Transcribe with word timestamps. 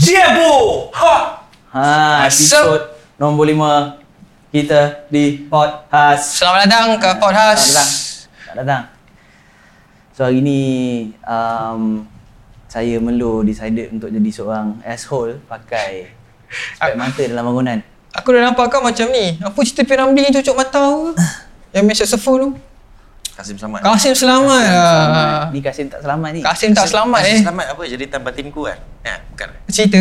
Jebo! 0.00 0.88
Ha! 0.96 1.16
Ha, 1.76 2.24
episod 2.24 2.88
nombor 3.20 3.44
lima 3.44 4.00
kita 4.48 5.04
di 5.12 5.44
podcast. 5.44 6.40
Selamat 6.40 6.64
datang 6.64 6.96
ke 6.96 7.04
Selamat 7.04 7.20
podcast. 7.20 7.60
datang. 7.68 7.90
Selamat 8.32 8.56
datang. 8.64 8.84
So 10.16 10.24
hari 10.24 10.40
ni 10.40 10.60
um, 11.20 12.08
saya 12.64 12.96
Melo 12.96 13.44
decided 13.44 13.92
untuk 13.92 14.08
jadi 14.08 14.30
seorang 14.32 14.80
asshole 14.88 15.36
pakai 15.44 16.08
spek 16.48 16.96
mata 16.96 17.20
dalam 17.28 17.52
bangunan. 17.52 17.84
Aku 18.16 18.32
dah 18.32 18.40
nampak 18.40 18.72
kau 18.72 18.80
macam 18.80 19.04
ni. 19.12 19.36
Apa 19.36 19.58
cerita 19.68 19.84
Piramli 19.84 20.24
yang 20.24 20.32
cucuk 20.40 20.56
mata 20.56 20.80
tu? 20.80 21.12
Yang 21.76 21.84
main 21.84 21.96
saxophone 22.00 22.40
tu? 22.40 22.48
Kasim 23.40 23.56
selamat. 23.56 23.80
Kasim 23.80 24.12
selamat 24.12 24.60
lah. 24.68 24.68
Selamat. 24.68 25.44
Ni 25.48 25.60
Kasim 25.64 25.86
tak 25.88 26.00
selamat 26.04 26.28
ni. 26.36 26.40
Kasim 26.44 26.70
tak 26.76 26.86
selamat 26.92 27.20
Kasim 27.24 27.32
eh. 27.32 27.40
Selamat 27.40 27.66
apa? 27.72 27.82
Jeritan 27.88 28.20
batinku 28.20 28.60
kan? 28.68 28.78
Ya, 29.00 29.14
bukan. 29.32 29.48
Cerita? 29.72 30.00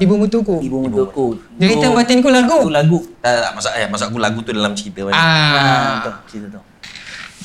Ibu 0.00 0.14
mutuku. 0.16 0.56
Ibu 0.64 0.76
mentuku. 0.88 1.26
Jeritan 1.60 1.92
batinku 1.92 2.32
lagu. 2.32 2.64
Tu 2.64 2.72
lagu. 2.72 2.98
Tak, 3.20 3.36
tak, 3.36 3.52
masak, 3.52 3.72
eh, 3.76 3.86
masak 3.92 4.06
aku 4.08 4.16
lagu 4.16 4.38
tu 4.40 4.56
dalam 4.56 4.72
cerita 4.72 5.04
mana? 5.04 5.12
Ah, 5.12 6.00
tu 6.00 6.08
Ah. 6.08 6.16
cerita 6.24 6.46
tu. 6.56 6.60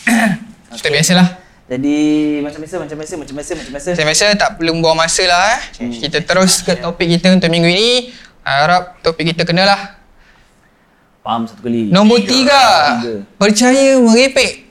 Cerita 0.75 0.87
biasalah. 0.91 1.27
Jadi 1.65 1.97
macam 2.39 2.59
biasa 2.61 2.75
macam 2.77 2.95
biasa 2.99 3.13
macam 3.15 3.35
biasa 3.35 3.51
macam 3.57 3.71
biasa. 3.75 3.89
Macam 3.91 4.07
biasa 4.07 4.25
tak 4.37 4.49
perlu 4.55 4.71
buang 4.79 4.95
masa 4.95 5.23
lah 5.27 5.43
eh. 5.51 5.59
Kita 5.99 6.19
terus 6.23 6.63
ke 6.63 6.79
topik 6.79 7.11
kita 7.11 7.31
untuk 7.35 7.51
minggu 7.51 7.67
ini. 7.67 7.91
Harap 8.43 9.03
topik 9.03 9.35
kita 9.35 9.43
kenalah. 9.43 9.99
Faham 11.25 11.43
satu 11.43 11.59
kali. 11.65 11.89
Nombor 11.91 12.23
tiga. 12.23 12.63
Tiga. 13.01 13.13
Percaya 13.35 13.97
merepek. 13.99 14.64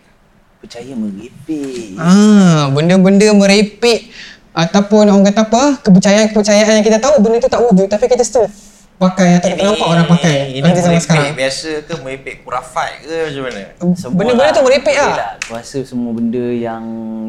Percaya 0.64 0.96
merepek. 0.96 1.92
Ah, 1.94 2.72
benda-benda 2.72 3.28
merepek 3.30 4.08
ataupun 4.50 5.04
orang 5.04 5.28
kata 5.28 5.44
apa, 5.44 5.62
kepercayaan-kepercayaan 5.78 6.80
yang 6.80 6.86
kita 6.86 6.96
tahu 6.96 7.20
benda 7.20 7.36
tu 7.36 7.46
tak 7.46 7.60
wujud 7.60 7.84
tapi 7.84 8.08
kita 8.08 8.24
still 8.24 8.48
pakai 8.96 9.36
atau 9.36 9.50
kita 9.50 9.60
nampak 9.62 9.84
orang 9.84 10.08
pakai. 10.08 10.56
Ini 10.56 10.64
Nanti 10.64 10.80
merepek 10.80 11.04
sekarang. 11.04 11.36
biasa 11.36 11.70
ke 11.82 11.92
merepek 12.00 12.34
kurafat 12.40 12.90
ke 12.98 13.12
macam 13.28 13.42
mana? 13.44 13.60
Semua 13.92 14.16
Benda-benda 14.16 14.50
tu 14.50 14.62
merepek 14.62 14.94
Boleh 14.94 15.12
lah. 15.12 15.30
Aku 15.36 15.52
rasa 15.52 15.78
semua 15.84 16.10
benda 16.10 16.44
yang 16.48 16.82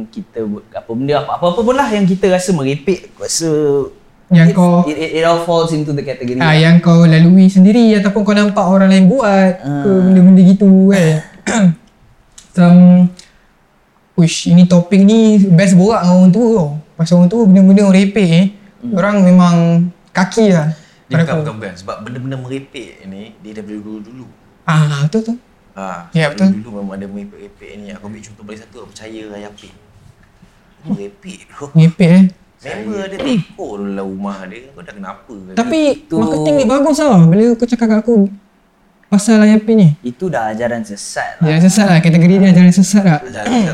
kita 0.08 0.40
buat 0.42 0.64
apa 0.72 0.92
benda 0.94 1.14
apa 1.20 1.32
apa 1.36 1.60
pun 1.60 1.76
lah 1.76 1.90
yang 1.90 2.06
kita 2.06 2.26
rasa 2.30 2.50
merepek 2.52 3.12
aku 3.12 3.20
rasa 3.20 3.50
Yang 4.28 4.48
it, 4.48 4.56
kau- 4.56 4.86
it, 4.86 4.96
it, 4.96 5.12
it 5.12 5.24
all 5.24 5.44
falls 5.44 5.70
into 5.70 5.92
the 5.92 6.02
category. 6.02 6.40
Ah, 6.40 6.50
lah. 6.50 6.56
yang 6.56 6.80
kau 6.80 7.04
lalui 7.04 7.46
sendiri 7.46 8.00
ataupun 8.00 8.24
kau 8.24 8.32
nampak 8.32 8.64
orang 8.64 8.88
lain 8.88 9.06
buat 9.06 9.60
ke 9.60 9.68
Ah. 9.68 10.02
benda-benda 10.02 10.42
gitu 10.42 10.70
kan. 10.88 11.20
Macam 12.48 12.72
Uish, 14.16 14.48
ini 14.48 14.64
topik 14.64 15.04
ni 15.04 15.36
best 15.52 15.76
borak 15.76 16.08
dengan 16.08 16.16
orang 16.24 16.32
tua 16.32 16.48
tau. 16.56 16.70
Pasal 16.96 17.14
orang 17.20 17.30
tua 17.30 17.42
benda-benda 17.44 17.84
merepek 17.92 18.30
eh. 18.32 18.46
Orang 18.96 19.28
memang 19.28 19.56
kaki 20.16 20.56
lah. 20.56 20.72
Dia 21.12 21.20
bukan, 21.20 21.36
bukan, 21.44 21.54
bukan. 21.60 21.74
Sebab 21.76 21.96
benda-benda 22.02 22.38
merepek 22.40 23.04
ni, 23.06 23.36
dia 23.44 23.52
daripada 23.52 23.76
dulu-dulu. 23.76 24.26
Ah, 24.64 25.04
betul 25.04 25.22
tu. 25.22 25.34
Ha, 25.76 26.08
Ya, 26.16 26.32
betul. 26.32 26.56
Dulu 26.64 26.80
memang 26.80 26.96
ada 26.96 27.06
merepek-merepek 27.06 27.72
ni. 27.76 27.88
Aku 27.92 28.08
ambil 28.08 28.22
contoh 28.24 28.44
paling 28.48 28.62
satu, 28.64 28.76
aku 28.82 28.88
percaya 28.96 29.22
Raya 29.28 29.50
Pin. 29.52 29.74
Merepek 30.88 31.38
tu. 31.52 31.66
Merepek 31.76 32.10
eh. 32.10 32.26
Member 32.66 33.06
dia 33.06 33.18
tekor 33.20 33.78
dulu 33.78 33.90
dalam 33.94 34.08
rumah 34.10 34.38
dia. 34.50 34.72
Kau 34.74 34.82
dah 34.82 34.94
kenapa? 34.96 35.22
ke? 35.30 35.54
Tapi 35.54 35.80
Itu- 36.02 36.18
marketing 36.18 36.56
dia 36.58 36.66
bagus 36.66 36.98
tau. 36.98 37.14
Bila 37.28 37.44
kau 37.54 37.68
cakap 37.68 37.88
kat 37.92 38.00
aku 38.02 38.16
pasal 39.06 39.38
IAP 39.46 39.68
ni. 39.78 39.90
Itu 40.02 40.28
dah 40.28 40.52
ajaran 40.52 40.82
sesat 40.82 41.40
lah. 41.40 41.46
Ajaran 41.48 41.62
sesat 41.62 41.88
lah. 41.88 42.00
Kategori 42.02 42.36
dia 42.42 42.50
ajaran 42.52 42.74
sesat 42.74 43.04
lah. 43.06 43.20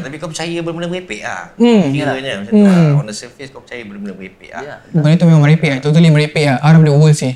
Tapi 0.03 0.15
kau 0.19 0.29
percaya 0.29 0.57
benda-benda 0.61 0.87
merepek 0.91 1.21
lah. 1.23 1.55
Hmm. 1.55 1.83
Kiranya 1.89 2.33
macam 2.43 2.51
tu 2.51 2.63
lah. 2.67 2.99
On 2.99 3.05
the 3.07 3.15
surface 3.15 3.49
kau 3.49 3.61
percaya 3.63 3.81
benda-benda 3.87 4.13
merepek 4.13 4.49
lah. 4.53 4.61
Ya. 4.61 4.75
Benda 4.91 5.15
tu 5.17 5.25
memang 5.25 5.43
merepek 5.43 5.69
lah. 5.73 5.79
Totally 5.79 6.09
merepek 6.11 6.43
lah. 6.45 6.57
Out 6.61 6.75
of 6.77 6.83
the 6.85 6.93
world 6.93 7.15
sih. 7.17 7.33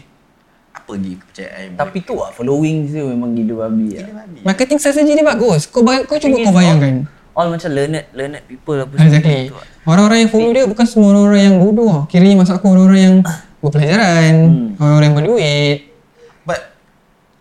Apa 0.75 1.01
lagi 1.01 1.17
kepercayaan 1.17 1.81
Tapi 1.81 1.97
tu 2.05 2.13
lah 2.13 2.29
following 2.29 2.85
dia 2.85 3.01
memang 3.01 3.33
gila 3.33 3.65
babi 3.65 3.97
lah. 3.97 4.27
Marketing 4.45 4.77
strategi 4.77 5.11
dia 5.17 5.25
bagus. 5.25 5.65
Kau, 5.65 5.81
bayang, 5.81 6.05
kau 6.05 6.19
cuba 6.21 6.37
kau 6.45 6.53
bayangkan. 6.53 6.93
All, 7.33 7.47
all 7.47 7.57
macam 7.57 7.69
learned 7.73 8.05
learned 8.13 8.43
people 8.45 8.77
apa 8.77 8.93
semua 8.93 9.07
Exactly. 9.09 9.49
tu 9.49 9.55
lah. 9.57 9.67
Orang-orang 9.85 10.17
yang 10.25 10.29
follow 10.29 10.51
dia 10.53 10.63
bukan 10.69 10.85
semua 10.85 11.07
orang-orang 11.15 11.41
yang 11.41 11.55
bodoh. 11.57 12.05
Kiranya 12.05 12.35
maksud 12.37 12.53
aku 12.59 12.65
orang-orang 12.69 13.01
yang 13.01 13.15
berpelajaran. 13.65 14.33
Orang-orang 14.77 15.07
yang 15.09 15.17
berduit. 15.17 15.94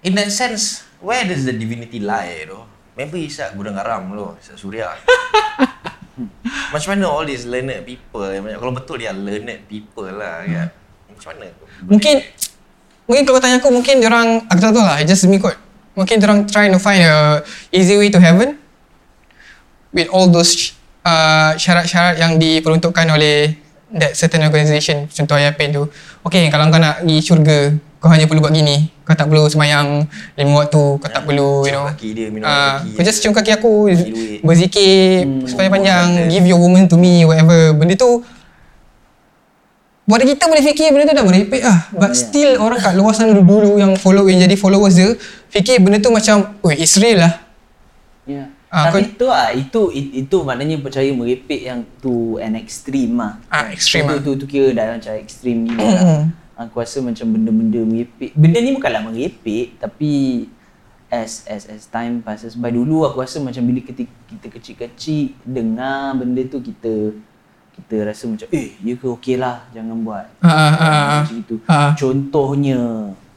In 0.05 0.13
that 0.21 0.29
sense, 0.29 0.85
where 1.01 1.25
does 1.25 1.49
the 1.49 1.57
divinity 1.57 1.97
lie 1.97 2.45
tu? 2.45 2.61
Member 2.93 3.17
Isak 3.17 3.57
gudang 3.57 3.81
garam 3.81 4.05
tu, 4.13 4.37
Isak 4.37 4.61
Surya. 4.61 4.93
Macam 6.73 6.89
mana 6.95 7.09
all 7.09 7.25
these 7.25 7.49
learned 7.49 7.83
people, 7.89 8.23
kalau 8.23 8.73
betul 8.77 9.01
dia 9.01 9.17
learned 9.17 9.65
people 9.65 10.07
lah 10.07 10.45
kan. 10.45 10.69
Macam 11.09 11.29
mana? 11.35 11.49
Mungkin 11.89 12.17
Mungkin 13.05 13.23
kalau 13.29 13.41
tanya 13.41 13.57
aku 13.61 13.69
Mungkin 13.71 14.01
orang 14.03 14.29
Aku 14.49 14.61
tak 14.61 14.73
tahu 14.73 14.85
lah 14.85 14.99
Just 15.05 15.29
me 15.29 15.39
kot 15.39 15.55
Mungkin 15.95 16.17
orang 16.25 16.49
trying 16.49 16.73
to 16.73 16.81
find 16.81 17.05
a 17.05 17.45
Easy 17.71 17.95
way 17.95 18.11
to 18.11 18.19
heaven 18.19 18.59
With 19.95 20.09
all 20.11 20.27
those 20.27 20.75
uh, 21.07 21.55
Syarat-syarat 21.55 22.19
yang 22.19 22.41
diperuntukkan 22.41 23.07
oleh 23.13 23.55
That 23.95 24.19
certain 24.19 24.43
organisation 24.43 25.07
Contoh 25.07 25.39
IAPN 25.39 25.71
tu 25.71 25.85
Okay 26.27 26.49
kalau 26.51 26.73
kau 26.73 26.81
nak 26.81 27.05
pergi 27.05 27.17
syurga 27.21 27.59
Kau 28.05 28.13
hanya 28.13 28.29
perlu 28.29 28.45
buat 28.45 28.53
gini 28.53 28.93
Kau 29.01 29.17
tak 29.17 29.33
perlu 29.33 29.49
semayang 29.49 30.05
Lima 30.37 30.61
waktu 30.61 31.01
Kau 31.01 31.09
tak 31.09 31.25
perlu 31.25 31.65
You 31.65 31.73
know 31.73 31.89
kaki 31.89 32.09
dia, 32.13 32.29
minum 32.29 32.45
Ah, 32.45 32.85
kaki 32.85 32.93
Kau 32.93 33.03
just 33.03 33.25
cium 33.25 33.33
kaki 33.33 33.57
aku. 33.57 33.89
Berzikir 34.45 35.25
Hmm. 35.25 35.49
Supaya 35.49 35.73
panjang 35.73 36.29
Give 36.29 36.45
your 36.45 36.61
woman 36.61 36.85
to 36.85 37.01
me 37.01 37.25
Whatever 37.25 37.73
Benda 37.73 37.97
tu 37.97 38.21
Buat 40.05 40.21
kita 40.21 40.45
boleh 40.45 40.61
fikir 40.63 40.93
benda 40.93 41.09
tu 41.09 41.17
dah 41.17 41.25
merepek 41.25 41.65
lah. 41.65 41.89
But 41.91 42.13
Yeah. 42.13 42.21
still 42.21 42.51
orang 42.61 42.77
kat 42.77 42.93
luar 42.93 43.17
sana 43.17 43.33
dulu 43.33 43.81
yang 43.81 43.97
follow 43.97 44.29
yang 44.29 44.37
jadi 44.39 44.53
followers 44.53 45.01
dia 45.01 45.17
fikir 45.49 45.81
benda 45.81 45.97
tu 45.97 46.13
macam, 46.13 46.61
weh 46.61 46.77
it's 46.77 47.01
real 47.01 47.25
lah. 47.25 47.41
Ya. 48.29 48.53
Ah, 48.69 48.93
Tapi 48.93 49.09
itu 49.09 49.25
ah 49.25 49.49
itu 49.49 49.81
it- 49.89 50.13
itu 50.21 50.37
maknanya 50.45 50.77
percaya 50.77 51.09
merepek 51.09 51.57
yang 51.63 51.89
tu 51.99 52.37
an 52.37 52.53
extreme 52.53 53.17
lah. 53.17 53.41
Ah, 53.49 53.73
extreme 53.73 54.05
tu, 54.05 54.13
ah. 54.13 54.21
tu, 54.21 54.31
tu, 54.35 54.45
tu 54.45 54.47
kira 54.47 54.77
dah 54.77 54.93
macam 54.93 55.17
extreme 55.17 55.61
ni 55.63 55.73
lah. 55.73 56.29
Aku 56.55 56.79
rasa 56.79 57.03
macam 57.03 57.27
benda-benda 57.35 57.83
merepek. 57.83 58.31
Benda 58.39 58.59
ni 58.63 58.71
bukanlah 58.79 59.03
merepek 59.11 59.75
tapi 59.83 60.13
as 61.11 61.47
as 61.47 61.67
as 61.71 61.83
time 61.87 62.23
passes 62.25 62.59
by 62.59 62.75
dulu 62.75 63.07
aku 63.07 63.23
rasa 63.23 63.39
macam 63.39 63.63
bila 63.63 63.79
kita, 63.83 64.03
kita 64.27 64.47
kecil-kecil 64.51 65.35
dengar 65.47 66.19
benda 66.19 66.43
tu 66.51 66.59
kita 66.59 67.15
kita 67.75 68.07
rasa 68.07 68.31
macam 68.31 68.47
eh 68.55 68.79
ya 68.79 68.95
ke 68.95 69.07
okey 69.19 69.35
lah 69.39 69.67
jangan 69.75 69.99
buat. 70.07 70.27
Ah, 70.43 70.75
ah. 70.79 71.23
Macam 71.27 71.39
itu. 71.43 71.57
Ah. 71.67 71.91
Contohnya 71.99 72.79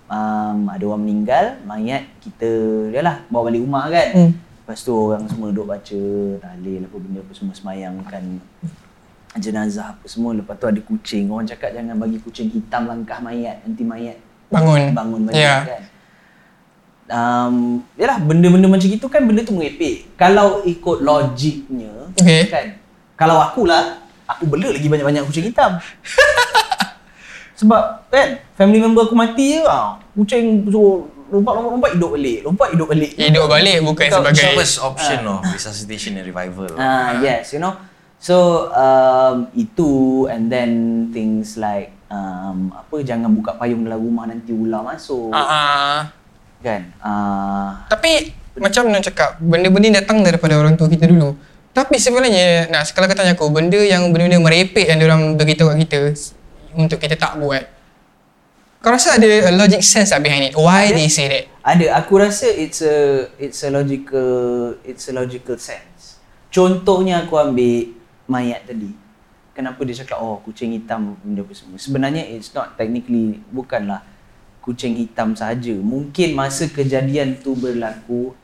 um, 0.09 0.59
ada 0.69 0.83
orang 0.85 1.01
meninggal, 1.01 1.45
mayat 1.65 2.05
kita 2.21 2.49
dia 2.93 3.01
lah 3.01 3.25
bawa 3.33 3.49
balik 3.49 3.65
rumah 3.65 3.89
kan. 3.89 4.09
Hmm. 4.13 4.31
Lepas 4.37 4.83
tu 4.83 4.93
orang 4.93 5.25
semua 5.31 5.49
duduk 5.49 5.71
baca 5.71 6.01
tahlil 6.43 6.85
apa 6.85 6.97
benda 6.99 7.19
apa 7.23 7.33
semua 7.33 7.55
semayangkan 7.55 8.23
jenazah 9.35 9.91
apa 9.91 10.05
semua. 10.05 10.31
Lepas 10.31 10.55
tu 10.55 10.65
ada 10.65 10.79
kucing. 10.79 11.27
Orang 11.27 11.43
cakap 11.43 11.71
jangan 11.71 11.95
bagi 11.95 12.17
kucing 12.17 12.47
hitam 12.47 12.87
langkah 12.87 13.19
mayat. 13.19 13.59
Nanti 13.61 13.83
mayat 13.83 14.17
Bangun. 14.47 14.95
bangun 14.95 15.21
Ya. 15.29 15.67
kan. 15.67 15.81
Um, 17.07 17.55
yalah 17.95 18.19
benda-benda 18.19 18.67
macam 18.67 18.83
itu 18.85 19.07
kan 19.07 19.23
benda 19.23 19.39
tu 19.41 19.51
merepek. 19.51 20.15
Kalau 20.15 20.63
ikut 20.63 20.97
logiknya 20.99 22.11
Okay. 22.15 22.47
kan. 22.47 22.65
Kalau 23.15 23.39
akulah 23.39 23.99
aku 24.23 24.43
bela 24.45 24.69
lagi 24.69 24.85
banyak-banyak 24.85 25.23
kucing 25.25 25.47
hitam. 25.47 25.79
Sebab 27.59 28.05
kan 28.07 28.37
family 28.53 28.77
member 28.77 29.03
aku 29.03 29.15
mati 29.15 29.57
je 29.57 29.63
ah. 29.65 29.97
Kucing 30.13 30.67
suruh 30.67 31.07
lompat-lompat 31.27 31.97
hidup 31.97 32.13
balik. 32.13 32.37
Lompat 32.43 32.67
hidup 32.71 32.87
balik. 32.87 33.11
Hidup 33.15 33.45
balik 33.47 33.77
bukan 33.81 34.05
Kau- 34.07 34.17
sebagai 34.21 34.53
First 34.53 34.77
option 34.79 35.19
of 35.25 35.41
resuscitation 35.47 36.15
and 36.15 36.25
revival. 36.25 36.69
Ah 36.75 37.17
yes, 37.17 37.51
you 37.51 37.59
know. 37.59 37.73
So 38.17 38.67
um, 38.73 39.53
itu 39.53 40.25
and 40.25 40.49
then 40.49 40.71
things 41.13 41.53
like 41.53 41.93
um, 42.09 42.73
apa 42.73 43.05
jangan 43.05 43.29
buka 43.29 43.53
payung 43.61 43.85
dalam 43.85 44.01
rumah 44.01 44.25
nanti 44.25 44.49
ular 44.51 44.81
masuk. 44.81 45.29
ah. 45.33 46.09
Kan? 46.57 46.89
Ah 47.05 47.85
Tapi 47.85 48.33
macam 48.57 48.89
nak 48.89 49.05
cakap 49.05 49.37
benda-benda 49.37 50.01
datang 50.01 50.25
daripada 50.25 50.57
orang 50.57 50.73
tua 50.73 50.89
kita 50.89 51.05
dulu. 51.05 51.37
Tapi 51.77 52.01
sebenarnya 52.01 52.73
nah 52.73 52.81
kalau 52.89 53.05
kau 53.05 53.13
tanya 53.13 53.37
aku 53.37 53.53
benda 53.53 53.77
yang 53.77 54.09
benda-benda 54.09 54.41
merepek 54.41 54.89
yang 54.89 54.97
orang 55.05 55.37
beritahu 55.37 55.69
kat 55.77 55.85
kita 55.85 55.99
untuk 56.73 56.97
kita 56.97 57.13
tak 57.13 57.37
buat. 57.37 57.69
Kau 58.81 58.93
rasa 58.93 59.21
ada 59.21 59.49
a 59.49 59.53
logic 59.53 59.85
sense 59.85 60.09
tak 60.09 60.25
behind 60.25 60.49
it? 60.49 60.53
Why 60.57 60.89
they 60.89 61.09
say 61.09 61.29
that? 61.29 61.45
Ada, 61.61 62.01
aku 62.01 62.17
rasa 62.17 62.49
it's 62.49 62.81
a 62.81 63.29
it's 63.37 63.61
a 63.61 63.69
logical 63.69 64.73
it's 64.81 65.05
a 65.09 65.13
logical 65.13 65.57
sense. 65.61 66.17
Contohnya 66.49 67.25
aku 67.25 67.37
ambil 67.37 67.96
mayat 68.27 68.67
tadi. 68.67 68.91
Kenapa 69.57 69.81
dia 69.81 69.97
cakap 70.05 70.21
oh 70.21 70.37
kucing 70.45 70.77
hitam 70.77 71.17
benda 71.25 71.41
apa 71.41 71.53
semua. 71.57 71.81
Sebenarnya 71.81 72.21
it's 72.29 72.53
not 72.53 72.77
technically 72.77 73.41
bukanlah 73.49 74.05
kucing 74.61 74.93
hitam 74.99 75.33
saja. 75.33 75.73
Mungkin 75.73 76.37
masa 76.37 76.69
kejadian 76.69 77.41
tu 77.41 77.57
berlaku 77.57 78.37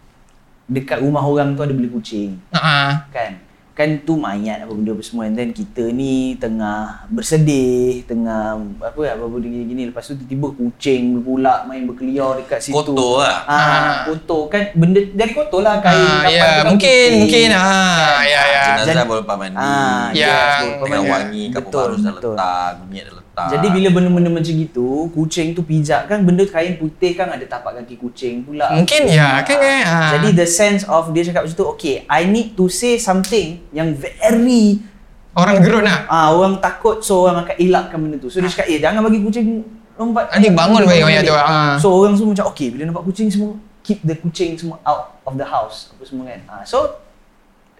dekat 0.65 1.03
rumah 1.03 1.21
orang 1.21 1.53
tu 1.53 1.61
ada 1.61 1.75
beli 1.75 1.91
kucing 1.91 2.39
ah. 2.55 3.05
kan. 3.13 3.37
Kan 3.73 3.89
tu 3.99 4.13
mayat 4.15 4.61
apa 4.61 4.69
benda 4.69 4.91
apa 4.91 5.01
semua 5.01 5.25
and 5.25 5.33
then 5.33 5.49
kita 5.49 5.89
ni 5.89 6.13
tengah 6.35 7.09
bersedih 7.09 8.03
tengah 8.03 8.53
apa 8.79 9.01
apa 9.09 9.25
benda 9.25 9.49
gini 9.49 9.89
lepas 9.89 10.05
tu 10.05 10.13
tiba-tiba 10.15 10.47
kucing 10.53 11.03
pula 11.19 11.65
main 11.65 11.81
berkeliar 11.83 12.37
dekat 12.37 12.61
situ 12.61 12.75
Kotor 12.75 13.19
lah. 13.19 13.41
ah 13.43 14.05
kotor 14.05 14.45
kan 14.47 14.69
benda 14.73 15.01
dari 15.09 15.31
kotor 15.31 15.59
lah 15.59 15.77
kain 15.79 15.97
Ah, 15.97 16.21
kapal 16.21 16.29
ya, 16.29 16.43
tu 16.43 16.53
kan 16.53 16.65
mungkin 16.69 16.93
putih. 17.03 17.19
mungkin 17.19 17.47
ah, 17.51 18.17
ya 18.23 18.41
ya. 18.47 18.63
Jenazah 18.77 19.03
baru 19.03 19.19
lepas 19.19 19.35
mandi. 19.35 19.57
ah 19.57 20.05
Yang- 20.07 20.13
yes, 20.13 20.53
Tengah 20.53 20.77
pemain- 20.79 21.09
wangi, 21.09 21.43
kapur 21.49 21.65
betul, 21.65 21.81
baru 21.81 21.95
dah 21.97 22.13
letak, 22.13 22.71
minyak 22.83 23.03
dah 23.03 23.13
letak. 23.15 23.22
Jadi 23.33 23.67
bila 23.73 23.89
benda-benda 23.89 24.29
macam 24.29 24.53
gitu, 24.53 25.09
kucing 25.09 25.57
tu 25.57 25.65
pijak 25.65 26.05
kan 26.05 26.21
benda 26.21 26.45
kain 26.45 26.77
putih 26.77 27.17
kan 27.17 27.33
ada 27.33 27.41
tapak 27.49 27.81
kaki 27.81 27.97
kucing 27.97 28.45
pula. 28.45 28.69
Mungkin 28.69 29.09
ya, 29.09 29.41
kan 29.41 29.57
kan? 29.57 29.81
Ah. 29.89 30.09
Jadi 30.13 30.37
the 30.37 30.45
sense 30.45 30.85
of 30.85 31.09
dia 31.17 31.25
cakap 31.25 31.49
macam 31.49 31.57
tu, 31.57 31.65
okay, 31.65 32.05
I 32.05 32.29
need 32.29 32.53
to 32.53 32.69
say 32.69 33.01
something 33.01 33.57
yang 33.73 33.97
very 33.97 34.85
Orang 35.33 35.65
gerun 35.65 35.81
lah. 35.81 36.05
ah 36.05 36.29
orang 36.29 36.61
takut 36.61 37.01
so 37.01 37.25
orang 37.25 37.41
akan 37.41 37.57
elakkan 37.57 37.97
benda 37.97 38.21
tu. 38.21 38.29
So 38.29 38.37
dia 38.37 38.53
cakap, 38.53 38.69
eh 38.69 38.77
jangan 38.77 39.01
bagi 39.01 39.17
kucing 39.25 39.65
lompat. 39.97 40.29
Nanti 40.29 40.53
bangun 40.53 40.85
balik 40.85 41.09
ayat 41.09 41.25
tu, 41.25 41.33
ah. 41.33 41.73
So 41.81 41.89
orang 41.89 42.13
semua 42.13 42.37
macam, 42.37 42.53
okay 42.53 42.69
bila 42.69 42.85
nampak 42.85 43.01
kucing 43.09 43.33
semua, 43.33 43.57
keep 43.81 43.97
the 44.05 44.13
kucing 44.13 44.53
semua 44.61 44.77
out 44.85 45.17
of 45.25 45.33
the 45.41 45.47
house. 45.49 45.89
Apa 45.89 46.05
semua 46.05 46.29
kan. 46.29 46.41
Ah, 46.45 46.61
so 46.61 47.01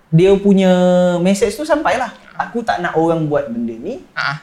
dia 0.10 0.34
punya 0.42 0.74
message 1.22 1.54
tu 1.54 1.62
sampailah. 1.62 2.10
Aku 2.42 2.66
tak 2.66 2.82
nak 2.82 2.98
orang 2.98 3.30
buat 3.30 3.54
benda 3.54 3.78
ni. 3.78 4.02
Ah. 4.18 4.42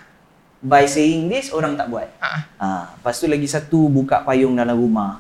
By 0.61 0.85
saying 0.85 1.33
this, 1.33 1.49
orang 1.57 1.73
tak 1.73 1.89
buat. 1.89 2.05
Ah. 2.21 2.45
Ha, 2.61 2.69
lepas 3.01 3.17
tu 3.17 3.25
lagi 3.25 3.49
satu 3.49 3.89
buka 3.89 4.21
payung 4.21 4.53
dalam 4.53 4.77
rumah. 4.77 5.17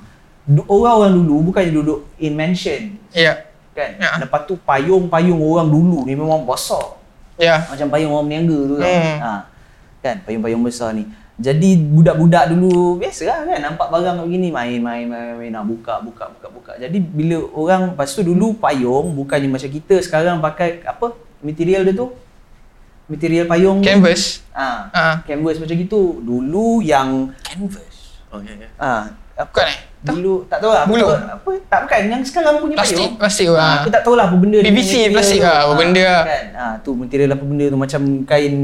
Orang-orang 0.68 1.16
dulu 1.16 1.48
bukannya 1.52 1.72
duduk 1.72 2.00
in 2.20 2.36
mansion 2.36 3.00
Ya. 3.16 3.48
kan. 3.72 3.96
Ya. 3.96 4.20
Lepas 4.20 4.44
tu 4.44 4.60
payung-payung 4.60 5.40
orang 5.40 5.72
dulu 5.72 6.04
ni 6.04 6.12
memang 6.12 6.44
besar. 6.44 7.00
Ya. 7.40 7.64
Macam 7.64 7.88
payung 7.88 8.12
orang 8.12 8.26
berniaga 8.28 8.58
tu. 8.68 8.76
Hmm. 8.84 9.16
Ha. 9.16 9.32
Kan 10.04 10.16
payung-payung 10.28 10.60
besar 10.60 10.92
ni. 10.92 11.08
Jadi 11.40 11.72
budak-budak 11.72 12.52
dulu 12.52 13.00
biasalah 13.00 13.48
kan 13.48 13.64
nampak 13.64 13.88
barang 13.88 14.20
begini 14.28 14.52
main 14.52 14.76
main 14.76 15.08
main 15.08 15.40
main 15.40 15.48
nak 15.48 15.64
buka 15.64 15.96
buka 16.04 16.28
buka 16.36 16.46
buka. 16.52 16.72
Jadi 16.76 17.00
bila 17.00 17.40
orang 17.56 17.96
lepas 17.96 18.12
tu 18.12 18.20
dulu 18.20 18.60
payung 18.60 19.16
bukannya 19.16 19.48
macam 19.48 19.72
kita 19.72 20.04
sekarang 20.04 20.36
pakai 20.44 20.84
apa 20.84 21.16
material 21.40 21.88
dia 21.88 21.96
tu? 21.96 22.12
Material 23.10 23.44
payung. 23.44 23.78
Canvas. 23.80 24.46
Ah, 24.50 24.86
Ah. 24.90 25.14
canvas 25.22 25.58
macam 25.58 25.74
gitu. 25.74 26.02
Dulu 26.20 26.78
yang 26.80 27.34
Canvas. 27.40 28.22
Okay, 28.30 28.54
okay. 28.54 28.70
ah 28.78 29.10
apa 29.34 29.50
Bukan 29.50 29.66
eh? 29.66 29.76
dulu 30.12 30.34
tak 30.46 30.58
tahu 30.60 30.70
lah 30.70 30.84
Bulu. 30.84 31.02
apa, 31.02 31.16
apa 31.34 31.50
tak 31.66 31.80
bukan 31.82 32.00
yang 32.08 32.22
sekarang 32.22 32.54
punya 32.56 32.74
Plastik, 32.74 32.96
payung. 33.00 33.14
plastik, 33.16 33.46
Ah, 33.50 33.58
ah. 33.58 33.74
aku 33.76 33.88
tak 33.90 34.02
tahu 34.02 34.14
lah 34.14 34.24
apa 34.24 34.36
benda 34.36 34.58
PVC, 34.60 34.92
plastik 35.10 35.40
lah, 35.40 35.56
apa 35.60 35.66
Ah, 35.66 35.76
benda 35.76 36.04
lah. 36.04 36.22
kan 36.24 36.44
ah 36.54 36.74
tu 36.78 36.90
material 36.94 37.30
apa 37.32 37.42
benda 37.42 37.64
tu 37.66 37.76
macam 37.76 38.00
kain 38.22 38.54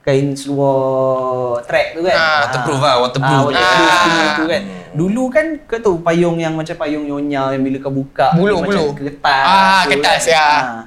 kain 0.00 0.26
seluar 0.34 1.58
track 1.62 1.94
tu 1.94 2.00
kan 2.02 2.12
Ah, 2.12 2.38
waterproof 2.44 2.80
lah, 2.80 2.96
waterproof 3.00 3.32
ah, 3.32 3.40
punya. 3.40 3.56
waterproof 3.56 3.88
Ah. 3.88 4.02
punya 4.04 4.26
tu 4.28 4.44
kan 4.46 4.62
dulu 4.92 5.22
kan 5.28 5.46
kau 5.64 5.78
tahu 5.80 5.96
payung 6.00 6.36
yang 6.36 6.52
macam 6.52 6.74
payung 6.76 7.04
nyonya 7.04 7.42
yang 7.50 7.62
bila 7.62 7.76
kau 7.78 7.94
buka 7.94 8.28
Bulu, 8.32 8.50
dia 8.52 8.60
macam 8.60 8.66
bulu. 8.66 8.86
kertas 8.96 9.44
Ah, 9.46 9.82
kertas, 9.86 10.22
kan. 10.22 10.34
ya. 10.34 10.44
Ah. 10.44 10.82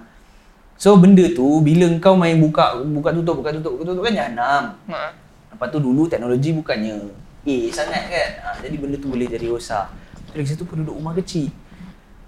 So 0.75 0.95
benda 0.95 1.23
tu 1.29 1.59
bila 1.59 1.87
kau 1.97 2.13
main 2.13 2.35
buka 2.35 2.75
buka 2.81 3.09
tutup 3.11 3.39
buka 3.39 3.49
tutup 3.51 3.71
buka 3.75 3.83
tutup 3.87 4.03
kan 4.03 4.13
jahanam 4.13 4.63
Ah. 4.85 5.11
Lepas 5.49 5.69
tu 5.69 5.77
dulu 5.77 6.05
teknologi 6.05 6.49
bukannya 6.51 6.97
A 7.43 7.55
sangat 7.69 8.07
kan. 8.07 8.29
Ha, 8.39 8.47
jadi 8.57 8.73
benda 8.73 8.95
tu 8.95 9.05
boleh 9.05 9.27
jadi 9.27 9.45
rosak. 9.45 9.91
Lagi 10.31 10.47
satu 10.47 10.63
penduduk 10.63 10.95
rumah 10.95 11.13
kecil. 11.13 11.51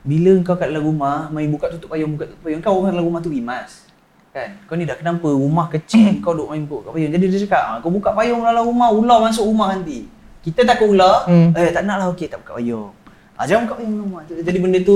Bila 0.04 0.38
kau 0.44 0.54
kat 0.54 0.70
dalam 0.70 0.86
rumah, 0.86 1.32
main 1.32 1.48
buka 1.48 1.72
tutup 1.72 1.90
payung, 1.90 2.14
buka 2.14 2.30
tutup 2.30 2.44
payung, 2.44 2.60
kau 2.60 2.78
orang 2.78 2.94
dalam 2.94 3.08
rumah 3.08 3.18
tu 3.18 3.32
rimas. 3.32 3.90
Kan? 4.30 4.60
Kau 4.68 4.76
ni 4.76 4.84
dah 4.84 4.94
kenapa 4.94 5.26
rumah 5.26 5.72
kecil 5.72 6.14
kau 6.24 6.36
duk 6.36 6.52
main 6.52 6.62
buka 6.64 6.92
payung. 6.92 7.10
Jadi 7.10 7.26
dia 7.26 7.40
cakap, 7.42 7.64
ah, 7.66 7.78
kau 7.80 7.90
buka 7.90 8.12
payung 8.12 8.44
dalam 8.44 8.62
rumah, 8.62 8.92
ular 8.92 9.24
masuk 9.24 9.48
rumah 9.48 9.74
nanti. 9.74 10.06
Kita 10.44 10.62
takut 10.62 10.94
ular, 10.94 11.26
Hmm. 11.26 11.50
eh 11.56 11.72
tak 11.72 11.88
nak 11.88 11.98
lah 11.98 12.08
okey 12.14 12.28
tak 12.28 12.44
buka 12.44 12.60
payung. 12.60 12.92
Ah, 13.34 13.48
jangan 13.48 13.66
buka 13.66 13.82
payung 13.82 13.96
rumah. 13.98 14.22
Jadi 14.28 14.58
benda 14.60 14.78
tu 14.84 14.96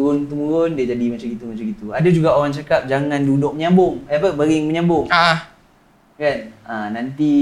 turun-temurun 0.00 0.72
dia 0.72 0.88
jadi 0.88 1.04
macam 1.06 1.26
gitu 1.28 1.44
macam 1.44 1.64
gitu. 1.66 1.84
Ada 1.90 2.08
juga 2.08 2.28
orang 2.32 2.50
cakap 2.50 2.80
jangan 2.84 3.20
duduk 3.20 3.52
menyambung. 3.52 4.00
Eh 4.06 4.16
apa 4.16 4.32
baring 4.32 4.64
menyambung 4.66 5.04
Ah. 5.06 5.52
kan 6.16 6.36
ha, 6.62 6.88
nanti 6.88 7.32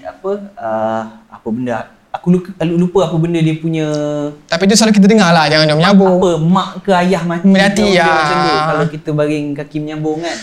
apa 0.00 0.30
uh, 0.54 1.02
apa 1.28 1.48
benda 1.48 1.86
aku 2.10 2.30
lupa, 2.32 2.50
lupa 2.62 3.00
apa 3.04 3.16
benda 3.16 3.38
dia 3.38 3.54
punya 3.56 3.86
Tapi 4.44 4.62
tu 4.64 4.74
selalu 4.74 4.90
kita 4.92 5.06
dengar 5.08 5.30
lah 5.30 5.46
jangan 5.46 5.66
dia 5.66 5.76
menyambung. 5.76 6.18
apa 6.18 6.30
mak 6.40 6.68
ke 6.80 6.90
ayah 6.92 7.22
mati 7.22 7.46
Mati, 7.46 7.82
ke 7.84 7.94
ya. 7.94 8.06
macam 8.06 8.36
tu 8.40 8.54
kalau 8.64 8.84
kita 8.88 9.10
baring 9.10 9.46
kaki 9.52 9.76
menyambung 9.78 10.18
kan 10.18 10.34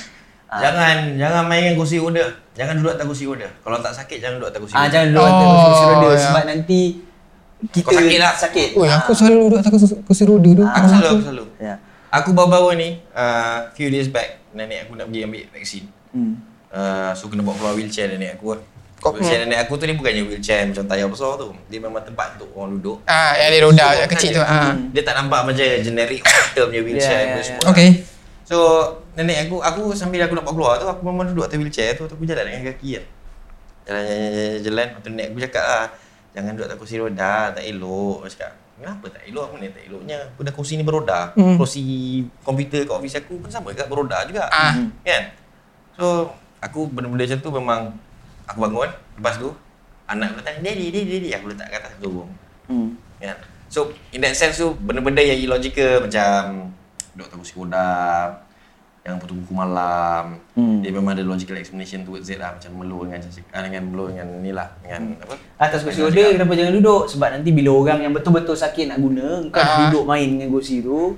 ha, 0.48 0.56
Jangan 0.58 0.96
jangan 1.16 1.44
main 1.46 1.62
dengan 1.66 1.76
kursi 1.78 1.96
roda. 1.98 2.24
Jangan 2.52 2.74
duduk 2.76 2.92
atas 2.92 3.06
kursi 3.06 3.24
roda. 3.26 3.48
Kalau 3.58 3.78
tak 3.80 3.94
sakit 3.94 4.18
jangan 4.20 4.36
duduk 4.38 4.50
atas 4.50 4.60
kursi 4.62 4.74
ah 4.74 4.80
roda. 4.80 4.90
jangan 4.90 5.08
duduk 5.10 5.24
atas 5.26 5.36
Oh, 5.42 5.64
kursi 5.66 5.86
roda 5.86 6.08
ya. 6.10 6.20
sebab 6.22 6.44
nanti 6.46 6.80
kita 7.64 7.84
Kau 7.84 7.94
sakit 7.94 8.18
lah. 8.18 8.34
sakit 8.34 8.68
Oh, 8.74 8.84
Ah, 8.84 8.98
aku 8.98 9.12
selalu 9.12 9.38
duduk 9.46 9.60
atas 9.60 9.72
kursi- 9.72 10.02
kursi 10.02 10.24
roda 10.24 10.50
tu. 10.52 10.64
Aku 10.64 10.88
selalu, 10.88 11.08
aku 11.12 11.24
selalu. 11.24 11.46
ya 11.60 11.76
Aku 12.10 12.30
baru-baru 12.32 12.70
ni, 12.76 12.90
uh, 13.12 13.72
few 13.72 13.88
days 13.88 14.08
back, 14.08 14.42
nenek 14.52 14.84
aku 14.84 14.96
nak 14.96 15.08
pergi 15.08 15.22
ambil 15.22 15.44
vaksin. 15.52 15.84
hmm. 16.12 16.34
Uh, 16.68 17.12
so 17.12 17.28
kena 17.28 17.40
bawa 17.40 17.54
keluar 17.54 17.74
wheelchair 17.74 18.08
nenek 18.10 18.36
aku 18.36 18.56
lah. 18.56 18.62
Kau- 18.98 19.12
Wheelchair 19.12 19.42
nenek 19.42 19.60
aku 19.62 19.76
tu 19.76 19.84
ni 19.84 19.94
bukannya 19.94 20.24
wheelchair 20.24 20.64
macam 20.64 20.84
tayar 20.84 21.06
besar 21.06 21.34
tu. 21.36 21.50
Dia 21.68 21.78
memang 21.78 22.00
tempat 22.00 22.36
untuk 22.36 22.50
orang 22.54 22.78
duduk. 22.78 22.98
Ah, 23.04 23.34
yang 23.34 23.48
ada 23.48 23.60
roda 23.62 23.86
So, 23.88 24.08
kecil 24.10 24.30
tu. 24.32 24.40
kan 24.40 24.48
dia- 24.48 24.62
Ah. 24.64 24.76
Dia 24.92 25.04
tak 25.04 25.16
nampak 25.16 25.40
macam 25.44 25.64
generic 25.80 26.20
hospital 26.22 26.64
punya 26.68 26.82
wheelchair 26.82 27.12
Ya, 27.12 27.18
ya, 27.18 27.26
yeah, 27.26 27.38
ya. 27.38 27.44
semua. 27.44 27.64
Okay. 27.68 27.90
So 28.44 28.58
nenek 29.14 29.38
aku 29.44 29.56
aku 29.60 29.82
sambil 29.92 30.22
aku 30.22 30.34
nak 30.34 30.44
bawa 30.44 30.54
keluar 30.54 30.74
tu 30.78 30.86
aku 30.86 31.02
memang 31.04 31.26
duduk 31.26 31.44
atas 31.44 31.56
wheelchair 31.56 31.92
tu 31.94 32.04
aku 32.06 32.24
jalan 32.24 32.44
dengan 32.46 32.64
kaki 32.68 32.90
kan. 32.94 33.06
Jalan 33.82 34.04
jalan 34.04 34.20
jalan, 34.22 34.60
jalan. 34.62 34.86
Lepas 34.86 35.02
tu 35.02 35.10
nenek 35.10 35.26
aku 35.28 35.40
cakap 35.42 35.64
lah 35.66 35.86
jangan 36.32 36.56
duduk 36.56 36.68
atas 36.72 36.80
kursi 36.80 36.96
roda 37.00 37.52
tak 37.52 37.64
elok. 37.64 38.24
Aku 38.24 38.28
cakap 38.32 38.54
kenapa 38.80 39.06
tak 39.12 39.24
elok 39.28 39.44
apa 39.52 39.56
ni 39.60 39.68
tak 39.70 39.84
eloknya. 39.88 40.18
Aku 40.34 40.42
dah 40.42 40.54
kursi 40.56 40.74
ni 40.80 40.84
beroda. 40.84 41.36
Hmm. 41.36 41.56
Kursi 41.60 41.84
komputer 42.42 42.88
kat 42.88 42.94
office 42.96 43.18
aku 43.20 43.40
pun 43.40 43.50
sama 43.52 43.76
juga 43.76 43.86
beroda 43.88 44.18
juga. 44.26 44.48
Ah. 44.50 44.74
Kan? 45.04 45.24
So 46.00 46.32
aku 46.64 46.88
benda-benda 46.90 47.28
macam 47.28 47.40
tu 47.44 47.50
memang 47.52 47.82
aku 48.48 48.58
bangun 48.58 48.90
lepas 49.18 49.36
tu 49.38 49.50
anak 50.10 50.36
aku 50.36 50.42
tanya 50.44 50.60
daddy 50.60 50.92
daddy 50.92 51.10
daddy 51.18 51.30
aku 51.36 51.46
letak 51.52 51.68
kat 51.70 51.82
atas 51.88 52.00
dorong. 52.00 52.32
Hmm. 52.72 52.96
Kan? 53.20 53.38
So 53.72 53.92
in 54.12 54.24
that 54.24 54.36
sense 54.36 54.60
tu 54.60 54.76
benda-benda 54.80 55.24
yang 55.24 55.40
illogical 55.40 56.08
macam 56.08 56.72
duduk 57.16 57.28
atas 57.28 57.38
kursi 57.44 57.54
roda 57.60 57.88
yang 59.02 59.18
putus 59.18 59.34
buku 59.36 59.50
malam 59.52 60.38
Hmm. 60.54 60.78
dia 60.80 60.94
memang 60.94 61.16
ada 61.16 61.24
logical 61.24 61.58
explanation 61.58 62.04
towards 62.04 62.28
it 62.28 62.38
lah 62.38 62.54
macam 62.54 62.70
melu 62.76 63.10
dengan 63.10 63.20
ah, 63.50 63.62
dengan 63.64 63.82
melu 63.88 64.04
dengan 64.10 64.28
ni 64.38 64.52
lah 64.52 64.70
dengan 64.78 65.18
apa 65.18 65.34
Atas 65.58 65.82
kursi 65.82 66.02
roda 66.02 66.22
kenapa 66.32 66.54
jangan 66.54 66.74
duduk? 66.76 67.04
Sebab 67.08 67.28
nanti 67.32 67.50
bila 67.50 67.70
orang 67.72 68.00
yang 68.02 68.14
betul-betul 68.14 68.54
sakit 68.54 68.86
nak 68.88 69.00
guna, 69.00 69.46
kau 69.50 69.58
Ah. 69.58 69.90
duduk 69.90 70.06
main 70.06 70.28
dengan 70.28 70.50
kursi 70.50 70.82
tu. 70.82 71.18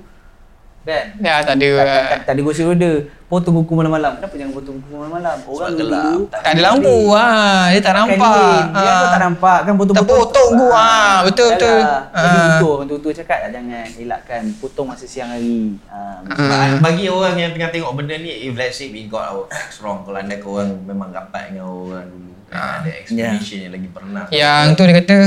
Kan? 0.84 1.16
Ya, 1.16 1.40
tak 1.40 1.56
ada. 1.56 1.68
tak, 1.72 1.86
tak, 1.86 2.04
tak, 2.04 2.18
tak 2.22 2.32
ada 2.36 2.40
kursi 2.42 2.60
roda. 2.60 2.92
Potong 3.24 3.56
kuku 3.56 3.72
malam-malam. 3.72 4.20
Kenapa 4.20 4.34
jangan 4.36 4.52
potong 4.52 4.76
kuku 4.78 4.94
malam-malam? 4.94 5.36
Orang 5.40 5.56
Sebab 5.56 5.68
dulu 5.72 5.80
gelap. 5.80 6.18
Tak 6.28 6.40
ada 6.44 6.60
lampu 6.62 6.96
ah, 7.10 7.64
dia 7.66 7.80
tak 7.80 7.92
Pakai 7.94 8.04
nampak. 8.06 8.36
lilin. 8.36 8.64
Dia 8.68 8.84
Ah. 8.84 8.94
pun 8.94 9.08
tak 9.08 9.22
nampak 9.22 9.58
kan 9.58 9.72
potong 9.74 9.96
Tak 9.96 10.04
potong 10.06 10.50
ku, 10.54 10.66
ah, 10.70 11.16
betul, 11.24 11.48
betul. 11.50 11.78
Jadi 11.80 12.36
Ah. 12.36 12.46
betul 12.52 12.70
orang 12.70 12.86
tua-tua 12.86 13.12
cakap 13.14 13.38
tak 13.40 13.50
jangan 13.50 13.84
elakkan 13.96 14.42
potong 14.54 14.86
masa 14.86 15.04
siang 15.04 15.30
hari. 15.30 15.72
Ha, 15.88 15.98
Ah. 16.22 16.76
bagi 16.78 17.04
orang 17.06 17.34
yang 17.34 17.50
tengah 17.50 17.70
tengok 17.70 17.92
benda 17.94 18.14
ni 18.14 18.30
if 18.44 18.52
let's 18.52 18.76
say 18.76 18.88
we 18.88 19.04
got 19.04 19.24
our 19.26 19.48
facts 19.48 19.80
wrong 19.80 20.04
kalau 20.04 20.16
anda 20.16 20.36
korang 20.36 20.84
memang 20.84 21.08
rapat 21.10 21.48
dengan 21.48 21.64
orang 21.64 22.06
dulu 22.06 22.28
kan 22.44 22.60
ada 22.78 22.90
explanation 22.92 23.58
yang 23.58 23.72
lagi 23.72 23.88
pernah 23.88 24.22
Yang 24.28 24.64
tu 24.70 24.82
dia 24.84 24.94
kata 24.94 25.18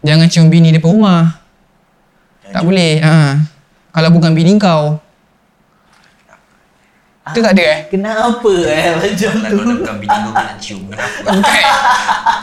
jangan 0.00 0.26
cium 0.28 0.46
bini 0.46 0.70
depan 0.70 0.86
rumah. 0.88 1.22
Tak 2.46 2.62
boleh. 2.62 2.98
Ha. 3.00 3.14
Kalau 3.90 4.08
bukan 4.10 4.30
bini 4.32 4.54
kau. 4.56 4.98
Tu 7.30 7.38
tak 7.38 7.54
ada 7.54 7.62
eh? 7.62 7.80
Kenapa 7.86 8.50
eh 8.66 8.90
macam 8.90 9.32
Kalau 9.38 9.54
tu? 9.54 9.62
kau 9.62 9.74
bukan 9.78 9.96
bini 10.02 10.16
kau 10.18 10.32
kena 10.34 10.54
cium 10.58 10.80
kenapa 10.90 11.30
Bukan. 11.30 11.62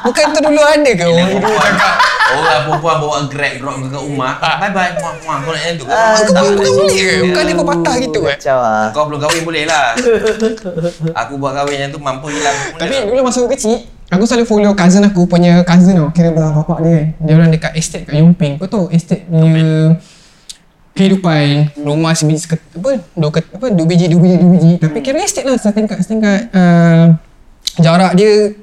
Bukan 0.07 0.25
tu 0.31 0.39
dulu 0.39 0.61
ada 0.63 0.91
ke 0.95 1.03
orang 1.03 1.27
dulu 1.27 1.39
perempuan 1.43 1.71
cakap. 1.75 1.95
Orang 2.27 2.59
perempuan 2.63 2.95
bawa 3.03 3.17
grab 3.27 3.53
drop 3.59 3.75
ke 3.75 3.87
kat 3.89 4.03
rumah 4.05 4.33
Bye 4.39 4.71
bye 4.71 4.91
muah 4.95 5.13
muah 5.19 5.37
Kau 5.43 5.51
nak 5.51 5.63
yang 5.65 5.75
tu 5.75 5.83
Kau 5.83 5.91
Ah, 5.91 6.15
bukan 6.15 6.53
boleh 6.55 6.71
ke? 6.87 7.11
Bukan 7.25 7.41
dia 7.43 7.55
pepatah 7.57 7.95
gitu 7.99 8.19
eh? 8.23 8.35
Lah. 8.47 8.85
Kau 8.95 9.03
belum 9.11 9.19
kahwin 9.19 9.43
boleh 9.43 9.63
lah 9.67 9.87
Aku 11.25 11.33
buat 11.35 11.51
kahwin 11.57 11.77
yang 11.83 11.91
tu 11.91 11.99
mampu 11.99 12.27
hilang 12.31 12.55
Tapi 12.79 12.93
dulu 13.03 13.21
masa 13.27 13.43
aku 13.43 13.49
kecil, 13.51 13.75
aku 14.07 14.23
selalu 14.23 14.45
follow 14.47 14.71
cousin 14.71 15.03
aku 15.03 15.27
punya 15.27 15.67
cousin 15.67 15.99
tau. 15.99 16.07
Kira 16.15 16.31
belah 16.31 16.53
bapak 16.53 16.77
dia 16.79 16.91
kan. 16.95 17.05
Dia 17.27 17.33
orang 17.35 17.49
dekat 17.51 17.71
estate 17.75 18.03
kat 18.07 18.13
Yumping. 18.15 18.55
Kau 18.55 18.69
tahu 18.69 18.85
estate 18.93 19.27
punya 19.27 19.99
kehidupan. 20.97 21.77
Rumah 21.77 22.11
sebiji 22.17 22.49
seket, 22.49 22.59
apa? 22.73 22.97
Dua 23.13 23.29
ket, 23.29 23.45
apa? 23.53 23.69
Dua 23.69 23.85
biji 23.85 24.09
dua 24.09 24.19
biji 24.19 24.35
dua 24.41 24.49
biji. 24.57 24.71
Tapi 24.81 24.97
kira 25.05 25.21
estate 25.21 25.45
lah 25.45 25.55
setingkat 25.61 25.97
setingkat 26.01 26.39
uh, 26.51 27.13
jarak 27.77 28.17
dia. 28.17 28.57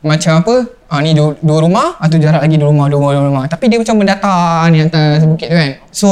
Macam 0.00 0.40
apa? 0.40 0.54
Ah, 0.86 1.02
ni 1.02 1.12
dua, 1.12 1.34
dua 1.42 1.58
rumah 1.60 1.98
atau 1.98 2.16
jarak 2.16 2.40
lagi 2.40 2.56
dua 2.56 2.70
rumah 2.72 2.86
dua 2.88 2.98
rumah, 2.98 3.12
dua 3.12 3.24
rumah. 3.28 3.44
Tapi 3.44 3.68
dia 3.68 3.76
macam 3.76 3.96
mendatar 4.00 4.70
ni 4.72 4.80
atas 4.80 5.28
bukit 5.28 5.52
tu 5.52 5.56
kan. 5.56 5.70
So 5.92 6.06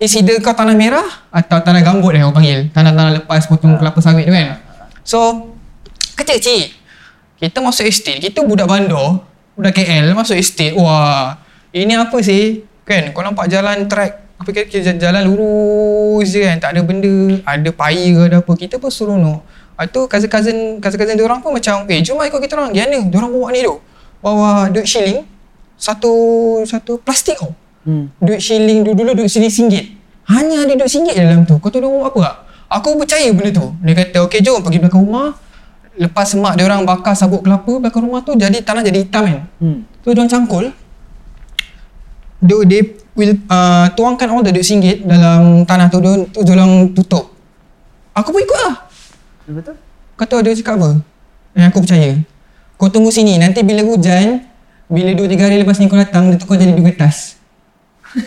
it's 0.00 0.16
either 0.16 0.40
kau 0.40 0.56
tanah 0.56 0.74
merah 0.74 1.06
atau 1.28 1.60
tanah 1.60 1.84
gambut 1.84 2.16
dia 2.16 2.24
orang 2.24 2.34
panggil. 2.34 2.58
Tanah-tanah 2.72 3.12
lepas 3.22 3.46
potong 3.46 3.76
kelapa 3.76 4.00
sawit 4.00 4.26
tu 4.26 4.32
kan. 4.34 4.58
So, 5.04 5.52
kecil-kecil. 6.16 6.72
Kita 7.40 7.60
masuk 7.64 7.88
estate, 7.88 8.20
kita 8.20 8.44
budak 8.44 8.68
bandar, 8.68 9.24
budak 9.56 9.72
KL 9.76 10.12
masuk 10.12 10.36
estate. 10.36 10.76
Wah, 10.76 11.40
ini 11.72 11.96
apa 11.96 12.16
sih? 12.20 12.64
Kan, 12.84 13.14
kau 13.16 13.24
nampak 13.24 13.48
jalan 13.48 13.88
track, 13.88 14.19
apa 14.40 14.48
kira, 14.56 14.64
kira 14.64 14.96
jalan 14.96 15.22
lurus 15.28 16.32
je 16.32 16.40
kan, 16.40 16.56
tak 16.56 16.72
ada 16.72 16.80
benda, 16.80 17.44
ada 17.44 17.70
paya 17.76 18.08
ke 18.08 18.22
ada 18.32 18.36
apa. 18.40 18.52
Kita 18.56 18.80
pun 18.80 18.88
seronok. 18.88 19.44
Lepas 19.76 19.86
tu 19.92 20.00
cousin-cousin 20.08 20.56
cousin-cousin 20.80 21.14
dia 21.16 21.24
orang 21.28 21.44
pun 21.44 21.52
macam, 21.52 21.84
"Eh, 21.88 22.00
jom 22.00 22.16
lah 22.16 22.28
ikut 22.28 22.40
kita 22.40 22.56
orang." 22.56 22.72
Dia 22.72 22.88
mana? 22.88 23.04
Dia 23.04 23.16
orang 23.20 23.32
bawa 23.36 23.48
ni 23.52 23.60
tu. 23.60 23.76
Bawa 24.24 24.48
duit 24.72 24.88
shilling 24.88 25.28
satu 25.76 26.12
satu 26.64 26.96
plastik 27.00 27.36
tau. 27.36 27.52
Hmm. 27.84 28.08
Duit 28.20 28.40
shilling 28.40 28.84
dulu-dulu 28.84 29.24
duit 29.24 29.28
shilling 29.32 29.52
singgit. 29.52 29.92
Hanya 30.28 30.64
ada 30.64 30.72
duit 30.72 30.88
singgit 30.92 31.16
dalam 31.16 31.44
tu. 31.44 31.56
Kau 31.60 31.68
tahu 31.68 31.84
dia 31.84 31.88
orang 31.88 32.00
buat 32.00 32.12
apa 32.12 32.20
tak? 32.24 32.36
Aku 32.80 32.88
percaya 32.96 33.28
benda 33.32 33.50
tu. 33.56 33.66
Dia 33.84 33.92
kata, 33.92 34.16
"Okey, 34.24 34.40
jom 34.40 34.60
pergi 34.64 34.78
belakang 34.80 35.04
rumah." 35.04 35.36
Lepas 36.00 36.32
mak 36.32 36.56
dia 36.56 36.64
orang 36.64 36.88
bakar 36.88 37.12
sabut 37.12 37.44
kelapa 37.44 37.72
belakang 37.76 38.08
rumah 38.08 38.24
tu 38.24 38.32
jadi 38.36 38.56
tanah 38.64 38.80
jadi 38.80 39.04
hitam 39.04 39.24
kan. 39.24 39.40
Hmm. 39.60 39.78
Tu 40.00 40.12
dia 40.12 40.20
orang 40.24 40.32
cangkul. 40.32 40.64
Dia, 42.40 42.56
dia 42.64 42.80
will 43.14 43.34
uh, 43.50 43.90
tuangkan 43.94 44.30
all 44.30 44.42
the 44.42 44.52
duit 44.54 44.66
singgit 44.66 45.02
dalam 45.02 45.66
tanah 45.66 45.90
tu 45.90 45.98
dia, 45.98 46.26
tu 46.30 46.52
orang 46.52 46.94
tutup. 46.94 47.34
Aku 48.14 48.32
pun 48.34 48.42
ikut 48.42 48.58
lah. 48.66 48.74
Betul? 49.50 49.74
Kau 50.14 50.26
tahu 50.28 50.42
dia 50.44 50.54
cakap 50.54 50.78
apa? 50.78 50.90
Yang 51.56 51.66
aku 51.72 51.78
percaya. 51.82 52.10
Kau 52.76 52.88
tunggu 52.92 53.10
sini. 53.10 53.38
Nanti 53.40 53.62
bila 53.66 53.82
hujan, 53.82 54.40
bila 54.90 55.10
2-3 55.14 55.40
hari 55.40 55.56
lepas 55.62 55.78
ni 55.78 55.88
kau 55.88 55.98
datang, 55.98 56.30
dia 56.30 56.38
tukar 56.38 56.58
jadi 56.60 56.72
duit 56.76 56.94
kertas. 56.94 57.36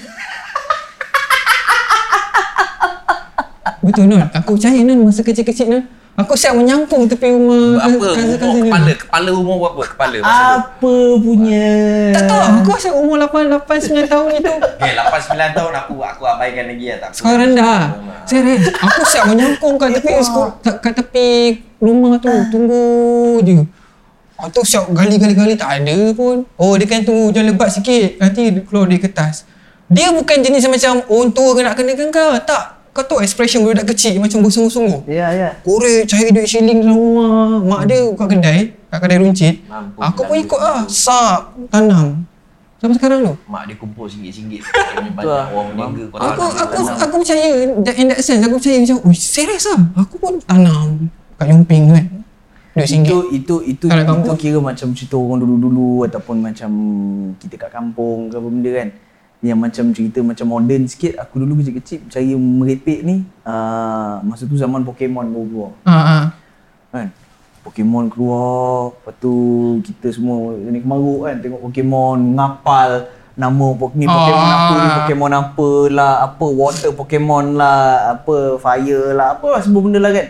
Betul 3.85 4.07
Nun. 4.07 4.23
Aku 4.31 4.55
percaya 4.55 4.83
Nun 4.83 5.05
masa 5.07 5.23
kecil-kecil 5.23 5.67
Nun. 5.67 5.83
Aku 6.13 6.37
siap 6.37 6.53
menyangkung 6.53 7.09
tepi 7.09 7.25
rumah 7.33 7.81
apa? 7.81 7.97
cousin-cousin 8.13 8.45
Umur 8.45 8.53
Nun. 8.53 8.69
kepala. 8.69 8.91
Kepala 8.93 9.29
umur 9.33 9.55
berapa? 9.65 9.81
Kepala 9.97 10.15
masa 10.21 10.29
tu. 10.29 10.53
Apa 10.61 10.93
punya? 11.17 11.69
Tak 12.13 12.23
tahu. 12.29 12.41
Aku 12.53 12.69
rasa 12.69 12.89
umur 12.93 13.15
8, 13.17 13.49
8 13.49 14.05
9 14.05 14.13
tahun 14.13 14.29
itu. 14.37 14.53
Okay, 14.77 14.93
8-9 14.93 15.57
tahun 15.57 15.73
aku 15.73 15.93
aku 16.05 16.23
abaikan 16.29 16.65
lagi 16.69 16.85
lah. 16.85 16.97
Tak 17.01 17.09
apa. 17.09 17.15
Sekolah 17.17 17.37
rendah. 17.41 17.81
Serius. 18.29 18.61
Aku 18.77 19.01
siap 19.09 19.25
menyangkung 19.25 19.73
kat 19.81 19.89
tepi 19.97 20.13
sekolah, 20.21 20.51
kat 20.61 20.93
tepi 21.01 21.29
rumah 21.81 22.21
tu. 22.21 22.29
Tunggu 22.53 22.83
je. 23.41 23.65
Oh 24.37 24.49
tu 24.53 24.61
siap 24.61 24.93
gali-gali-gali 24.93 25.57
tak 25.57 25.81
ada 25.81 25.97
pun. 26.13 26.45
Oh 26.61 26.77
dia 26.77 26.85
kan 26.85 27.01
tunggu 27.01 27.33
hujan 27.33 27.49
lebat 27.49 27.73
sikit. 27.73 28.21
Nanti 28.21 28.53
dia 28.53 28.61
keluar 28.61 28.85
dari 28.85 29.01
kertas. 29.01 29.49
Dia 29.89 30.13
bukan 30.13 30.45
jenis 30.45 30.69
macam 30.69 31.01
orang 31.09 31.33
tua 31.33 31.57
kena 31.57 31.73
kenakan 31.73 32.13
kau. 32.13 32.37
Tak. 32.37 32.82
Kau 32.93 33.01
tahu 33.03 33.19
expression 33.19 33.65
budak 33.65 33.89
kecil 33.89 34.21
macam 34.21 34.39
bersungguh-sungguh. 34.39 35.09
Ya, 35.09 35.33
ya. 35.33 35.49
Korek 35.59 36.05
cari 36.05 36.29
duit 36.29 36.45
shilling 36.45 36.79
dalam 36.79 36.93
rumah. 36.93 37.57
Mak 37.59 37.81
dia 37.89 38.05
kat 38.07 38.27
kedai. 38.29 38.59
Kat 38.87 38.99
kedai 39.01 39.17
runcit. 39.17 39.55
Mampu 39.65 39.97
Aku 39.97 40.21
pun 40.23 40.37
ikut 40.37 40.59
lah. 40.59 40.85
Sap. 40.85 41.57
Tanam. 41.67 42.21
Sampai 42.77 42.95
sekarang 42.95 43.19
tu. 43.23 43.33
Mak 43.43 43.65
dia 43.65 43.75
kumpul 43.75 44.05
singgit-singgit. 44.05 44.61
Banyak 45.17 45.25
orang 45.49 45.67
menjaga. 45.73 46.05
Kau 46.11 46.21
Aku 46.21 46.43
aku 46.53 46.79
tanam. 46.85 47.01
aku 47.01 47.15
percaya 47.17 47.45
that- 47.81 47.97
in 47.97 48.05
that 48.07 48.19
sense 48.19 48.41
aku 48.41 48.55
percaya 48.55 48.77
macam 48.77 48.97
oh 49.01 49.15
serius 49.15 49.65
lah 49.65 49.81
aku 49.95 50.15
pun 50.17 50.33
tanam 50.39 51.07
kat 51.33 51.47
Yumping 51.47 51.83
kan 51.87 52.05
duit 52.73 52.83
Itu 52.83 52.89
singgit 52.89 53.13
itu 53.31 53.55
itu 53.63 53.85
Kalau 53.85 54.01
itu 54.01 54.09
kampung. 54.11 54.35
kira 54.35 54.59
macam 54.59 54.87
cerita 54.91 55.15
orang 55.15 55.39
dulu-dulu 55.39 56.03
ataupun 56.03 56.35
macam 56.41 56.71
kita 57.37 57.55
kat 57.55 57.71
kampung 57.71 58.27
ke 58.27 58.35
apa 58.35 58.47
benda 58.47 58.71
kan. 58.75 58.87
Yang 59.43 59.59
macam 59.59 59.85
cerita 59.91 60.19
macam 60.19 60.45
moden 60.49 60.87
sikit. 60.87 61.19
Aku 61.19 61.35
dulu 61.37 61.59
kecil-kecil 61.59 62.07
percaya 62.07 62.33
merepek 62.33 63.03
ni 63.03 63.15
uh, 63.43 64.23
masa 64.23 64.47
tu 64.47 64.55
zaman 64.55 64.81
Pokemon 64.81 65.27
baru 65.27 65.45
keluar. 65.45 65.71
ha 65.83 66.31
Kan? 66.89 67.11
Pokemon 67.61 68.07
keluar, 68.07 68.91
lepas 68.93 69.15
tu 69.17 69.33
kita 69.81 70.11
semua 70.11 70.35
ni 70.53 70.79
kemaruk 70.79 71.23
kan 71.23 71.39
tengok 71.39 71.59
Pokemon 71.61 72.33
ngapal 72.33 73.07
nama 73.33 73.67
pok- 73.73 73.95
ni 73.95 74.03
Pokemon 74.05 74.43
Ah. 74.45 74.55
apa 74.57 74.73
ni 74.73 74.87
Pokemon 74.93 75.31
apa 75.33 75.69
lah, 75.89 76.13
apa 76.21 76.45
water 76.45 76.91
Pokemon 76.91 77.45
lah, 77.53 77.83
apa 78.11 78.35
fire 78.57 79.11
lah, 79.11 79.27
apa 79.33 79.47
lah 79.49 79.59
semua 79.59 79.79
benda 79.79 79.97
lah 79.97 80.11
kan. 80.11 80.27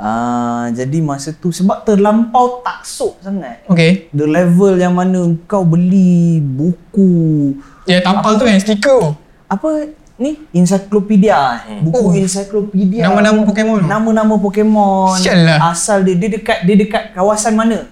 Ah, 0.00 0.72
jadi 0.72 1.04
masa 1.04 1.28
tu 1.30 1.52
sebab 1.52 1.84
terlampau 1.84 2.64
taksub 2.64 3.20
sangat. 3.20 3.60
okay. 3.68 4.08
The 4.16 4.24
level 4.24 4.80
yang 4.80 4.96
mana 4.96 5.28
kau 5.44 5.60
beli 5.60 6.40
buku. 6.40 7.52
Ya 7.84 8.00
tampal 8.00 8.40
tu 8.40 8.48
kan 8.48 8.56
stiker 8.56 9.12
apa 9.44 9.92
ni? 10.16 10.40
Ensiklopedia 10.56 11.60
eh. 11.68 11.80
buku 11.84 12.00
Oh. 12.00 12.16
ensiklopedia 12.16 13.08
Nama-nama 13.08 13.44
Pokemon 13.44 13.80
nama-nama 13.84 14.34
Pokemon. 14.40 15.20
Sial 15.20 15.44
lah. 15.44 15.58
asal 15.68 16.00
dia 16.00 16.16
dia 16.16 16.32
dekat 16.32 16.64
dia 16.64 16.76
dekat 16.80 17.12
kawasan 17.12 17.52
mana 17.52 17.84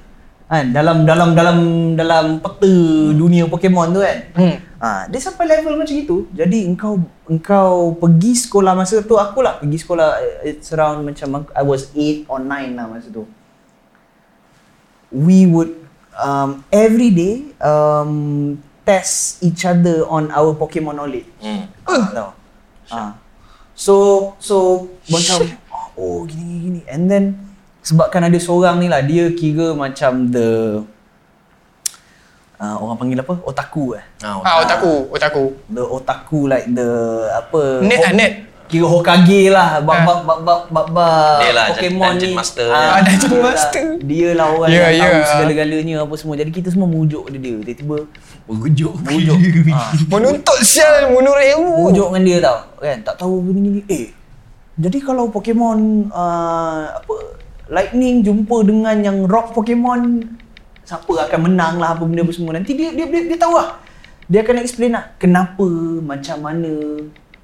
kan 0.48 0.72
dalam 0.72 1.04
dalam 1.04 1.36
dalam 1.36 1.58
dalam 1.92 2.26
peta 2.40 2.72
dunia 3.12 3.44
Pokemon 3.52 3.92
tu 3.92 4.00
kan 4.00 4.18
hmm. 4.32 4.56
ha, 4.80 5.04
dia 5.04 5.20
sampai 5.20 5.44
level 5.44 5.76
macam 5.76 5.92
itu 5.92 6.24
jadi 6.32 6.64
engkau 6.64 7.04
engkau 7.28 7.92
pergi 8.00 8.32
sekolah 8.48 8.72
masa 8.72 9.04
tu 9.04 9.20
aku 9.20 9.44
lah 9.44 9.60
pergi 9.60 9.76
sekolah 9.76 10.08
eh, 10.24 10.56
it's 10.56 10.72
around 10.72 11.04
macam 11.04 11.44
I 11.52 11.60
was 11.60 11.92
8 11.92 12.32
or 12.32 12.40
9 12.40 12.80
lah 12.80 12.88
masa 12.88 13.12
tu 13.12 13.28
we 15.12 15.44
would 15.44 15.76
um, 16.16 16.64
every 16.72 17.12
day 17.12 17.52
um, 17.60 18.56
test 18.88 19.44
each 19.44 19.68
other 19.68 20.08
on 20.08 20.32
our 20.32 20.56
Pokemon 20.56 20.96
knowledge 20.96 21.28
Hmm. 21.44 21.68
Ah, 21.84 22.08
tahu. 22.08 22.30
Ah. 22.88 23.12
So 23.76 23.94
so 24.40 24.88
macam 25.12 25.44
oh 25.92 26.24
gini 26.24 26.56
gini 26.64 26.80
and 26.88 27.04
then 27.12 27.47
sebabkan 27.80 28.22
ada 28.22 28.36
seorang 28.36 28.76
ni 28.76 28.86
lah 28.86 29.00
dia 29.00 29.30
kira 29.30 29.72
macam 29.72 30.28
the 30.28 30.80
uh, 32.58 32.76
orang 32.76 32.96
panggil 32.96 33.18
apa? 33.18 33.34
Otaku 33.40 33.94
eh. 33.94 34.04
Ah, 34.20 34.38
ah 34.38 34.56
otaku 34.60 35.08
otaku. 35.08 35.44
The 35.68 35.82
otaku 35.82 36.40
like 36.46 36.66
the 36.68 36.88
apa? 37.32 37.82
Net 37.82 38.00
ah 38.00 38.10
Ho- 38.10 38.16
net. 38.16 38.32
Kira 38.68 38.84
Hokage 38.84 39.48
lah 39.48 39.80
bab 39.80 40.04
bab 40.04 40.20
bab 40.22 40.38
bab 40.44 40.60
bab, 40.68 40.86
bab 40.92 41.40
Dia 41.40 41.56
lah, 41.56 41.72
Pokemon 41.72 42.04
Dungeon 42.12 42.28
ni. 42.28 42.36
Master. 42.36 42.68
Ah, 42.68 42.76
Ah, 42.76 43.00
Dungeon 43.00 43.16
dia 43.24 43.32
lah. 43.32 43.48
Master. 43.48 43.86
dia 44.04 44.28
lah 44.36 44.46
orang 44.52 44.68
Ya, 44.68 44.76
yang 44.76 44.92
ya. 44.92 45.00
tahu 45.00 45.20
segala-galanya 45.24 45.94
apa 46.04 46.14
semua. 46.20 46.34
Jadi 46.36 46.50
kita 46.52 46.68
semua 46.68 46.84
merujuk 46.84 47.24
pada 47.24 47.38
dia. 47.40 47.56
Tiba-tiba 47.56 47.96
Merujuk. 48.44 48.92
merujuk 49.00 49.36
ah. 49.72 49.88
menuntut 50.06 50.58
sial 50.60 51.08
menurut 51.08 51.40
ilmu. 51.48 51.88
Pujuk 51.88 52.06
dengan 52.10 52.22
dia 52.22 52.38
tau. 52.44 52.58
Kan? 52.76 52.98
Tak 53.00 53.14
tahu 53.16 53.40
begini 53.40 53.68
ni. 53.72 53.82
Eh 53.88 54.06
jadi 54.76 54.98
kalau 55.00 55.32
Pokemon 55.32 55.78
uh, 56.12 56.82
apa 56.92 57.14
Lightning 57.68 58.24
jumpa 58.24 58.64
dengan 58.64 58.96
yang 59.04 59.28
Rock 59.28 59.52
Pokemon 59.52 60.24
siapa 60.88 61.28
akan 61.28 61.52
menang 61.52 61.76
lah 61.76 61.92
apa 61.92 62.08
benda 62.08 62.24
apa 62.24 62.32
semua. 62.32 62.56
Nanti 62.56 62.72
dia 62.72 62.96
dia 62.96 63.04
dia, 63.04 63.28
dia 63.28 63.36
tahu 63.36 63.60
lah. 63.60 63.76
Dia 64.24 64.40
akan 64.40 64.64
explain 64.64 64.96
lah 64.96 65.12
kenapa 65.20 65.68
macam 66.00 66.36
mana 66.40 66.72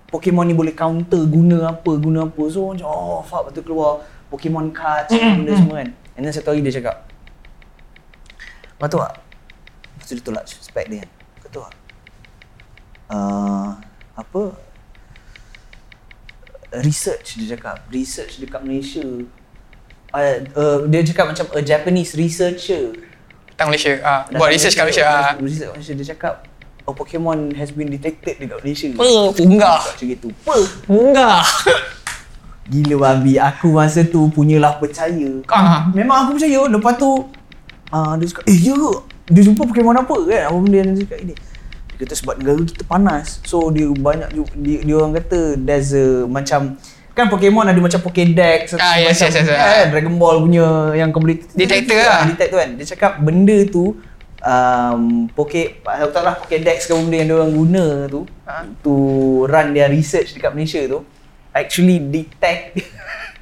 Pokemon 0.09 0.49
ni 0.49 0.57
boleh 0.57 0.73
counter 0.73 1.29
guna 1.29 1.77
apa 1.77 1.93
guna 2.01 2.25
apa. 2.25 2.43
So 2.49 2.73
macam 2.73 2.89
oh 2.89 3.21
fuck 3.21 3.53
betul 3.53 3.69
keluar 3.69 4.01
Pokemon 4.33 4.73
cards 4.73 5.13
apa 5.13 5.29
benda 5.37 5.53
semua 5.61 5.85
kan. 5.85 5.91
And 6.17 6.25
then 6.25 6.33
satu 6.33 6.57
hari 6.57 6.65
dia 6.65 6.81
cakap 6.81 7.05
kau 8.81 8.89
tahu 8.91 9.01
tak 9.01 9.17
lepas 9.17 10.05
tu 10.05 10.13
dia 10.13 10.25
tolak 10.25 10.45
spek 10.45 10.87
dia 10.93 11.09
kau 11.41 11.49
tahu 11.49 11.63
tak 11.65 11.75
uh, 13.13 13.69
apa? 14.17 14.43
Research 16.81 17.41
dia 17.41 17.57
cakap 17.57 17.85
research 17.89 18.41
dekat 18.41 18.61
Malaysia 18.61 19.05
uh, 20.15 20.37
uh, 20.55 20.79
dia 20.87 21.03
cakap 21.03 21.35
macam 21.35 21.47
a 21.53 21.61
Japanese 21.61 22.15
researcher. 22.15 22.95
Tang 23.59 23.71
Malaysia. 23.71 23.99
Ah 24.03 24.27
buat 24.31 24.49
datang 24.49 24.55
research 24.55 24.75
kat 24.79 24.85
Malaysia. 24.87 25.05
ah. 25.05 25.35
research 25.43 25.67
kat 25.67 25.75
Malaysia. 25.75 25.95
Dia 25.95 26.07
cakap 26.15 26.35
a 26.85 26.91
Pokemon 26.95 27.39
has 27.59 27.75
been 27.75 27.91
detected 27.91 28.39
dekat 28.39 28.59
Malaysia. 28.63 28.89
Enggak. 29.43 29.81
macam 29.83 30.07
gitu. 30.07 30.29
Apa 30.31 30.55
enggak 30.87 31.43
gila 32.65 32.97
babi 32.97 33.37
aku 33.37 33.77
masa 33.77 34.01
tu 34.09 34.33
punyalah 34.33 34.81
percaya. 34.81 35.31
Ah. 35.53 35.89
Memang 35.93 36.29
aku 36.29 36.41
percaya. 36.41 36.65
Lepas 36.65 36.95
tu 36.97 37.11
uh, 37.93 38.13
dia 38.17 38.27
cakap 38.33 38.45
eh 38.49 38.59
ya 38.59 38.77
dia 39.29 39.43
jumpa 39.45 39.69
Pokemon 39.69 40.01
apa 40.01 40.17
kan? 40.25 40.43
Apa 40.49 40.57
benda 40.61 40.77
yang 40.81 40.89
dia 40.97 41.05
cakap 41.05 41.19
ini. 41.29 41.35
Dia 41.95 41.97
kata 42.01 42.15
sebab 42.17 42.35
negara 42.41 42.61
kita 42.65 42.85
panas. 42.89 43.27
So 43.45 43.69
dia 43.69 43.89
banyak 43.93 44.29
dia, 44.59 44.79
dia 44.81 44.95
orang 44.97 45.13
kata 45.21 45.61
there's 45.61 45.93
a 45.93 46.25
macam 46.25 46.81
kan 47.15 47.27
Pokemon 47.27 47.63
ada 47.65 47.79
macam 47.79 48.01
Pokédex 48.01 48.75
Ah, 48.75 48.99
yes, 48.99 49.17
macam, 49.17 49.31
yes, 49.31 49.35
yes, 49.37 49.47
yes. 49.47 49.55
kan, 49.55 49.85
Dragon 49.89 50.15
Ball 50.15 50.37
punya 50.41 50.67
yang 50.93 51.09
kau 51.09 51.19
boleh 51.19 51.39
Detector 51.49 51.95
Ah, 51.97 52.07
lah. 52.21 52.23
detect 52.27 52.51
tu 52.51 52.59
kan 52.59 52.71
dia 52.75 52.87
cakap 52.89 53.13
benda 53.19 53.57
tu 53.65 53.95
um, 54.41 55.01
Poké 55.29 55.79
aku 55.81 56.11
tak 56.11 56.23
lah 56.23 56.35
Pokédex 56.37 56.85
ke 56.85 56.93
benda 56.93 57.15
yang 57.15 57.29
dia 57.29 57.37
orang 57.37 57.53
guna 57.53 57.85
tu 58.07 58.21
Ah. 58.43 58.67
to 58.81 58.93
run 59.47 59.73
their 59.73 59.89
research 59.89 60.35
dekat 60.35 60.53
Malaysia 60.53 60.83
tu 60.85 61.07
actually 61.51 61.97
detect 61.99 62.83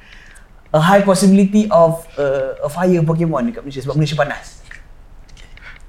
a 0.71 0.79
high 0.79 1.01
possibility 1.01 1.65
of 1.67 2.05
uh, 2.15 2.55
a 2.59 2.69
fire 2.69 3.01
Pokemon 3.01 3.49
dekat 3.49 3.61
Malaysia 3.61 3.81
sebab 3.81 3.93
Malaysia 3.93 4.15
panas. 4.15 4.61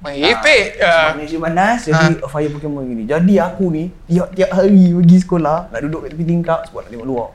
merepek 0.01 0.85
ah 0.85 1.13
Malaysia 1.13 1.39
panas 1.39 1.79
jadi 1.83 2.19
a 2.19 2.29
fire 2.29 2.49
Pokemon 2.49 2.85
gini. 2.85 3.05
Jadi 3.05 3.37
aku 3.37 3.69
ni 3.69 3.89
tiap-tiap 4.05 4.51
hari 4.53 4.93
pergi 4.93 5.17
sekolah 5.19 5.69
nak 5.69 5.81
duduk 5.81 6.01
kat 6.03 6.09
tepi 6.13 6.25
tingkap 6.27 6.59
sebab 6.65 6.81
nak 6.81 6.91
tengok 6.91 7.07
luar. 7.07 7.29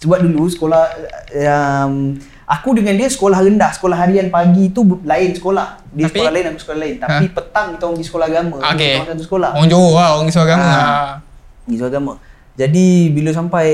Sebab 0.00 0.18
dulu 0.24 0.48
sekolah 0.48 0.82
um, 1.28 2.16
aku 2.48 2.68
dengan 2.72 2.96
dia 2.96 3.04
sekolah 3.04 3.44
rendah, 3.44 3.68
sekolah 3.76 3.96
harian 4.00 4.32
pagi 4.32 4.72
tu 4.72 4.82
lain 5.04 5.36
sekolah. 5.36 5.76
Dia 5.92 6.08
Tapi- 6.08 6.16
sekolah 6.16 6.32
lain 6.32 6.44
aku 6.48 6.58
sekolah 6.64 6.78
lain. 6.80 6.94
Tapi 6.96 7.24
petang 7.28 7.66
kita 7.76 7.82
orang 7.84 7.96
pergi 8.00 8.08
sekolah 8.08 8.26
agama. 8.32 8.56
Okay. 8.72 8.92
Kita 8.96 9.02
orang 9.04 9.10
satu 9.12 9.24
sekolah. 9.28 9.50
Orang 9.54 9.68
Johor 9.68 9.92
lah, 10.00 10.08
orang 10.16 10.28
Islam 10.32 10.44
agama. 10.48 10.64
Ah. 10.72 11.12
Pergi 11.68 11.76
sekolah 11.76 11.92
agama. 11.92 12.12
Jadi 12.56 12.86
bila 13.12 13.30
sampai 13.36 13.68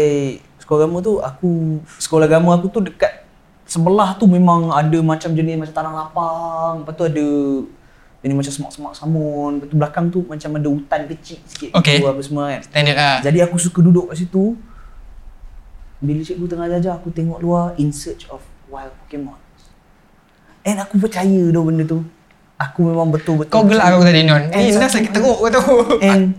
sekolah 0.59 0.79
agama 0.83 0.97
tu 0.99 1.13
aku 1.23 1.51
sekolah 2.03 2.27
agama 2.27 2.51
aku 2.59 2.67
tu 2.75 2.83
dekat 2.83 3.23
sebelah 3.67 4.15
tu 4.19 4.27
memang 4.27 4.75
ada 4.75 4.99
macam 5.07 5.31
jenis 5.31 5.63
macam 5.63 5.75
tanah 5.79 5.93
lapang. 5.95 6.73
Lepas 6.83 6.95
tu 6.99 7.05
ada 7.07 7.27
jenis 8.27 8.35
macam 8.35 8.53
semak-semak 8.53 8.93
samun. 8.99 9.63
Lepas 9.63 9.67
tu 9.71 9.77
belakang 9.79 10.07
tu 10.11 10.19
macam 10.27 10.51
ada 10.59 10.69
hutan 10.75 11.01
kecil 11.07 11.39
sikit. 11.47 11.71
Okay. 11.71 12.03
Tu 12.03 12.07
apa 12.11 12.19
semua 12.19 12.51
kan. 12.51 12.61
Standard 12.67 12.99
lah. 12.99 13.17
Jadi 13.23 13.39
aku 13.47 13.63
suka 13.63 13.79
duduk 13.79 14.11
kat 14.11 14.27
situ. 14.27 14.59
Bila 16.01 16.21
cikgu 16.21 16.45
tengah 16.45 16.69
ajar 16.69 17.01
aku 17.01 17.09
tengok 17.09 17.41
luar 17.41 17.73
in 17.81 17.89
search 17.93 18.29
of 18.29 18.45
wild 18.69 18.93
Pokemon. 19.05 19.39
And 20.67 20.83
aku 20.83 20.99
percaya 20.99 21.43
tu 21.55 21.61
benda 21.63 21.85
tu. 21.87 22.03
Aku 22.57 22.89
memang 22.89 23.13
betul-betul. 23.13 23.53
Kau 23.53 23.69
gelak 23.69 23.95
aku 23.95 24.03
tadi 24.03 24.25
Non. 24.25 24.43
Eh, 24.51 24.73
Nas 24.77 24.93
lagi 24.93 25.11
teruk 25.13 25.39
kau 25.39 25.51
tu. 25.53 25.63
And 26.01 26.35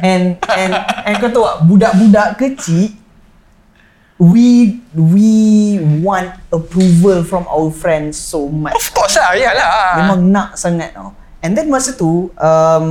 and 0.00 0.36
and 0.52 0.72
and 1.08 1.14
kau 1.20 1.28
tahu 1.32 1.44
tak 1.44 1.58
budak-budak 1.68 2.28
kecil 2.40 3.02
we 4.22 4.78
we 4.94 5.82
want 5.98 6.30
approval 6.54 7.26
from 7.26 7.42
our 7.50 7.74
friends 7.74 8.14
so 8.14 8.46
much. 8.46 8.78
Of 8.78 8.94
course 8.94 9.18
lah, 9.18 9.34
yalah. 9.34 9.98
Memang 9.98 10.30
nak 10.30 10.54
sangat 10.54 10.94
tau. 10.94 11.10
And 11.42 11.58
then 11.58 11.66
masa 11.66 11.98
tu 11.98 12.30
um, 12.38 12.88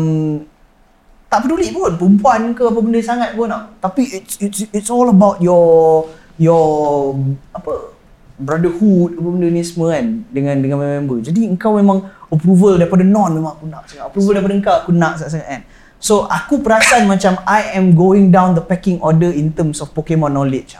tak 1.31 1.47
peduli 1.47 1.71
pun 1.71 1.95
perempuan 1.95 2.51
ke 2.51 2.67
apa 2.67 2.79
benda 2.83 2.99
sangat 2.99 3.39
pun 3.39 3.47
tau. 3.47 3.63
Tapi 3.79 4.03
it's 4.19 4.35
it's 4.43 4.67
it's 4.75 4.89
all 4.91 5.07
about 5.07 5.39
your 5.39 6.03
your 6.35 7.15
apa 7.55 7.95
brotherhood 8.35 9.15
apa 9.15 9.27
benda 9.31 9.47
ni 9.47 9.63
semua 9.63 9.95
kan 9.95 10.27
dengan 10.27 10.59
dengan 10.59 10.83
member. 10.83 11.23
Jadi 11.23 11.47
engkau 11.47 11.79
memang 11.79 12.03
approval 12.27 12.75
daripada 12.75 13.07
non 13.07 13.31
memang 13.31 13.55
aku 13.55 13.65
nak 13.71 13.87
sangat. 13.87 14.11
Approval 14.11 14.31
daripada 14.35 14.55
engkau 14.59 14.75
aku 14.83 14.91
nak 14.91 15.13
sangat 15.23 15.47
kan. 15.47 15.61
So 16.03 16.27
aku 16.27 16.59
perasan 16.59 17.07
macam 17.07 17.39
I 17.47 17.79
am 17.79 17.95
going 17.95 18.27
down 18.27 18.51
the 18.51 18.63
pecking 18.65 18.99
order 18.99 19.31
in 19.31 19.55
terms 19.55 19.79
of 19.79 19.95
Pokemon 19.95 20.35
knowledge. 20.35 20.75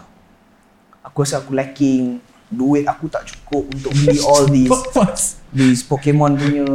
Aku 1.08 1.24
rasa 1.24 1.40
aku 1.40 1.56
lacking 1.56 2.20
duit 2.52 2.84
aku 2.84 3.08
tak 3.08 3.24
cukup 3.24 3.64
untuk 3.66 3.96
beli 3.96 4.20
all 4.22 4.44
these 4.46 4.70
these 5.56 5.82
Pokemon 5.82 6.36
punya 6.36 6.68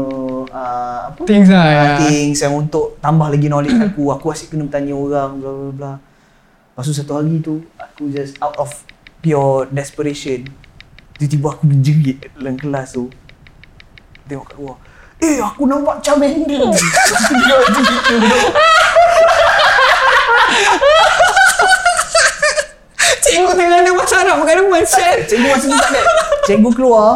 uh, 0.48 0.98
apa? 1.06 1.20
Things 1.22 1.48
lah, 1.48 1.62
Ah, 1.62 1.68
ya. 1.68 1.96
things 2.02 2.40
yang 2.40 2.56
untuk 2.56 2.96
tambah 2.98 3.28
lagi 3.28 3.46
knowledge 3.46 3.76
aku. 3.78 4.08
Aku 4.10 4.28
asyik 4.28 4.50
kena 4.50 4.64
bertanya 4.64 4.92
orang 4.92 5.30
bla 5.36 5.50
bla 5.50 5.70
bla. 5.70 5.92
Lepas 6.72 6.82
tu 6.82 6.92
satu 6.92 7.12
hari 7.14 7.38
tu 7.38 7.60
aku 7.74 8.08
just 8.08 8.36
out 8.38 8.56
of 8.56 8.68
pure 9.18 9.68
desperation 9.68 10.44
tiba-tiba 11.14 11.48
aku 11.50 11.64
berjerit 11.66 12.18
dalam 12.32 12.56
kelas 12.56 12.92
tu. 12.92 13.08
Tengok 14.24 14.44
kat 14.46 14.56
luar 14.56 14.76
eh 15.16 15.40
aku 15.40 15.64
nampak 15.64 16.00
Charmander. 16.00 16.68
Dia 16.68 17.54
macam 17.56 17.82
gitu. 17.82 18.16
Cikgu 23.36 23.52
tengah 23.52 23.78
ada 23.78 23.90
masa 23.92 24.16
nak 24.24 24.36
makan 24.40 24.56
rumah 24.64 24.80
set. 24.82 25.16
cikgu 25.28 25.46
masa 25.46 25.66
tu 25.66 25.76
tak? 25.76 25.90
Ada 25.92 26.02
cikgu 26.48 26.70
keluar. 26.72 27.10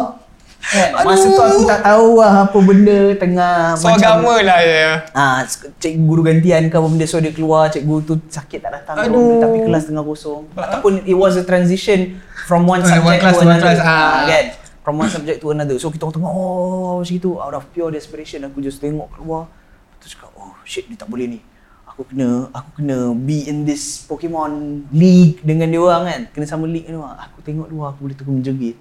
Kan 0.61 0.93
masa 1.01 1.25
tu 1.25 1.41
aku 1.41 1.61
tak 1.65 1.81
tahu 1.81 2.21
lah 2.21 2.45
apa 2.45 2.57
benda 2.61 2.99
tengah 3.17 3.73
So 3.73 3.89
agama 3.89 4.37
lah 4.39 4.61
ya. 4.61 4.91
Ah, 5.11 5.41
cikgu 5.81 6.05
guru 6.05 6.21
gantian 6.21 6.69
ke 6.69 6.75
apa 6.77 6.85
benda 6.85 7.03
so 7.03 7.17
dia 7.17 7.33
keluar 7.33 7.67
cikgu 7.67 7.95
tu 8.05 8.13
sakit 8.29 8.61
tak 8.61 8.71
datang 8.71 8.95
Aduh. 9.01 9.09
benda, 9.09 9.49
tapi 9.49 9.57
kelas 9.65 9.83
tengah 9.89 10.05
kosong. 10.05 10.45
Ataupun 10.53 11.01
it 11.03 11.17
was 11.17 11.33
a 11.33 11.43
transition 11.43 12.21
from 12.45 12.69
one 12.69 12.79
Oh, 12.79 12.87
subject 12.87 13.09
one 13.09 13.17
class 13.17 13.33
to 13.33 13.41
to 13.41 13.49
one 13.49 13.57
another. 13.57 13.65
class, 13.65 13.81
ah. 13.81 14.29
kan? 14.29 14.45
From 14.81 14.95
one 14.97 15.09
subject 15.09 15.37
to 15.41 15.47
another. 15.49 15.75
So 15.77 15.89
kita 15.89 16.05
orang 16.05 16.15
tengok 16.15 16.31
oh 16.31 17.01
macam 17.01 17.15
itu 17.17 17.29
out 17.37 17.53
of 17.53 17.65
pure 17.69 17.89
desperation 17.89 18.45
aku 18.45 18.61
just 18.61 18.77
tengok 18.77 19.09
keluar. 19.13 19.49
Terus 19.97 20.13
cakap 20.13 20.29
oh 20.37 20.53
shit 20.61 20.85
dia 20.85 20.95
tak 20.95 21.09
boleh 21.09 21.25
ni 21.25 21.39
aku 22.01 22.09
kena 22.09 22.29
aku 22.49 22.69
kena 22.75 22.97
be 23.15 23.45
in 23.45 23.61
this 23.61 24.03
Pokemon 24.03 24.51
league 24.89 25.37
dengan 25.39 25.67
dia 25.67 25.77
orang 25.77 26.03
kan 26.03 26.21
kena 26.31 26.45
sama 26.45 26.65
league 26.65 26.83
dengan 26.83 27.05
orang 27.05 27.21
aku 27.21 27.37
tengok 27.39 27.67
luar 27.67 27.93
aku 27.93 27.99
boleh 28.03 28.15
terus 28.15 28.27
menjerit 28.27 28.75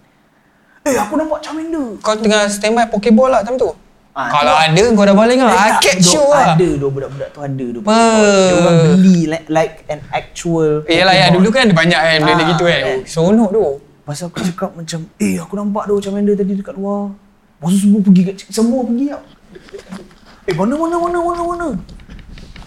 eh 0.82 0.96
aku 0.96 1.12
nampak 1.14 1.38
Charmander 1.40 2.00
Kau 2.00 2.16
tengah 2.16 2.48
standby 2.48 2.88
Pokeball 2.88 3.28
lah 3.30 3.40
time 3.42 3.54
tu. 3.54 3.68
Ah, 4.10 4.26
Kalau 4.28 4.50
tu- 4.50 4.64
ada 4.66 4.82
kau 4.90 5.04
dah 5.04 5.14
balik 5.14 5.36
Eh, 5.36 5.44
lah. 5.44 5.52
I 5.54 5.70
tak, 5.70 5.80
catch 5.82 6.02
dok, 6.02 6.14
you 6.16 6.24
lah. 6.26 6.46
Ada 6.50 6.68
dua 6.74 6.90
budak-budak 6.90 7.28
tu 7.30 7.40
ada 7.40 7.66
dua? 7.70 7.82
Dia 7.84 8.54
orang 8.56 8.76
beli 8.96 9.18
like, 9.28 9.46
like 9.46 9.74
an 9.86 10.00
actual 10.10 10.82
Yalah 10.82 11.14
ya 11.14 11.24
Pokemon. 11.26 11.36
dulu 11.36 11.48
kan 11.48 11.60
ada 11.62 11.74
banyak 11.76 12.00
kan 12.00 12.18
benda 12.18 12.32
Ah, 12.34 12.48
gitu 12.48 12.64
kan. 12.64 12.80
kan. 12.82 12.98
Seronok 13.04 13.48
tu. 13.50 13.62
Pasal 14.02 14.24
aku 14.26 14.38
cakap 14.42 14.70
macam 14.72 14.98
Eh 15.14 15.36
aku 15.36 15.52
nampak 15.54 15.82
tu 15.84 15.94
Charmander 16.00 16.34
tadi 16.34 16.52
dekat 16.54 16.74
luar 16.74 17.12
tu 17.62 17.76
semua 17.76 18.00
pergi 18.00 18.22
kat, 18.24 18.34
Semua 18.48 18.80
pergi 18.82 19.04
tau 19.06 19.22
Eh 20.42 20.54
mana 20.54 20.74
mana 20.74 20.96
mana 20.96 21.18
mana 21.20 21.42
mana 21.44 21.66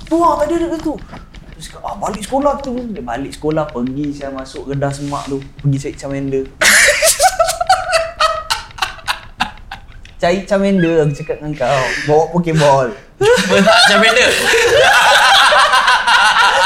Tu 0.04 0.16
lah 0.16 0.34
tadi 0.38 0.54
dekat 0.58 0.80
tu 0.80 0.94
Terus 1.54 1.66
cakap 1.70 1.82
ah, 1.84 1.96
balik 1.96 2.22
sekolah 2.22 2.54
tu 2.60 2.74
Dia 2.92 3.02
balik 3.02 3.32
sekolah 3.32 3.66
pergi 3.66 4.08
saya 4.12 4.30
masuk 4.30 4.70
redah 4.70 4.92
semak 4.92 5.24
tu 5.26 5.38
Pergi 5.62 5.78
cari 5.80 5.96
Charmander 5.96 6.44
Cari 10.22 10.40
Charmander 10.44 10.96
aku 11.04 11.14
cakap 11.14 11.36
dengan 11.40 11.54
kau 11.58 11.84
Bawa 12.08 12.24
Pokeball 12.32 12.88
tak 13.68 13.78
Charmander? 13.88 14.30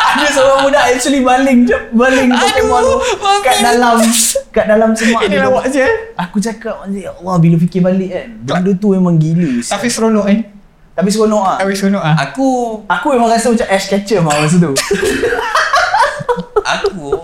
Ada 0.08 0.34
seorang 0.34 0.60
budak 0.66 0.84
actually 0.90 1.22
baling 1.22 1.70
baling 1.94 2.30
Pokemon 2.34 2.82
tu 2.82 2.98
kat 3.46 3.56
dalam 3.62 3.98
kat 4.50 4.66
dalam 4.66 4.90
semak 4.98 5.30
Ini 5.30 5.38
tu. 5.38 5.46
lawak 5.46 5.66
je. 5.70 5.86
Aku 6.18 6.42
cakap 6.42 6.90
ya 6.90 7.14
Allah 7.14 7.38
bila 7.38 7.54
fikir 7.62 7.86
balik 7.86 8.10
kan. 8.10 8.28
Benda 8.42 8.74
tu 8.74 8.98
memang 8.98 9.22
gila. 9.22 9.62
Tapi 9.62 9.86
seronok 9.86 10.26
kan. 10.26 10.57
Tapi 10.98 11.14
seronok 11.14 11.44
ah. 11.46 11.58
Tapi 11.62 11.78
seronok 11.78 12.02
ah. 12.02 12.16
Aku 12.26 12.48
Aku 12.90 13.06
memang 13.14 13.30
rasa 13.30 13.54
macam 13.54 13.70
Ash 13.70 13.86
Ketchum 13.86 14.26
lah 14.26 14.42
masa 14.42 14.58
tu. 14.58 14.74
aku 16.74 17.22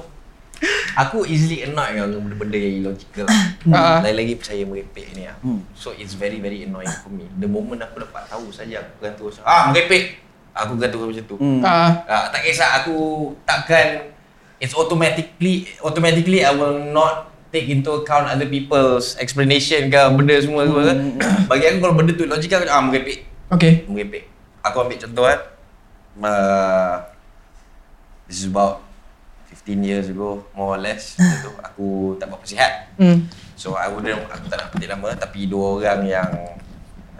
aku 0.93 1.25
easily 1.25 1.65
annoyed 1.65 1.97
dengan 1.97 2.21
benda-benda 2.21 2.57
yang 2.61 2.73
illogical. 2.85 3.25
Ah. 3.73 4.03
Lagi-lagi 4.03 4.35
percaya 4.37 4.61
merepek 4.67 5.15
ni 5.17 5.23
ah. 5.25 5.33
Hmm. 5.41 5.65
So 5.73 5.95
it's 5.97 6.13
very 6.13 6.37
very 6.37 6.69
annoying 6.69 6.93
for 7.01 7.09
me. 7.09 7.25
The 7.41 7.49
moment 7.49 7.81
aku 7.81 8.05
dapat 8.05 8.29
tahu 8.29 8.53
saja 8.53 8.85
aku 8.85 9.09
gantung 9.09 9.33
ah 9.41 9.73
merepek. 9.73 10.21
Aku 10.53 10.77
gantung 10.77 11.09
macam 11.09 11.25
tu. 11.25 11.35
Hmm. 11.41 11.65
Ah. 11.65 12.05
Ah, 12.05 12.25
tak 12.29 12.45
kisah 12.45 12.85
aku 12.85 13.31
takkan 13.41 14.13
it's 14.61 14.77
automatically 14.77 15.65
automatically 15.81 16.45
I 16.45 16.53
will 16.53 16.77
not 16.93 17.33
take 17.49 17.71
into 17.73 17.89
account 17.97 18.29
other 18.29 18.45
people's 18.45 19.17
explanation 19.17 19.89
ke 19.89 20.01
benda 20.13 20.37
semua 20.37 20.69
semua. 20.69 20.93
Bagi 21.49 21.65
aku 21.73 21.77
kalau 21.81 21.95
benda 21.97 22.13
tu 22.13 22.29
logikal 22.29 22.61
aku 22.61 22.69
cakap, 22.69 22.77
ah 22.77 22.83
merepek. 22.85 23.32
Okay. 23.53 23.85
Merepek. 23.85 24.25
Aku 24.65 24.81
ambil 24.81 24.97
contoh 24.97 25.25
kan. 25.29 25.39
Uh, 26.13 26.95
this 28.25 28.45
is 28.45 28.49
about 28.49 28.81
15 29.53 29.85
years 29.85 30.09
ago 30.09 30.41
more 30.57 30.73
or 30.73 30.79
less. 30.81 31.21
Masa 31.21 31.45
tu 31.45 31.51
aku 31.61 32.17
tak 32.17 32.33
berapa 32.33 32.45
sihat. 32.45 32.89
Hmm. 32.97 33.29
So 33.53 33.77
I 33.77 33.85
wouldn't 33.93 34.25
aku 34.25 34.45
tak 34.49 34.57
nak 34.57 34.67
petik 34.73 34.89
nama 34.89 35.13
tapi 35.13 35.45
dua 35.45 35.77
orang 35.77 36.01
yang 36.09 36.29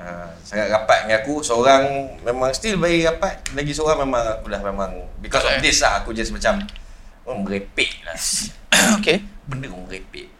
uh, 0.01 0.27
sangat 0.41 0.73
rapat 0.73 1.05
dengan 1.05 1.21
aku, 1.21 1.45
seorang 1.45 1.83
memang 2.25 2.49
still 2.57 2.81
very 2.81 3.05
rapat, 3.05 3.37
lagi 3.53 3.69
seorang 3.69 4.01
memang 4.01 4.41
aku 4.41 4.49
dah 4.49 4.61
memang 4.65 4.91
because 5.21 5.45
of 5.45 5.61
this 5.61 5.85
lah 5.85 6.01
aku 6.01 6.09
just 6.17 6.33
macam 6.33 6.65
oh, 7.29 7.37
merepek 7.37 8.01
lah. 8.01 8.17
okay. 8.97 9.21
Benda 9.45 9.69
pun 9.69 9.85
merepek. 9.85 10.33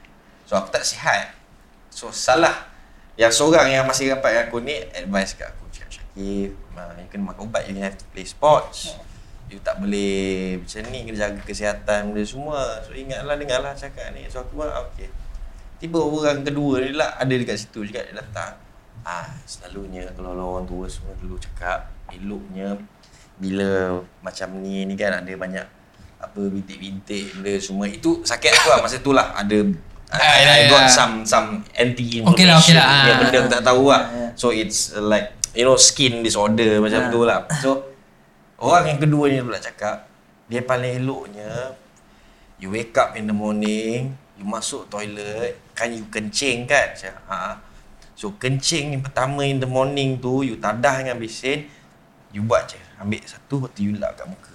So 0.50 0.58
aku 0.58 0.74
tak 0.74 0.82
sihat. 0.82 1.38
So 1.94 2.10
salah 2.10 2.74
yang 3.14 3.30
seorang 3.30 3.70
yang 3.70 3.86
masih 3.86 4.10
rapat 4.18 4.34
dengan 4.34 4.46
aku 4.50 4.58
ni 4.66 4.76
advice 4.98 5.38
kat 5.38 5.54
aku 5.54 5.63
Syakir, 6.14 6.54
uh, 6.78 6.94
you 7.02 7.08
kena 7.10 7.24
makan 7.34 7.50
ubat, 7.50 7.66
you 7.66 7.82
have 7.82 7.98
to 7.98 8.06
play 8.14 8.26
sports. 8.26 8.94
You 9.50 9.58
tak 9.62 9.82
boleh 9.82 10.58
macam 10.62 10.82
ni 10.94 11.00
kena 11.10 11.18
jaga 11.18 11.42
kesihatan 11.42 12.14
benda 12.14 12.24
semua. 12.26 12.82
So 12.86 12.94
ingatlah 12.94 13.36
dengarlah 13.38 13.74
cakap 13.74 14.14
ni. 14.14 14.30
So 14.30 14.46
aku 14.46 14.62
buat 14.62 14.72
okay. 14.94 15.10
Tiba 15.82 16.00
orang 16.00 16.46
kedua 16.48 16.80
ni 16.80 16.96
lah 16.96 17.18
ada 17.20 17.34
dekat 17.34 17.60
situ 17.60 17.84
juga 17.84 18.06
dia 18.06 18.16
datang. 18.16 18.56
Ah, 19.04 19.28
selalunya 19.44 20.08
kalau 20.16 20.32
orang 20.56 20.64
tua 20.64 20.88
semua 20.88 21.12
dulu 21.20 21.36
cakap 21.36 21.92
eloknya 22.08 22.78
bila 23.36 24.00
macam 24.24 24.64
ni 24.64 24.86
ni 24.88 24.96
kan 24.96 25.12
ada 25.20 25.34
banyak 25.36 25.66
apa 26.24 26.40
bintik-bintik 26.40 27.36
benda 27.36 27.60
semua 27.60 27.90
itu 27.92 28.24
sakit 28.24 28.48
aku 28.64 28.68
lah 28.72 28.80
masa 28.80 29.02
tu 29.04 29.12
lah 29.12 29.36
ada 29.36 29.60
Ah, 30.14 30.22
I, 30.22 30.46
ya, 30.46 30.54
I 30.54 30.62
ya. 30.62 30.66
got 30.70 30.86
some 30.86 31.26
some 31.26 31.66
anti 31.74 32.22
information 32.22 32.38
Okey 32.38 32.46
lah, 32.46 32.56
okey 32.62 32.74
lah. 32.78 32.86
Ah. 32.86 33.18
benda 33.18 33.38
aku 33.42 33.50
tak 33.50 33.64
tahu 33.66 33.84
lah. 33.90 34.02
Ah, 34.06 34.14
ya. 34.14 34.28
So 34.38 34.48
it's 34.54 34.94
uh, 34.94 35.02
like 35.02 35.34
you 35.54 35.64
know 35.64 35.78
skin 35.78 36.26
disorder 36.26 36.82
macam 36.82 37.08
Ah. 37.08 37.12
tu 37.14 37.20
lah. 37.26 37.40
So 37.62 37.70
orang 38.58 38.96
yang 38.96 39.00
kedua 39.02 39.30
ni 39.30 39.40
pula 39.42 39.62
cakap 39.62 40.10
dia 40.50 40.62
paling 40.62 41.02
eloknya 41.02 41.78
you 42.62 42.72
wake 42.72 42.96
up 42.96 43.14
in 43.20 43.28
the 43.28 43.36
morning, 43.36 44.16
you 44.40 44.46
masuk 44.48 44.88
toilet, 44.88 45.60
kan 45.76 45.92
you 45.92 46.06
kencing 46.08 46.64
kan? 46.64 46.96
Ha. 47.28 47.60
So 48.16 48.34
kencing 48.40 48.96
yang 48.96 49.04
pertama 49.04 49.44
in 49.44 49.60
the 49.60 49.68
morning 49.68 50.22
tu 50.22 50.48
you 50.48 50.56
tadah 50.62 51.02
dengan 51.04 51.18
besin, 51.20 51.68
you 52.32 52.40
buat 52.46 52.72
je. 52.72 52.80
Ambil 53.02 53.20
satu 53.28 53.68
lepas 53.68 53.72
tu 53.76 53.82
you 53.84 53.94
lap 54.00 54.16
kat 54.16 54.30
muka. 54.30 54.53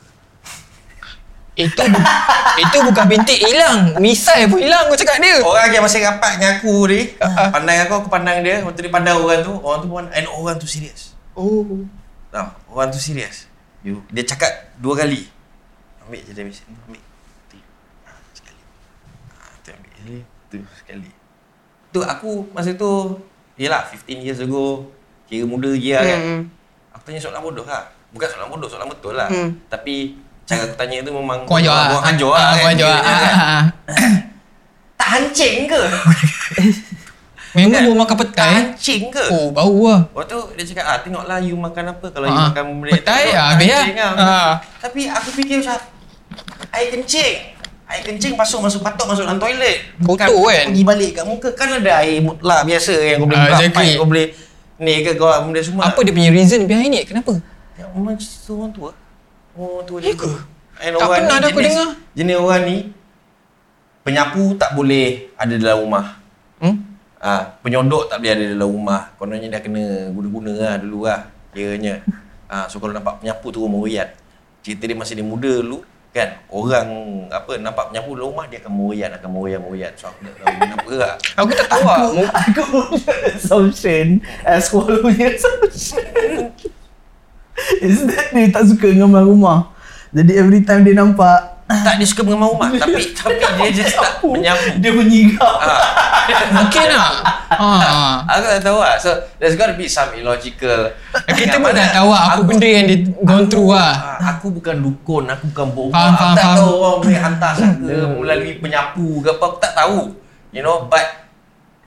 Itu 1.58 1.82
bu- 1.90 2.06
itu 2.62 2.76
bukan 2.86 3.04
bintik 3.10 3.38
hilang. 3.42 3.98
Misai 3.98 4.46
pun 4.46 4.62
hilang 4.62 4.86
kau 4.86 4.94
cakap 4.94 5.18
dia. 5.18 5.42
Orang 5.42 5.74
yang 5.74 5.82
masih 5.82 6.06
rapat 6.06 6.38
dengan 6.38 6.62
aku 6.62 6.86
ni, 6.86 7.18
pandang 7.50 7.76
aku, 7.82 7.94
aku 7.98 8.08
pandang 8.08 8.46
dia. 8.46 8.62
Waktu 8.62 8.86
dia 8.86 8.92
pandang 8.94 9.18
orang 9.18 9.42
tu, 9.42 9.58
orang 9.58 9.78
tu 9.82 9.88
pun, 9.90 10.06
and 10.14 10.26
orang 10.30 10.54
tu 10.54 10.70
serius. 10.70 11.18
Oh. 11.34 11.82
Tahu, 12.30 12.48
orang 12.70 12.94
tu 12.94 13.02
serius. 13.02 13.50
You, 13.82 14.06
dia 14.14 14.22
cakap 14.22 14.70
dua 14.78 15.02
kali. 15.02 15.26
Ambil 16.06 16.22
je 16.22 16.30
dia 16.30 16.46
sini, 16.46 16.78
ambil. 16.86 17.02
Tu. 17.50 17.58
Ha, 18.06 18.10
sekali. 18.30 18.62
Ha, 19.34 19.42
tu 19.58 19.68
ambil 19.74 19.90
sekali. 19.90 20.18
Tu 20.46 20.56
sekali. 20.78 21.10
Tu 21.90 21.98
aku 21.98 22.30
masa 22.54 22.70
tu, 22.78 23.18
yelah 23.58 23.82
15 23.82 24.22
years 24.22 24.38
ago, 24.38 24.86
kira 25.26 25.42
muda 25.42 25.74
je 25.74 25.90
lah 25.90 26.04
kan. 26.06 26.20
Hmm. 26.22 26.42
Aku 26.94 27.02
tanya 27.02 27.18
soalan 27.18 27.42
bodoh 27.42 27.66
lah. 27.66 27.90
Bukan 28.14 28.26
soalan 28.30 28.46
bodoh, 28.46 28.68
soalan 28.70 28.86
betul 28.86 29.18
lah. 29.18 29.26
Hmm. 29.26 29.58
Tapi 29.66 30.14
cara 30.48 30.62
aku 30.64 30.74
tanya 30.74 30.96
tu 31.00 31.12
memang 31.12 31.38
Kau 31.44 31.54
ajar 31.54 31.68
lah. 31.70 31.86
Kau 31.92 32.00
ajar 32.02 32.24
lah. 32.26 32.40
Ah, 32.40 32.48
Kau 32.48 32.64
kan, 32.64 32.72
ajar 32.72 32.88
lah. 32.88 32.98
kan. 32.98 33.12
Ah, 33.12 33.20
ah, 33.20 33.44
ah. 33.44 33.64
Tak 34.98 35.08
hancing 35.14 35.56
ke? 35.64 35.82
Memang 37.50 37.72
Kan? 37.72 37.82
bawa 37.82 37.96
makan 37.98 38.12
Tak 38.12 38.20
petai. 38.26 38.50
hancing 38.54 39.02
ke? 39.08 39.24
Oh, 39.30 39.48
bau 39.48 39.72
lah. 39.84 40.00
Lepas 40.06 40.24
tu 40.26 40.38
dia 40.52 40.64
cakap 40.66 40.84
ah 40.86 40.98
tengoklah 40.98 41.38
you 41.38 41.56
makan 41.56 41.84
apa 41.90 42.06
kalau 42.08 42.26
you 42.26 42.34
Ah, 42.34 42.48
makan 42.50 42.64
benda 42.78 42.92
petai 42.94 43.22
tu, 43.24 43.32
tak 43.32 43.44
habis 43.50 43.68
lah. 43.68 43.84
lah. 43.88 44.12
Ah. 44.18 44.50
Tapi 44.78 45.00
aku 45.06 45.28
fikir 45.34 45.56
macam 45.58 45.76
air 46.70 46.88
kencing. 46.90 47.34
Air 47.88 48.02
kencing 48.04 48.32
masuk 48.34 48.60
masuk 48.60 48.80
patut 48.82 49.06
masuk 49.06 49.24
dalam 49.24 49.36
toilet. 49.38 49.80
Kotor 49.98 50.28
kan? 50.44 50.66
Pergi 50.66 50.82
balik 50.82 51.10
kat 51.14 51.24
muka 51.24 51.48
kan 51.52 51.68
ada 51.74 51.92
air 51.98 52.20
mutlak 52.20 52.60
biasa 52.64 52.92
yang 52.94 53.18
kau 53.18 53.26
boleh 53.26 53.38
Ah, 53.38 53.44
buka 53.46 53.54
exactly. 53.56 53.90
kau 53.96 54.06
boleh 54.06 54.26
ni 54.78 54.94
ke 55.00 55.10
kau 55.14 55.28
benda 55.42 55.60
semua. 55.60 55.82
Apa 55.86 56.00
dia 56.00 56.12
punya 56.12 56.30
reason 56.30 56.60
behind 56.64 56.92
it? 56.92 57.04
Kenapa? 57.06 57.32
Ya, 57.74 57.88
memang 57.88 58.14
cerita 58.14 58.52
orang 58.52 58.72
tua. 58.72 58.90
Tua 59.58 59.98
Ya 59.98 60.04
dia. 60.06 60.14
ke? 60.14 60.32
And 60.78 60.92
Tak 60.92 61.02
orang 61.02 61.18
pernah 61.18 61.36
ni 61.36 61.44
aku 61.44 61.58
jenis- 61.58 61.74
dengar. 61.74 61.88
Jenis 62.14 62.36
orang 62.36 62.62
ni 62.64 62.76
penyapu 64.00 64.42
tak 64.54 64.70
boleh 64.72 65.06
ada 65.34 65.54
dalam 65.54 65.78
rumah. 65.80 66.06
Hmm? 66.58 66.76
Ah, 67.18 67.58
penyodok 67.58 68.06
tak 68.06 68.18
boleh 68.18 68.32
ada 68.32 68.44
dalam 68.48 68.70
rumah. 68.70 69.10
Kononnya 69.14 69.50
dah 69.50 69.60
kena 69.60 69.82
guna-guna 70.08 70.52
lah 70.54 70.74
dulu 70.78 71.04
lah. 71.04 71.26
Kiranya. 71.50 72.06
Ah, 72.46 72.64
so 72.64 72.78
kalau 72.78 72.92
nampak 72.92 73.18
penyapu 73.18 73.50
tu 73.50 73.58
rumah 73.58 73.80
meriat. 73.80 74.14
Cerita 74.60 74.84
dia 74.84 74.94
masa 74.94 75.12
dia 75.12 75.22
muda 75.22 75.50
dulu 75.50 75.82
kan 76.08 76.40
orang 76.48 76.88
apa 77.28 77.60
nampak 77.60 77.92
penyapu 77.92 78.16
dalam 78.16 78.32
rumah 78.32 78.46
dia 78.46 78.58
akan 78.58 78.72
meriat 78.72 79.10
akan 79.14 79.28
meriat 79.30 79.60
meriat 79.60 79.92
so 79.92 80.08
aku 80.08 80.24
tak 80.24 80.34
tahu 80.34 80.56
kenapa 80.56 80.90
lah 80.96 81.12
Aku 81.36 81.50
tak 81.52 81.68
tahu 81.68 81.82
lah. 81.84 81.98
Aku 82.40 82.62
punya 82.64 83.12
assumption 83.36 84.06
As 84.40 84.66
follow 84.66 84.98
punya 84.98 85.28
assumption 85.30 86.00
Is 87.80 88.06
that 88.06 88.30
dia 88.30 88.48
tak 88.48 88.64
suka 88.66 88.86
dengan 88.88 89.22
rumah 89.22 89.72
Jadi 90.10 90.32
every 90.34 90.62
time 90.62 90.82
dia 90.82 90.94
nampak 90.94 91.58
tak 91.68 92.00
dia 92.00 92.08
suka 92.08 92.24
mengemar 92.24 92.48
rumah 92.48 92.68
tapi 92.80 93.12
tapi 93.12 93.36
dia 93.36 93.84
just 93.84 93.92
tak 93.92 94.24
menyapu 94.24 94.80
Dia 94.80 94.88
menyigap 94.88 95.52
ah. 95.60 95.84
Mungkin 96.56 96.86
lah. 96.88 97.12
Ha. 97.48 97.68
aku 98.24 98.44
tak 98.56 98.62
tahu 98.64 98.78
lah 98.80 98.96
so 98.96 99.12
there's 99.36 99.52
got 99.52 99.68
to 99.68 99.76
be 99.76 99.84
some 99.84 100.08
illogical 100.16 100.88
Kita 101.28 101.60
pun 101.60 101.68
dah 101.68 101.92
tahu 101.92 102.08
lah 102.08 102.22
apa 102.24 102.32
aku- 102.40 102.48
benda 102.48 102.64
yang 102.64 102.88
dia 102.88 102.98
gone 103.20 103.44
through 103.48 103.76
lah. 103.76 103.92
Ah, 104.16 104.36
aku 104.36 104.48
bukan 104.48 104.80
dukun, 104.80 105.28
aku 105.28 105.44
bukan 105.52 105.66
bohong. 105.72 105.92
Faham, 105.92 106.08
aku 106.08 106.16
faham, 106.16 106.32
tak 106.32 106.44
faham. 106.44 106.56
tahu 106.56 106.72
orang 106.72 106.98
boleh 107.00 107.20
hantar 107.20 107.52
sangka 107.58 107.96
melalui 108.16 108.52
penyapu 108.56 109.06
ke 109.20 109.28
apa, 109.28 109.44
aku 109.44 109.56
tak 109.58 109.72
tahu. 109.74 110.00
You 110.52 110.62
know, 110.64 110.88
but 110.88 111.04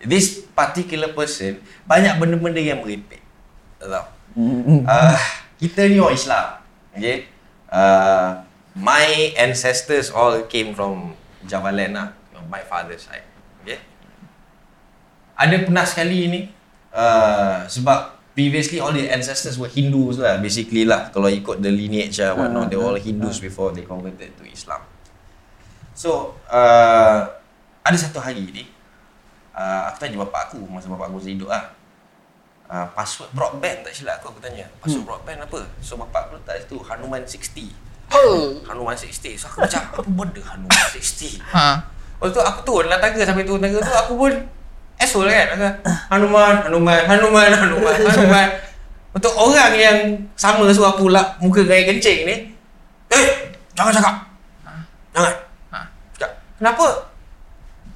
this 0.01 0.45
particular 0.51 1.09
person 1.09 1.57
banyak 1.85 2.17
benda-benda 2.17 2.61
yang 2.61 2.81
merepek. 2.81 3.21
Tak 3.77 3.87
tahu. 3.87 4.05
Uh, 4.83 5.17
kita 5.61 5.85
ni 5.85 6.01
orang 6.01 6.17
Islam. 6.17 6.45
Okay. 6.97 7.29
Uh, 7.69 8.41
my 8.73 9.31
ancestors 9.37 10.09
all 10.09 10.41
came 10.49 10.73
from 10.73 11.13
Javaland 11.45 11.93
lah. 11.93 12.07
My 12.49 12.65
father's 12.65 13.05
side. 13.05 13.23
Okay. 13.61 13.79
Ada 15.37 15.63
pernah 15.63 15.85
sekali 15.85 16.27
ni 16.27 16.41
uh, 16.91 17.63
sebab 17.69 18.19
previously 18.35 18.81
all 18.81 18.91
the 18.91 19.07
ancestors 19.07 19.55
were 19.55 19.71
Hindus 19.71 20.19
lah 20.19 20.41
basically 20.41 20.83
lah 20.83 21.13
kalau 21.13 21.31
ikut 21.31 21.63
the 21.63 21.71
lineage 21.71 22.19
lah 22.19 22.35
whatnot 22.35 22.67
they 22.67 22.75
were 22.75 22.91
all 22.91 22.99
Hindus 22.99 23.39
before 23.39 23.71
they 23.71 23.85
converted 23.87 24.35
to 24.35 24.43
Islam. 24.43 24.83
So 25.95 26.41
uh, 26.51 27.27
ada 27.85 27.97
satu 27.97 28.19
hari 28.19 28.51
ni 28.51 28.63
uh, 29.55 29.91
aku 29.91 29.97
tanya 30.03 30.19
bapak 30.27 30.51
aku 30.51 30.59
masa 30.67 30.91
bapak 30.91 31.07
aku 31.07 31.23
masih 31.23 31.39
hidup 31.39 31.49
lah 31.51 31.71
uh, 32.71 32.87
password 32.95 33.29
broadband 33.35 33.83
tak 33.83 33.91
silap 33.91 34.23
aku 34.23 34.31
aku 34.31 34.39
tanya 34.39 34.65
password 34.79 35.03
broadband 35.03 35.43
apa 35.43 35.59
so 35.83 35.99
bapak 35.99 36.31
aku 36.31 36.39
letak 36.39 36.63
situ 36.63 36.79
Hanuman 36.81 37.21
60 37.27 37.91
Oh. 38.11 38.59
Hanuman 38.67 38.91
60 38.91 39.39
so 39.39 39.47
aku 39.47 39.63
macam 39.63 39.79
apa 39.87 40.01
benda 40.03 40.41
Hanuman 40.43 40.79
60 40.95 41.39
Ha. 41.51 41.79
Lepas 42.19 42.29
tu 42.35 42.41
aku 42.43 42.59
turun 42.67 42.91
dalam 42.91 42.99
tangga 42.99 43.23
sampai 43.23 43.47
turun 43.47 43.63
tangga 43.63 43.79
tu 43.79 43.93
aku 43.95 44.13
pun 44.19 44.33
asshole 45.01 45.31
kan. 45.31 45.47
Aku, 45.57 45.65
Hanuman, 46.13 46.53
Hanuman, 46.69 47.01
Hanuman, 47.09 47.49
Hanuman, 47.49 47.95
Hanuman. 48.13 48.47
Untuk 49.11 49.33
orang 49.33 49.73
yang 49.73 49.97
sama 50.37 50.69
suruh 50.69 50.93
aku 50.93 51.09
lap 51.09 51.41
muka 51.41 51.65
gaya 51.65 51.83
kencing 51.89 52.27
ni. 52.29 52.35
Eh, 53.09 53.25
jangan 53.73 53.91
cakap. 53.91 54.15
Jangan. 55.11 55.33
Ha. 55.73 55.79
Cakap. 56.15 56.31
Kenapa? 56.61 56.87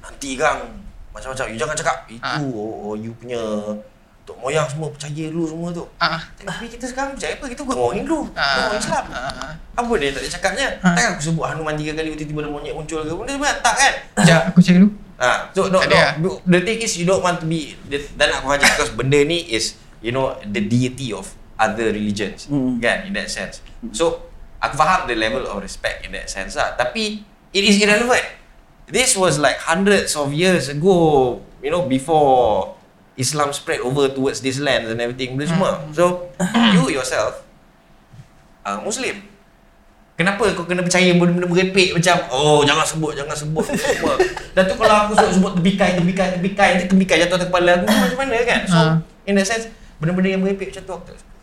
Nanti 0.02 0.30
kan 0.34 0.58
macam-macam. 1.14 1.44
You 1.52 1.56
jangan 1.56 1.76
cakap. 1.78 1.96
Itu 2.10 2.20
Ha. 2.20 2.42
oh, 2.42 2.92
oh, 2.92 2.94
you 2.98 3.14
punya 3.16 3.38
Tok 4.26 4.42
moyang 4.42 4.66
semua 4.66 4.90
percaya 4.90 5.30
dulu 5.30 5.46
semua 5.46 5.68
tu. 5.70 5.86
Ah. 6.02 6.18
Tapi 6.34 6.66
kita 6.66 6.90
sekarang 6.90 7.14
percaya 7.14 7.38
apa? 7.38 7.46
Kita 7.46 7.62
bukan 7.62 7.78
orang 7.78 7.96
Hindu. 8.02 8.18
Ah. 8.34 8.66
orang 8.66 8.82
Islam. 8.82 9.04
Ah. 9.14 9.50
Apa 9.78 9.92
dia 10.02 10.10
tak 10.10 10.22
ada 10.26 10.30
cakapnya? 10.34 10.66
Ha. 10.82 10.88
Takkan 10.98 11.10
aku 11.14 11.22
sebut 11.22 11.44
Hanuman 11.46 11.74
tiga 11.78 11.92
kali 11.94 12.10
tiba-tiba 12.18 12.40
ada 12.42 12.50
monyet 12.50 12.74
muncul 12.74 13.06
ke? 13.06 13.12
Benda 13.14 13.32
sebenarnya 13.38 13.62
tak 13.62 13.74
kan? 13.78 13.92
Sekejap, 14.18 14.40
aku 14.50 14.58
cek 14.58 14.74
dulu. 14.82 14.88
Ah, 15.16 15.38
so 15.54 15.70
no, 15.70 15.78
no. 15.80 15.98
The 16.44 16.60
thing 16.60 16.82
is 16.82 16.92
you 16.98 17.06
don't 17.06 17.22
want 17.22 17.38
to 17.38 17.46
be 17.46 17.72
the, 17.86 18.02
dan 18.18 18.34
aku 18.34 18.52
ajar 18.52 18.68
because 18.76 18.92
benda 18.92 19.22
ni 19.22 19.46
is 19.48 19.78
you 20.04 20.10
know 20.12 20.34
the 20.42 20.60
deity 20.60 21.14
of 21.14 21.30
other 21.56 21.88
religions 21.88 22.50
Hmm. 22.52 22.76
kan 22.82 23.08
in 23.08 23.16
that 23.16 23.32
sense. 23.32 23.64
So 23.96 24.28
aku 24.60 24.76
faham 24.76 25.08
the 25.08 25.16
level 25.16 25.46
of 25.48 25.62
respect 25.62 26.04
in 26.04 26.12
that 26.12 26.28
sense 26.28 26.52
lah. 26.52 26.76
Tapi 26.76 27.24
it 27.54 27.62
is 27.64 27.80
irrelevant. 27.80 28.26
This 28.92 29.16
was 29.16 29.40
like 29.40 29.56
hundreds 29.56 30.12
of 30.14 30.36
years 30.36 30.68
ago, 30.68 31.40
you 31.64 31.72
know, 31.72 31.88
before 31.88 32.75
Islam 33.16 33.48
spread 33.50 33.80
over 33.80 34.08
towards 34.08 34.40
this 34.40 34.60
land 34.60 34.86
and 34.86 35.00
everything 35.00 35.34
benda 35.34 35.48
semua. 35.48 35.80
So 35.90 36.28
you 36.72 36.92
yourself 36.92 37.40
uh, 38.62 38.80
Muslim. 38.80 39.24
Kenapa 40.16 40.48
kau 40.56 40.64
kena 40.64 40.80
percaya 40.80 41.12
benda-benda 41.12 41.44
merepek 41.44 41.92
macam 41.92 42.16
oh 42.32 42.64
jangan 42.64 42.84
sebut 42.84 43.12
jangan 43.12 43.36
sebut 43.36 43.64
semua. 43.76 44.16
Dan 44.56 44.64
tu 44.64 44.74
kalau 44.76 44.96
aku 45.04 45.12
sebut 45.12 45.32
sebut 45.36 45.52
tebikai 45.60 45.92
tebikai 45.92 46.40
tebikai 46.40 46.68
nanti 46.72 46.88
tebikai 46.88 47.20
jatuh 47.20 47.36
atas 47.36 47.48
kepala 47.52 47.76
aku 47.76 47.84
macam 47.84 48.18
mana 48.24 48.36
kan? 48.40 48.60
So 48.64 48.76
Ha. 48.76 48.96
in 49.28 49.36
that 49.36 49.44
sense 49.44 49.68
benda-benda 49.96 50.32
yang 50.32 50.40
merepek 50.40 50.72
macam 50.72 50.84
tu 50.84 50.92
aku 50.92 51.04
tak 51.08 51.16
suka. 51.20 51.34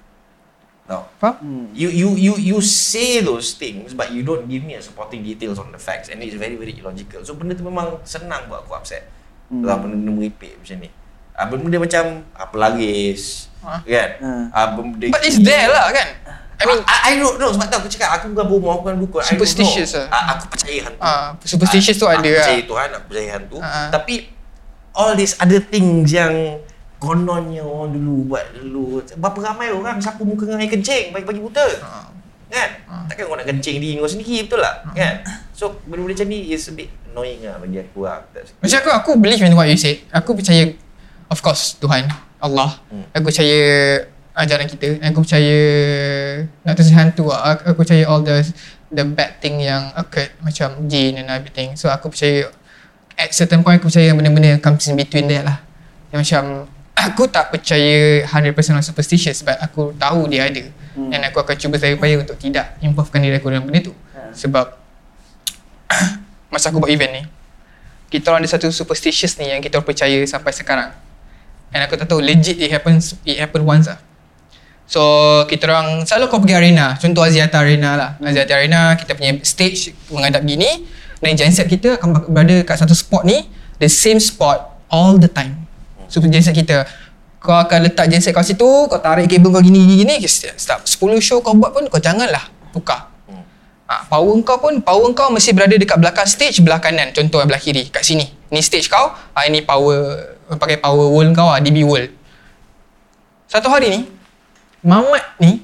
Tahu? 0.84 1.04
Faham? 1.16 1.70
You 1.72 1.90
you 1.90 2.10
you 2.18 2.34
you 2.36 2.58
say 2.60 3.22
those 3.22 3.54
things 3.54 3.94
but 3.94 4.10
you 4.10 4.26
don't 4.26 4.50
give 4.50 4.66
me 4.66 4.74
a 4.74 4.82
supporting 4.82 5.22
details 5.22 5.62
on 5.62 5.70
the 5.70 5.78
facts 5.78 6.10
and 6.10 6.18
it's 6.22 6.34
very 6.34 6.58
very 6.58 6.74
illogical. 6.74 7.22
So 7.22 7.38
benda 7.38 7.54
tu 7.54 7.62
memang 7.62 8.02
senang 8.06 8.50
buat 8.50 8.66
aku 8.66 8.74
upset. 8.74 9.06
Hmm. 9.54 9.62
Kalau 9.62 9.86
benda-benda 9.86 10.18
merepek 10.18 10.58
macam 10.58 10.82
ni. 10.82 10.90
Ah 11.34 11.46
benda 11.46 11.78
macam 11.78 12.04
ah, 12.32 12.48
pelaris 12.48 13.50
Ha. 13.64 13.80
kan? 13.80 14.10
Ha. 14.20 14.30
Ah 14.52 14.66
benda 14.76 15.08
But 15.08 15.24
it's 15.24 15.40
there 15.40 15.68
lah 15.68 15.88
kan? 15.90 16.08
I 16.54 16.64
mean, 16.64 16.80
I, 16.84 16.96
I 17.04 17.12
don't 17.18 17.36
know 17.36 17.50
sebab 17.50 17.66
tu 17.66 17.76
aku 17.78 17.90
cakap 17.90 18.10
aku 18.16 18.32
bukan 18.32 18.46
bohong 18.48 18.72
aku 18.72 18.82
bukan 18.86 18.96
dukun. 19.02 19.22
Superstitious 19.26 19.98
lah. 19.98 20.08
Ah, 20.08 20.24
aku 20.38 20.48
percaya 20.48 20.80
hantu. 20.86 21.00
Ah, 21.02 21.28
superstitious 21.42 21.98
tu 21.98 22.06
ada 22.06 22.20
Aku 22.20 22.30
lah. 22.30 22.40
percaya 22.40 22.62
Tuhan, 22.64 22.88
aku 22.94 23.06
percaya 23.10 23.30
hantu. 23.34 23.58
Ah. 23.60 23.90
Tapi 23.90 24.14
all 24.94 25.12
these 25.14 25.36
other 25.38 25.60
things 25.60 26.08
yang 26.08 26.62
kononnya 27.00 27.60
orang 27.60 27.92
dulu 27.92 28.32
buat 28.32 28.46
dulu. 28.54 28.84
Berapa 29.12 29.40
ramai 29.44 29.76
orang 29.76 30.00
sapu 30.00 30.24
muka 30.24 30.46
dengan 30.46 30.64
air 30.64 30.72
kencing 30.72 31.12
pagi-pagi 31.12 31.42
buta. 31.42 31.66
Ah. 31.84 32.08
Kan? 32.48 32.70
Takkan 33.10 33.24
kau 33.26 33.36
nak 33.36 33.48
kencing 33.50 33.82
diri 33.82 33.98
kau 33.98 34.08
sendiri 34.08 34.46
betul 34.46 34.62
tak? 34.62 34.76
Kan? 34.94 35.14
So 35.52 35.82
benda-benda 35.84 36.16
macam 36.16 36.28
ni 36.30 36.48
is 36.48 36.64
a 36.64 36.74
bit 36.74 36.88
annoying 37.10 37.44
lah 37.44 37.60
bagi 37.60 37.82
aku 37.82 38.06
lah. 38.06 38.24
Macam 38.62 38.78
aku, 38.78 38.90
aku 38.94 39.12
believe 39.18 39.42
in 39.42 39.52
what 39.52 39.66
you 39.66 39.76
said. 39.76 40.00
Aku 40.14 40.32
percaya, 40.32 40.70
of 41.30 41.40
course, 41.40 41.76
Tuhan, 41.80 42.08
Allah. 42.40 42.80
Hmm. 42.92 43.06
Aku 43.16 43.30
percaya 43.30 43.62
ajaran 44.34 44.68
kita. 44.68 45.00
Aku 45.12 45.24
percaya, 45.24 45.58
nak 46.66 46.74
tu 46.76 46.84
hantu. 46.92 47.24
Aku, 47.32 47.62
aku 47.72 47.78
percaya 47.86 48.04
all 48.08 48.24
the 48.24 48.44
the 48.94 49.06
bad 49.06 49.42
thing 49.42 49.58
yang 49.62 49.90
occurred, 49.98 50.30
macam 50.44 50.86
jin 50.86 51.18
and 51.18 51.30
everything. 51.30 51.74
So 51.74 51.90
aku 51.90 52.14
percaya, 52.14 52.50
at 53.18 53.34
certain 53.34 53.66
point 53.66 53.82
aku 53.82 53.90
percaya 53.90 54.14
benda-benda 54.14 54.58
yang 54.58 54.62
comes 54.62 54.86
in 54.90 54.98
between 55.00 55.26
there 55.26 55.42
lah. 55.42 55.62
Yang 56.14 56.30
macam, 56.30 56.44
aku 56.94 57.26
tak 57.26 57.50
percaya 57.50 58.22
100% 58.30 58.78
on 58.78 58.86
superstitious 58.86 59.42
but 59.42 59.58
aku 59.58 59.98
tahu 59.98 60.30
dia 60.30 60.46
ada. 60.46 60.64
Hmm. 60.94 61.10
Dan 61.10 61.26
aku 61.26 61.42
akan 61.42 61.56
cuba 61.58 61.76
saya 61.82 61.98
upaya 61.98 62.22
untuk 62.22 62.38
tidak 62.38 62.78
involvekan 62.86 63.26
diri 63.26 63.42
aku 63.42 63.50
dalam 63.50 63.66
benda 63.66 63.82
tu. 63.82 63.94
Ha. 64.14 64.30
Sebab 64.30 64.66
masa 66.54 66.70
aku 66.70 66.78
buat 66.78 66.94
event 66.94 67.14
ni 67.18 67.24
kita 68.14 68.30
orang 68.30 68.46
ada 68.46 68.50
satu 68.54 68.70
superstitious 68.70 69.42
ni 69.42 69.50
yang 69.50 69.58
kita 69.58 69.82
percaya 69.82 70.22
sampai 70.30 70.54
sekarang 70.54 70.94
and 71.74 71.82
aku 71.84 71.98
tak 71.98 72.08
tahu 72.08 72.22
legit 72.22 72.62
it 72.62 72.70
happens 72.70 73.18
it 73.26 73.42
happen 73.42 73.66
once 73.66 73.90
lah 73.90 74.00
So 74.84 75.02
kita 75.48 75.72
orang 75.72 76.04
selalu 76.04 76.26
kau 76.28 76.40
pergi 76.44 76.56
arena. 76.60 76.94
Contoh 77.00 77.24
Aziata 77.24 77.64
Arena 77.64 77.96
lah. 77.96 78.10
Aziata 78.20 78.60
Arena 78.60 78.94
kita 79.00 79.16
punya 79.16 79.40
stage 79.42 79.96
menghadap 80.12 80.44
gini. 80.44 80.86
Dan 81.24 81.40
genset 81.40 81.72
kita 81.72 81.96
akan 81.96 82.28
berada 82.28 82.62
kat 82.68 82.84
satu 82.84 82.92
spot 82.92 83.24
ni. 83.24 83.48
The 83.80 83.88
same 83.88 84.20
spot 84.20 84.76
all 84.92 85.16
the 85.16 85.32
time. 85.32 85.64
So 86.12 86.20
genset 86.20 86.54
kita. 86.54 86.84
Kau 87.40 87.56
akan 87.56 87.90
letak 87.90 88.12
genset 88.12 88.36
kau 88.36 88.44
situ. 88.44 88.68
Kau 88.92 89.00
tarik 89.00 89.32
kabel 89.32 89.50
kau 89.50 89.64
gini 89.64 89.82
gini 89.88 89.96
gini. 90.04 90.16
Stop. 90.28 90.84
10 90.84 91.24
show 91.24 91.40
kau 91.40 91.56
buat 91.56 91.72
pun 91.72 91.88
kau 91.88 91.98
janganlah 91.98 92.44
tukar. 92.76 93.10
Ha, 93.84 94.08
power 94.08 94.36
kau 94.48 94.58
pun 94.64 94.80
power 94.80 95.12
kau 95.12 95.28
mesti 95.28 95.52
berada 95.52 95.76
dekat 95.76 96.00
belakang 96.00 96.24
stage 96.24 96.64
belah 96.64 96.80
kanan 96.80 97.12
contoh 97.12 97.44
belah 97.44 97.60
kiri 97.60 97.92
kat 97.92 98.00
sini 98.00 98.32
ni 98.48 98.64
stage 98.64 98.88
kau 98.88 99.12
ha, 99.12 99.44
ini 99.44 99.60
power 99.60 100.33
pakai 100.50 100.78
power 100.80 101.08
wall 101.10 101.28
kau 101.32 101.48
ah 101.48 101.60
DB 101.60 101.84
wall 101.84 102.08
satu 103.48 103.70
hari 103.70 103.90
ni 103.92 104.00
Mamat 104.84 105.24
ni 105.40 105.64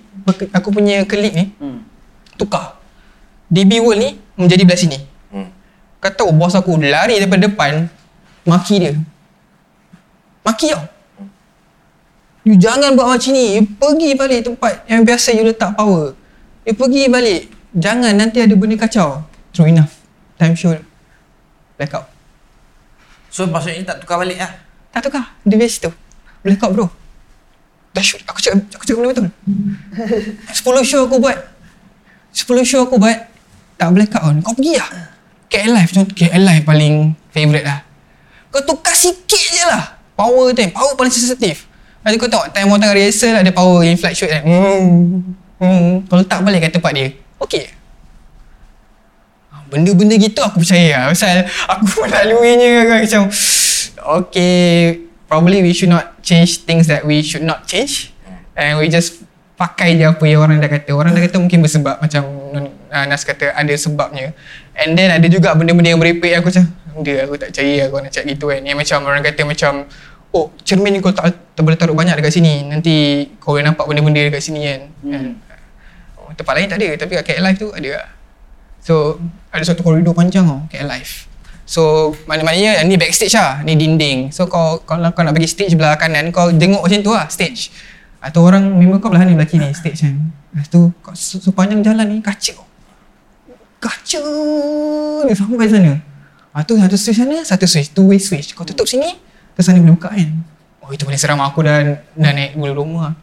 aku 0.55 0.71
punya 0.71 1.03
klik 1.03 1.35
ni 1.35 1.51
Hmm. 1.59 1.83
tukar 2.39 2.79
DB 3.51 3.83
wall 3.83 3.99
ni 3.99 4.09
menjadi 4.39 4.63
belah 4.63 4.79
sini 4.79 4.99
Hmm. 5.29 5.49
kau 5.99 6.11
tahu 6.13 6.31
bos 6.31 6.55
aku 6.55 6.79
lari 6.79 7.19
daripada 7.19 7.45
depan 7.45 7.85
maki 8.47 8.75
dia 8.79 8.93
maki 10.43 10.71
tau 10.71 10.83
You 12.47 12.55
jangan 12.55 12.95
buat 12.95 13.05
macam 13.05 13.35
ni. 13.35 13.59
You 13.59 13.63
pergi 13.67 14.15
balik 14.15 14.47
tempat 14.47 14.87
yang 14.87 15.03
biasa 15.03 15.35
you 15.35 15.43
letak 15.43 15.75
power. 15.75 16.15
You 16.63 16.73
pergi 16.73 17.11
balik. 17.11 17.51
Jangan 17.75 18.15
nanti 18.15 18.39
ada 18.41 18.55
benda 18.55 18.79
kacau. 18.79 19.21
True 19.51 19.69
enough. 19.69 19.91
Time 20.39 20.55
show. 20.55 20.73
Blackout. 21.77 22.07
So 23.29 23.45
maksudnya 23.45 23.83
tak 23.85 24.01
tukar 24.01 24.23
balik 24.23 24.39
lah. 24.39 24.55
Tak 24.93 25.01
tukar. 25.05 25.25
Dia 25.45 25.57
biasa 25.57 25.89
tu. 25.89 25.91
Blackout 26.45 26.71
bro. 26.73 26.87
Dah 27.93 28.03
shoot. 28.05 28.21
Aku 28.29 28.39
cakap, 28.41 28.61
aku 28.73 28.83
cakap 28.85 28.97
benda 29.01 29.09
betul. 29.13 29.27
10 30.83 30.89
show 30.89 31.01
aku 31.05 31.17
buat. 31.21 31.37
10 32.33 32.69
show 32.69 32.81
aku 32.85 32.95
buat. 32.97 33.17
Tak 33.79 33.89
blackout 33.95 34.23
pun. 34.25 34.37
Kau 34.43 34.53
pergi 34.53 34.77
lah. 34.77 34.89
KL 35.49 35.71
Live. 35.73 35.91
Contoh 35.93 36.13
KL 36.13 36.43
Live 36.45 36.65
paling 36.65 37.17
favourite 37.33 37.65
lah. 37.65 37.79
Kau 38.49 38.61
tukar 38.65 38.93
sikit 38.93 39.41
je 39.41 39.63
lah. 39.65 39.97
Power 40.17 40.53
time. 40.53 40.73
Power 40.73 40.93
paling 40.97 41.13
sensitif. 41.13 41.69
Nanti 41.99 42.15
kau 42.15 42.31
tengok 42.31 42.55
time 42.55 42.71
orang 42.71 42.79
tengah 42.79 42.95
rehearsal 42.95 43.35
ada 43.35 43.51
power 43.51 43.83
in 43.83 43.99
flight 43.99 44.15
shoot 44.15 44.31
kan. 44.31 44.43
Hmm. 44.45 45.35
Hmm. 45.59 45.89
Kau 46.07 46.17
letak 46.17 46.39
balik 46.41 46.69
kat 46.69 46.71
tempat 46.79 46.91
dia. 46.95 47.07
Okay. 47.39 47.75
Benda-benda 49.69 50.17
gitu 50.17 50.41
aku 50.41 50.65
percaya 50.65 51.05
lah. 51.05 51.13
Pasal 51.13 51.45
aku 51.69 51.85
melaluinya 52.01 52.67
kan 52.89 52.97
macam 53.05 53.21
Okay 53.99 55.09
Probably 55.29 55.61
we 55.61 55.77
should 55.77 55.93
not 55.93 56.25
change 56.25 56.65
things 56.65 56.89
that 56.89 57.05
we 57.05 57.21
should 57.21 57.45
not 57.45 57.69
change. 57.69 58.09
And 58.57 58.81
we 58.81 58.89
just 58.89 59.21
pakai 59.53 59.93
je 59.93 60.09
apa 60.09 60.25
yang 60.25 60.41
orang 60.41 60.57
dah 60.57 60.65
kata. 60.65 60.89
Orang 60.97 61.13
dah 61.13 61.21
kata 61.21 61.37
mungkin 61.37 61.61
bersebab 61.61 62.01
macam 62.01 62.25
uh, 62.89 63.05
Nas 63.05 63.21
kata 63.21 63.53
ada 63.53 63.73
sebabnya. 63.77 64.33
And 64.73 64.97
then 64.97 65.13
ada 65.13 65.29
juga 65.29 65.53
benda-benda 65.53 65.93
yang 65.93 66.01
merepek. 66.01 66.41
Aku 66.41 66.49
macam 66.49 66.65
Dia 67.05 67.29
aku 67.29 67.37
tak 67.37 67.53
percaya 67.53 67.85
aku 67.85 67.95
nak 68.01 68.09
cakap 68.09 68.25
gitu 68.33 68.45
kan. 68.49 68.61
Yang 68.65 68.77
macam 68.81 68.97
orang 69.05 69.21
kata 69.21 69.41
macam 69.45 69.71
Oh 70.29 70.53
cermin 70.61 70.93
ni 70.93 71.01
kau 71.01 71.09
tak, 71.09 71.33
tak 71.57 71.61
boleh 71.61 71.77
taruh 71.77 71.93
banyak 71.93 72.17
dekat 72.17 72.33
sini. 72.33 72.65
Nanti 72.65 73.29
kau 73.37 73.53
boleh 73.53 73.69
nampak 73.69 73.85
benda-benda 73.85 74.33
dekat 74.33 74.41
sini 74.41 74.65
kan. 74.65 74.81
Hmm. 75.05 75.29
oh, 76.17 76.33
Tempat 76.33 76.53
lain 76.57 76.67
tak 76.73 76.81
ada. 76.81 76.89
Tapi 77.05 77.11
kat 77.21 77.23
KL 77.29 77.45
Live 77.45 77.57
tu 77.61 77.69
ada. 77.69 77.89
Lah 78.01 78.09
So 78.81 79.21
ada 79.53 79.61
satu 79.61 79.85
koridor 79.85 80.17
panjang 80.17 80.49
tau 80.49 80.65
KL 80.73 80.89
Live. 80.89 81.28
So 81.69 82.17
mana-mananya 82.25 82.81
ni 82.81 82.97
backstage 82.97 83.37
lah, 83.37 83.61
ni 83.61 83.77
dinding. 83.77 84.33
So 84.33 84.49
kau 84.49 84.81
kalau 84.89 85.13
kau 85.13 85.21
nak 85.21 85.37
bagi 85.37 85.45
stage 85.45 85.77
belah 85.77 85.93
kanan 86.01 86.33
kau 86.33 86.49
tengok 86.49 86.81
macam 86.81 86.99
tu 87.05 87.13
lah 87.13 87.29
stage. 87.29 87.69
Atau 88.17 88.41
orang 88.41 88.65
member 88.73 88.97
kau 88.97 89.13
belah 89.13 89.21
ni 89.21 89.37
belah 89.37 89.45
kiri 89.45 89.69
stage 89.77 90.01
kan. 90.01 90.17
Lepas 90.49 90.65
tu 90.73 90.89
kau 91.05 91.13
se- 91.13 91.37
sepanjang 91.37 91.85
jalan 91.85 92.09
ni 92.09 92.17
kaca. 92.25 92.57
Kaca 93.77 94.23
ni 95.29 95.33
sampai 95.37 95.69
sana. 95.69 95.93
Ah 96.49 96.65
tu 96.65 96.73
satu 96.73 96.97
switch 96.97 97.21
sana, 97.21 97.37
satu 97.45 97.69
switch, 97.69 97.93
two 97.93 98.09
way 98.09 98.17
switch. 98.17 98.57
Kau 98.57 98.65
tutup 98.65 98.89
sini, 98.89 99.21
terus 99.53 99.69
sana 99.69 99.77
boleh 99.77 99.93
buka 99.93 100.09
kan. 100.09 100.29
Oh 100.81 100.89
itu 100.89 101.05
paling 101.05 101.21
seram 101.21 101.37
aku 101.37 101.61
dah 101.61 102.01
dah 102.17 102.31
naik 102.33 102.57
bulu 102.57 102.81
rumah. 102.81 103.13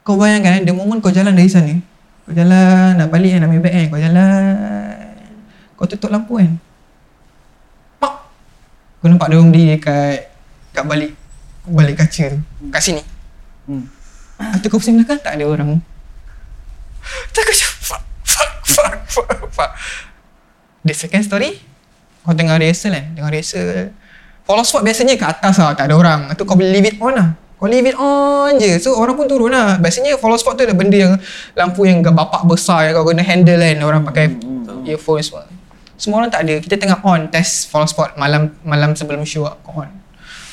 Kau 0.00 0.16
bayangkan 0.16 0.64
the 0.64 0.72
moment 0.72 1.04
kau 1.04 1.12
jalan 1.12 1.36
dari 1.36 1.52
sana 1.52 1.76
Kau 2.24 2.32
jalan 2.32 2.96
nak 2.96 3.12
balik 3.12 3.36
kan 3.36 3.44
nak 3.44 3.48
ambil 3.52 3.68
bag 3.68 3.72
kan 3.76 3.86
Kau 3.92 4.00
jalan 4.00 4.52
Kau 5.76 5.84
tutup 5.84 6.08
lampu 6.08 6.40
kan 6.40 6.56
Kau 9.00 9.08
nampak 9.08 9.32
dia 9.32 9.36
orang 9.40 9.48
berdiri 9.48 9.76
kat 9.80 10.28
Kat 10.76 10.84
balik 10.84 11.16
Balik 11.64 11.96
kaca 12.04 12.36
tu. 12.36 12.38
Kat 12.68 12.80
sini. 12.84 13.02
Hmm. 13.68 13.88
Lepas 14.40 14.58
tu 14.64 14.66
kau 14.72 14.80
pusing 14.80 14.96
belakang 14.96 15.20
tak 15.20 15.36
ada 15.36 15.44
orang. 15.44 15.80
Tak 17.32 17.42
kau 17.44 17.52
macam 17.52 17.70
fuck 17.80 18.02
Fuck 18.24 18.50
Fuck 18.64 18.92
Fuck 19.08 19.28
Fuck. 19.52 19.70
The 20.84 20.92
second 20.96 21.24
story 21.24 21.60
Kau 22.24 22.36
tengah 22.36 22.60
rehearsal 22.60 22.92
kan 22.92 23.16
Tengah 23.16 23.30
rehearsal. 23.32 23.92
Follow 24.44 24.64
spot 24.64 24.84
biasanya 24.84 25.16
kat 25.16 25.40
atas 25.40 25.56
lah 25.56 25.72
Tak 25.72 25.88
ada 25.88 25.94
orang. 25.96 26.20
Tu 26.36 26.44
kau 26.44 26.56
boleh 26.56 26.68
leave 26.68 26.92
it 26.92 26.96
on 27.00 27.16
lah. 27.16 27.28
Kau 27.56 27.68
leave 27.68 27.88
it 27.88 27.96
on 27.96 28.52
je. 28.60 28.76
So 28.80 28.96
orang 29.00 29.16
pun 29.16 29.24
turun 29.28 29.52
lah. 29.52 29.80
Biasanya 29.80 30.20
follow 30.20 30.36
spot 30.36 30.60
tu 30.60 30.68
ada 30.68 30.76
benda 30.76 30.96
yang 30.96 31.16
Lampu 31.56 31.88
yang 31.88 32.04
bapak 32.04 32.44
besar 32.44 32.88
Yang 32.88 33.00
kau 33.00 33.12
kena 33.12 33.24
handle 33.24 33.64
kan. 33.64 33.76
Orang 33.80 34.02
pakai 34.04 34.36
earphone 34.84 35.24
semua 35.24 35.59
Semua 36.00 36.24
orang 36.24 36.32
tak 36.32 36.48
ada 36.48 36.56
Kita 36.64 36.80
tengah 36.80 37.04
on 37.04 37.28
Test 37.28 37.68
follow 37.68 37.84
spot 37.84 38.16
Malam 38.16 38.56
malam 38.64 38.96
sebelum 38.96 39.20
show 39.28 39.44
lah, 39.44 39.60
Kau 39.60 39.84
on 39.84 39.92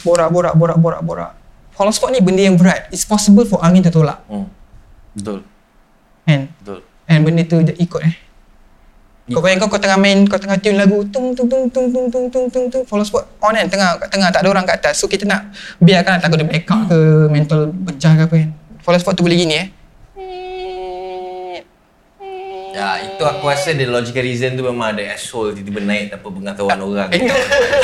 Borak 0.03 0.27
borak 0.27 0.53
borak 0.59 0.77
borak 0.77 1.01
borak 1.01 1.31
Follow 1.71 1.95
spot 1.95 2.11
ni 2.11 2.19
benda 2.19 2.43
yang 2.43 2.59
berat 2.59 2.91
It's 2.91 3.07
possible 3.07 3.47
for 3.47 3.63
angin 3.63 3.79
tertolak 3.79 4.19
Hmm. 4.27 4.51
Betul. 5.15 5.47
Kan 6.27 6.51
Betul. 6.59 6.83
And 7.07 7.23
benda 7.23 7.47
tu 7.47 7.63
je 7.63 7.73
ikut 7.79 8.01
eh 8.03 8.27
kau 9.27 9.43
bayangkan 9.43 9.67
kau 9.67 9.75
tengah 9.75 9.99
main, 9.99 10.23
kau 10.23 10.39
tengah 10.39 10.55
tune 10.55 10.79
lagu 10.79 11.03
tung 11.11 11.35
tung 11.35 11.51
tung 11.51 11.67
tung 11.67 11.91
tung 11.91 12.07
tung 12.07 12.27
tung 12.31 12.47
tung 12.47 12.65
tung 12.71 12.83
follow 12.87 13.03
spot 13.03 13.27
on 13.43 13.51
kan 13.59 13.67
tengah 13.67 13.99
kat 13.99 14.07
tengah 14.07 14.31
tak 14.31 14.39
ada 14.39 14.47
orang 14.55 14.63
kat 14.63 14.79
atas. 14.79 15.03
So 15.03 15.11
kita 15.11 15.27
nak 15.27 15.51
biarkan 15.83 16.23
takut 16.23 16.39
dia 16.39 16.47
blackout 16.47 16.87
ke 16.87 16.99
mental 17.27 17.67
pecah 17.75 18.15
ke 18.15 18.23
apa 18.23 18.35
kan. 18.39 18.49
Follow 18.87 18.99
spot 19.03 19.19
tu 19.19 19.27
boleh 19.27 19.35
gini 19.35 19.55
eh. 19.59 19.67
Ya, 22.77 23.01
itu 23.01 23.23
aku 23.25 23.49
rasa 23.49 23.73
the 23.73 23.89
logical 23.89 24.21
reason 24.21 24.53
tu 24.53 24.61
memang 24.61 24.93
ada 24.93 25.01
asshole 25.09 25.49
tiba-tiba 25.49 25.81
naik 25.81 26.13
tanpa 26.13 26.29
pengetahuan 26.29 26.77
orang. 26.77 27.09
Itu 27.09 27.33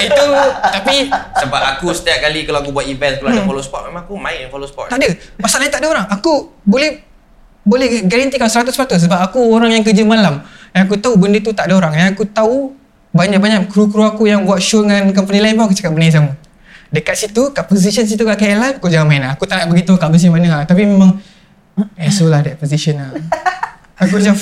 itu 0.05 0.25
tapi 0.61 1.09
Sebab 1.09 1.61
aku 1.73 1.89
setiap 1.97 2.21
kali 2.29 2.45
kalau 2.45 2.61
aku 2.61 2.69
buat 2.69 2.85
event 2.85 3.17
kalau 3.17 3.33
ada 3.33 3.41
follow 3.41 3.63
spot 3.65 3.89
memang 3.89 4.05
aku 4.05 4.13
main 4.13 4.45
follow 4.53 4.69
spot. 4.69 4.93
tak 4.93 5.01
ada. 5.01 5.09
Masalahnya 5.41 5.71
tak 5.73 5.81
ada 5.81 5.87
orang. 5.97 6.05
Aku 6.13 6.53
boleh 6.61 7.01
boleh 7.65 8.05
guarantee 8.05 8.37
kau 8.37 8.45
100% 8.45 8.69
sebab 9.09 9.17
aku 9.17 9.41
orang 9.49 9.73
yang 9.73 9.81
kerja 9.81 10.05
malam. 10.05 10.45
Yang 10.77 10.83
aku 10.85 10.95
tahu 11.01 11.13
benda 11.17 11.41
tu 11.41 11.49
tak 11.57 11.73
ada 11.73 11.73
orang. 11.81 11.93
Yang 11.97 12.09
aku 12.13 12.23
tahu 12.29 12.57
banyak-banyak 13.17 13.73
kru-kru 13.73 14.05
aku 14.05 14.29
yang 14.29 14.45
buat 14.45 14.61
show 14.61 14.85
dengan 14.85 15.09
company 15.09 15.41
lain 15.41 15.57
pun 15.57 15.73
aku 15.73 15.73
cakap 15.73 15.97
benda 15.97 16.05
yang 16.05 16.17
sama. 16.21 16.31
Dekat 16.93 17.17
situ, 17.17 17.49
kat 17.49 17.65
position 17.65 18.05
situ 18.05 18.21
kat 18.21 18.37
KL 18.37 18.61
Live, 18.61 18.77
kau 18.77 18.85
jangan 18.93 19.09
main 19.09 19.25
lah. 19.25 19.33
Aku 19.33 19.49
tak 19.49 19.57
nak 19.57 19.73
beritahu 19.73 19.97
kat 19.97 20.13
position 20.13 20.37
mana 20.37 20.61
lah. 20.61 20.61
Tapi 20.69 20.85
memang, 20.85 21.17
eh 21.97 22.13
so 22.13 22.29
lah 22.29 22.45
that 22.45 22.61
position 22.61 23.01
lah. 23.01 23.09
Aku 23.93 24.17
macam, 24.17 24.33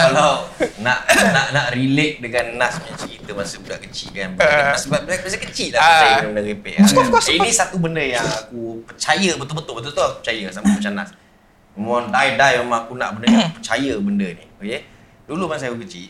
kalau 0.00 0.48
nak 0.80 0.98
nak 1.12 1.46
nak 1.52 1.66
relate 1.76 2.16
dengan 2.24 2.56
Nas 2.56 2.80
punya 2.80 2.96
cerita 2.96 3.30
masa 3.36 3.60
budak 3.60 3.84
kecil 3.84 4.08
kan. 4.16 4.32
Masa, 4.32 4.86
budak, 4.88 5.20
masa 5.20 5.36
kecil 5.36 5.68
lah 5.76 5.80
aku 5.80 5.84
Ah. 5.84 6.00
percaya 6.00 6.24
benda 6.24 6.40
repek. 6.40 6.74
Course, 6.80 6.96
of 6.96 7.08
course, 7.12 7.28
Ini 7.28 7.50
satu 7.52 7.76
benda 7.76 8.00
yang 8.00 8.24
aku 8.24 8.80
percaya 8.88 9.30
betul-betul 9.36 9.72
betul-betul 9.76 10.04
aku 10.08 10.16
percaya 10.24 10.44
sama 10.48 10.72
macam 10.72 10.92
Nas. 10.96 11.10
Memang 11.76 12.08
die-die 12.08 12.54
memang 12.64 12.80
aku 12.88 12.92
nak 12.96 13.10
benda 13.16 13.26
ni 13.28 13.36
aku 13.36 13.54
percaya 13.60 13.92
benda 14.00 14.28
ni. 14.32 14.44
Okay. 14.56 14.80
Dulu 15.28 15.44
masa 15.44 15.68
aku 15.68 15.84
kecil 15.84 16.08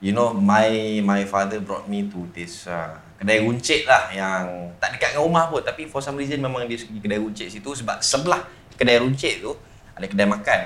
You 0.00 0.16
know, 0.16 0.32
my 0.32 0.96
my 1.04 1.28
father 1.28 1.60
brought 1.60 1.84
me 1.84 2.08
to 2.08 2.24
this 2.32 2.64
uh, 2.64 2.96
kedai 3.20 3.44
runcit 3.44 3.84
lah 3.84 4.08
yang 4.08 4.72
tak 4.80 4.96
dekat 4.96 5.12
dengan 5.12 5.28
rumah 5.28 5.44
pun 5.52 5.60
tapi 5.60 5.84
for 5.84 6.00
some 6.00 6.16
reason 6.16 6.40
memang 6.40 6.64
dia 6.64 6.80
pergi 6.80 7.00
kedai 7.04 7.20
runcit 7.20 7.52
situ 7.52 7.68
sebab 7.68 8.00
sebelah 8.00 8.48
kedai 8.80 8.96
runcit 8.96 9.44
tu 9.44 9.52
ada 10.00 10.08
kedai 10.08 10.24
makan. 10.24 10.60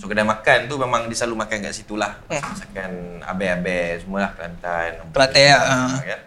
so 0.00 0.08
kedai 0.08 0.24
makan 0.24 0.64
tu 0.64 0.80
memang 0.80 1.04
dia 1.04 1.16
selalu 1.20 1.44
makan 1.44 1.68
kat 1.68 1.72
situ 1.76 2.00
lah. 2.00 2.16
Masakan 2.32 3.20
abe-abe 3.20 4.00
semualah 4.00 4.32
Kelantan. 4.32 5.04
Lah, 5.12 5.60
ah. 5.60 6.00
kan. 6.00 6.20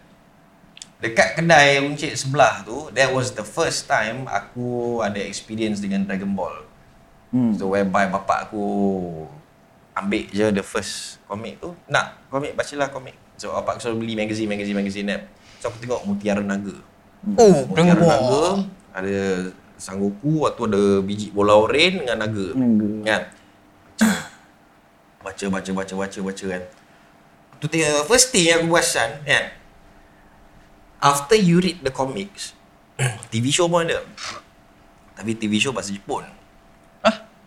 Dekat 1.02 1.42
kedai 1.42 1.82
runcit 1.82 2.14
sebelah 2.14 2.62
tu, 2.62 2.94
that 2.94 3.10
was 3.10 3.34
the 3.34 3.44
first 3.44 3.90
time 3.90 4.30
aku 4.30 5.02
ada 5.02 5.18
experience 5.18 5.82
dengan 5.82 6.06
Dragon 6.06 6.38
Ball. 6.38 6.56
Hmm. 7.34 7.52
So 7.58 7.74
whereby 7.74 8.08
bapak 8.14 8.48
aku 8.48 8.64
ambil 9.98 10.24
je 10.30 10.46
the 10.54 10.62
first 10.62 11.18
komik 11.26 11.58
tu. 11.58 11.74
Nak 11.90 12.30
komik, 12.30 12.54
bacalah 12.54 12.94
komik. 12.94 13.18
So 13.42 13.52
bapak 13.58 13.76
aku 13.76 13.90
selalu 13.90 13.98
beli 14.06 14.14
magazine, 14.16 14.48
magazine, 14.48 14.78
magazine 14.78 15.08
kan. 15.10 15.22
So 15.60 15.74
aku 15.74 15.82
tengok 15.82 16.06
Mutiara 16.06 16.46
Naga. 16.46 16.78
Oh, 17.36 17.66
Mutiara 17.68 17.98
Dragon 17.98 18.06
Naga, 18.06 18.22
Ball. 18.22 18.58
ada 18.96 19.18
Sang 19.76 19.98
Goku, 19.98 20.42
waktu 20.42 20.62
ada 20.66 20.84
biji 21.00 21.30
bola 21.30 21.54
oren 21.54 22.02
dengan 22.02 22.18
naga. 22.18 22.48
Naga. 22.54 22.90
Kan? 23.04 23.22
Baca, 25.20 25.46
baca, 25.50 25.72
baca, 25.74 25.94
baca, 25.98 26.20
baca 26.22 26.46
kan. 26.48 26.64
Tu 27.58 27.66
tengok, 27.68 28.06
first 28.06 28.30
thing 28.30 28.46
yang 28.46 28.62
aku 28.62 28.72
perasan 28.72 29.10
kan. 29.24 29.46
After 30.98 31.36
you 31.36 31.60
read 31.60 31.82
the 31.82 31.90
comics, 31.90 32.54
TV 33.32 33.50
show 33.50 33.66
pun 33.66 33.84
ada. 33.84 34.00
Tapi 35.14 35.34
TV 35.34 35.58
show 35.58 35.72
bahasa 35.72 35.92
Jepun. 35.92 36.24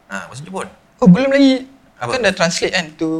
Ah, 0.08 0.24
bahasa 0.26 0.40
Jepun. 0.40 0.64
Oh 0.98 1.06
belum 1.06 1.28
lagi. 1.28 1.68
Apa? 1.96 2.14
Kan 2.14 2.22
dah 2.22 2.32
translate 2.32 2.72
kan 2.72 2.86
to 2.94 3.10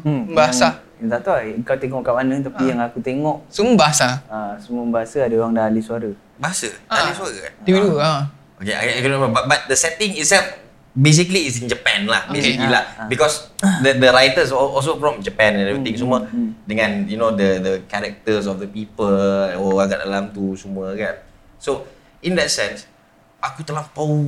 Hmm, 0.00 0.30
bahasa. 0.30 0.80
Yang, 0.96 1.08
tak 1.12 1.20
tahu 1.22 1.34
lah, 1.34 1.42
kau 1.62 1.76
tengok 1.76 2.00
kat 2.02 2.14
mana 2.16 2.34
tapi 2.40 2.62
Ah. 2.62 2.66
yang 2.66 2.80
aku 2.80 2.98
tengok 2.98 3.36
Semua 3.46 3.74
bahasa. 3.76 4.08
ah, 4.26 4.54
semua 4.56 4.82
bahasa 4.88 5.22
ada 5.22 5.34
orang 5.36 5.52
dah 5.52 5.64
ahli 5.64 5.78
suara. 5.78 6.10
Bahasa. 6.36 6.70
Ah. 6.86 7.06
Ada 7.06 7.12
suara 7.14 7.36
kan? 7.38 7.52
TV2 7.62 7.86
ah. 7.98 8.22
Okay, 8.58 8.74
I, 8.74 8.98
I 8.98 9.00
don't 9.06 9.14
know, 9.14 9.30
but, 9.30 9.46
but 9.46 9.60
the 9.70 9.78
setting 9.78 10.18
itself 10.18 10.58
basically 10.98 11.46
is 11.46 11.62
in 11.62 11.70
Japan 11.70 12.10
lah. 12.10 12.26
Okay. 12.26 12.42
Basically 12.42 12.66
Ah, 12.66 12.74
lah. 12.74 12.84
ah. 12.98 13.06
Because 13.06 13.54
the 13.86 13.94
the 13.94 14.10
writers 14.10 14.50
al- 14.50 14.74
also 14.74 14.98
from 14.98 15.22
Japan 15.22 15.54
and 15.54 15.70
everything. 15.70 15.94
Hmm, 15.94 16.02
semua 16.02 16.18
hmm, 16.26 16.34
hmm. 16.34 16.50
dengan 16.66 16.90
you 17.06 17.14
know 17.14 17.30
the 17.30 17.62
the 17.62 17.74
characters 17.86 18.50
of 18.50 18.58
the 18.58 18.66
people, 18.66 19.14
oh 19.62 19.78
agak 19.78 20.02
dalam 20.02 20.34
tu 20.34 20.58
semua 20.58 20.90
kan. 20.98 21.22
So 21.62 21.86
in 22.18 22.34
that 22.34 22.50
sense, 22.50 22.90
aku 23.38 23.62
terlampau 23.62 24.26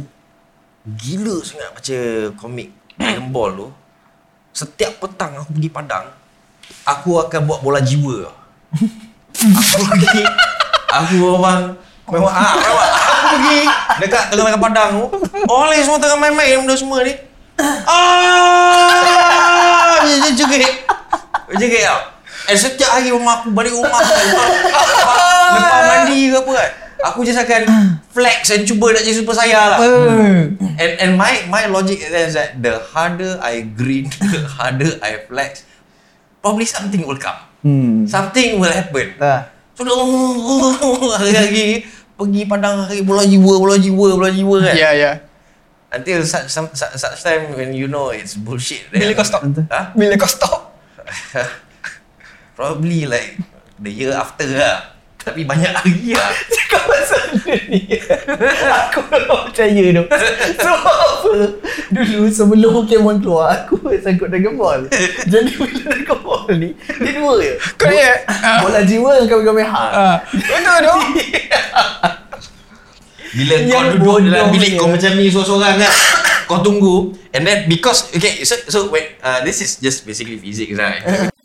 gila 0.87 1.43
sangat 1.43 1.75
baca 1.75 1.99
komik 2.39 2.71
Dragon 2.95 3.27
Ball 3.35 3.51
tu. 3.59 3.69
Setiap 4.51 5.03
petang 5.03 5.35
aku 5.39 5.55
pergi 5.59 5.71
Padang, 5.71 6.07
aku 6.87 7.19
akan 7.19 7.41
buat 7.51 7.61
bola 7.63 7.83
jiwa. 7.83 8.31
aku 9.75 9.83
pergi, 9.91 10.23
aku 10.91 11.15
memang 11.19 11.61
memang 12.11 12.31
ah, 12.35 12.55
memang 12.59 12.89
pergi 13.37 13.59
dekat 14.03 14.23
tengah-tengah 14.33 14.63
Padang 14.63 14.91
tu. 14.97 15.07
Oleh 15.47 15.79
semua 15.83 15.99
tengah 16.03 16.19
main-main 16.19 16.61
benda 16.63 16.77
semua 16.77 17.03
ni. 17.07 17.15
Ah, 17.89 18.81
dia 20.05 20.33
jerit. 20.33 20.85
Jerit 21.59 21.83
tau. 21.85 22.01
And 22.51 22.59
setiap 22.59 22.91
hari 22.91 23.15
rumah 23.15 23.45
aku 23.45 23.55
balik 23.55 23.71
rumah 23.71 24.01
kan. 24.01 24.27
Lepas, 25.55 25.83
mandi 25.87 26.35
ke 26.35 26.37
apa 26.41 26.51
kan. 26.51 26.71
Aku 27.01 27.25
just 27.25 27.41
akan 27.41 27.63
flex 28.13 28.53
and 28.53 28.69
cuba 28.69 28.93
nak 28.93 29.07
jadi 29.07 29.17
super 29.23 29.33
saya 29.33 29.77
lah. 29.77 29.79
And 30.81 30.93
and 30.99 31.15
my 31.15 31.47
my 31.47 31.71
logic 31.71 32.03
is 32.03 32.35
that 32.35 32.59
the 32.61 32.83
harder 32.93 33.39
I 33.41 33.63
grin, 33.65 34.11
the 34.35 34.45
harder 34.51 34.99
I 35.01 35.23
flex, 35.31 35.65
probably 36.43 36.67
something 36.67 37.07
will 37.07 37.21
come. 37.21 37.39
Hmm. 37.63 38.09
Something 38.09 38.59
will 38.59 38.73
happen. 38.73 39.15
Lah. 39.21 39.49
So 39.79 39.87
hari-hari 41.21 41.87
pergi 42.21 42.45
pandang 42.45 42.85
hari 42.85 43.01
bola 43.01 43.25
jiwa, 43.25 43.57
bola 43.57 43.81
jiwa, 43.81 44.07
bola 44.13 44.29
jiwa 44.29 44.57
kan. 44.61 44.77
Ya 44.77 44.93
ya. 44.93 45.13
Until 45.91 46.23
such, 46.23 46.47
some, 46.47 46.69
such, 46.71 46.95
such 46.95 47.19
time 47.25 47.51
when 47.57 47.73
you 47.75 47.89
know 47.89 48.13
it's 48.13 48.37
bullshit. 48.37 48.87
then- 48.93 49.01
Bila 49.11 49.17
kau 49.17 49.27
stop? 49.27 49.43
Ha? 49.73 49.81
Bila 49.97 50.15
kau 50.15 50.29
stop? 50.31 50.77
Probably 52.61 53.09
like 53.09 53.41
the 53.81 53.91
year 53.91 54.13
after 54.13 54.47
lah. 54.47 55.00
Tapi 55.21 55.45
banyak 55.45 55.73
hari 55.73 56.17
lah. 56.17 56.33
Cakap 56.57 56.83
pasal 56.87 57.23
dia 57.45 57.57
ni 57.69 57.81
Aku 58.89 59.01
tak 59.07 59.23
percaya 59.29 59.85
tu 59.93 60.05
Sebab 60.57 60.81
apa 60.81 61.33
Dulu 61.93 62.21
sebelum 62.27 62.71
Pokemon 62.81 63.21
keluar 63.21 63.53
Aku 63.53 63.79
sangkut 64.01 64.33
Dragon 64.33 64.57
Ball 64.57 64.89
Jadi 65.29 65.51
bila 65.55 65.93
Dragon 65.93 66.19
Ball 66.25 66.49
ni 66.57 66.71
Dia 66.75 67.11
dua 67.15 67.33
je 67.37 67.53
Correct. 67.77 68.21
Ah. 68.29 68.65
Bola 68.65 68.81
jiwa 68.81 69.11
dengan 69.21 69.29
Kamehameha 69.29 69.85
Ah. 69.91 70.17
Betul 70.31 70.77
tu. 70.81 70.97
Bila 73.31 73.55
kau 73.55 73.69
Yang 73.71 73.87
duduk 73.95 74.17
dalam 74.27 74.47
bilik 74.51 74.73
kau 74.75 74.89
macam 74.91 75.11
ni 75.15 75.31
seorang-seorang 75.31 75.75
kan. 75.79 75.93
Kau 76.51 76.59
tunggu 76.67 77.15
and 77.31 77.47
then 77.47 77.71
because 77.71 78.11
okay 78.11 78.43
so 78.43 78.59
so 78.67 78.79
wait 78.91 79.15
uh, 79.23 79.39
this 79.47 79.63
is 79.63 79.79
just 79.79 80.03
basically 80.03 80.35
physics 80.35 80.75
right. 80.75 81.31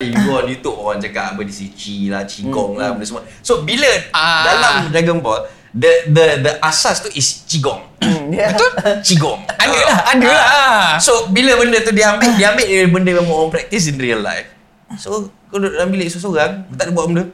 You 0.00 0.16
go 0.24 0.40
on 0.40 0.48
YouTube 0.48 0.80
orang 0.80 0.96
cakap 0.96 1.36
apa 1.36 1.44
di 1.44 1.52
Chi 1.52 2.08
lah, 2.08 2.24
Qigong 2.24 2.80
lah, 2.80 2.96
benda 2.96 3.04
semua. 3.04 3.20
So 3.44 3.60
bila 3.60 3.88
Ah. 4.16 4.48
dalam 4.48 4.72
Dragon 4.88 5.20
Ball, 5.20 5.44
the 5.76 6.08
the 6.08 6.26
the 6.40 6.52
asas 6.64 7.04
tu 7.04 7.12
is 7.12 7.44
Qigong. 7.44 7.84
Betul 8.32 8.70
Qigong. 9.06 9.44
Ada 9.44 9.76
lah, 9.76 9.98
ada 10.08 10.28
lah. 10.32 10.80
So 10.96 11.28
bila 11.28 11.52
benda 11.60 11.84
tu 11.84 11.92
dia 11.92 12.16
ambil, 12.16 12.32
dia 12.32 12.56
ambil 12.56 12.64
dia 12.64 12.88
benda 12.88 13.10
yang 13.12 13.28
orang 13.28 13.52
practice 13.52 13.92
in 13.92 14.00
real 14.00 14.24
life. 14.24 14.48
So 14.96 15.28
kau 15.52 15.60
duduk 15.60 15.76
dalam 15.76 15.92
bilik 15.92 16.08
seorang, 16.08 16.64
kau 16.64 16.74
tak 16.80 16.84
ada 16.88 16.92
buat 16.96 17.06
benda. 17.12 17.24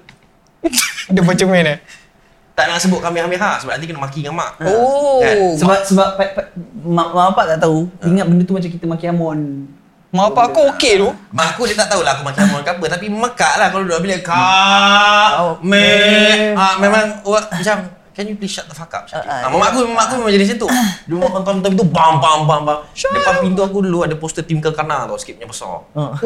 Dia 1.14 1.22
macam 1.22 1.46
mana? 1.52 1.78
Tak 2.56 2.66
nak 2.66 2.80
sebut 2.82 2.98
kamehameha 2.98 3.62
sebab 3.62 3.76
nanti 3.78 3.86
kena 3.86 4.00
maki 4.02 4.26
dengan 4.26 4.42
mak. 4.42 4.58
Oh. 4.64 5.22
Kan? 5.22 5.36
Sebab 5.54 5.78
sebab 5.86 6.08
pa, 6.18 6.24
pa, 6.34 6.42
mak, 6.82 7.14
mak 7.14 7.26
bapak 7.30 7.44
tak 7.54 7.58
tahu 7.68 7.86
Ingat 8.02 8.26
benda 8.26 8.42
tu 8.42 8.56
macam 8.56 8.70
kita 8.72 8.84
maki 8.88 9.06
Amon 9.06 9.68
Mak 10.16 10.32
apa 10.32 10.40
aku 10.48 10.60
okey 10.72 10.92
tu. 10.96 11.08
Mak 11.30 11.46
aku 11.52 11.68
dia 11.68 11.76
tak 11.76 11.92
tahulah 11.92 12.16
aku 12.16 12.24
Amon 12.26 12.60
ke 12.60 12.70
apa 12.70 12.84
tapi 12.88 13.06
mekak 13.06 13.52
lah 13.56 13.68
kalau 13.68 13.84
duduk 13.84 13.94
dalam 13.94 14.04
bilik 14.04 14.20
ka 14.20 14.40
Oh. 15.36 15.52
me 15.60 15.84
ah 16.52 16.74
memang 16.76 17.20
orang 17.22 17.44
macam 17.52 17.76
can 18.10 18.24
you 18.24 18.32
please 18.32 18.48
shut 18.50 18.64
the 18.64 18.72
fuck 18.72 18.88
up? 18.90 19.04
Ah, 19.12 19.44
Ah, 19.44 19.52
mak 19.52 19.70
aku 19.70 19.84
mak 19.86 20.08
aku 20.08 20.14
memang 20.18 20.32
jadi 20.32 20.44
macam 20.46 20.58
tu. 20.58 20.68
Dia 21.04 21.12
memang 21.12 21.32
nonton 21.36 21.54
pintu 21.62 21.84
bam 21.84 22.16
bam 22.16 22.38
bam 22.44 22.60
bam. 22.64 22.78
Depan 22.90 23.34
pintu 23.38 23.60
aku 23.60 23.78
dulu 23.80 24.02
ada 24.02 24.16
poster 24.16 24.40
Tim 24.40 24.56
Kelkana 24.56 25.04
tau 25.04 25.14
sikitnya 25.14 25.44
besar. 25.44 25.84
Oh, 25.92 26.16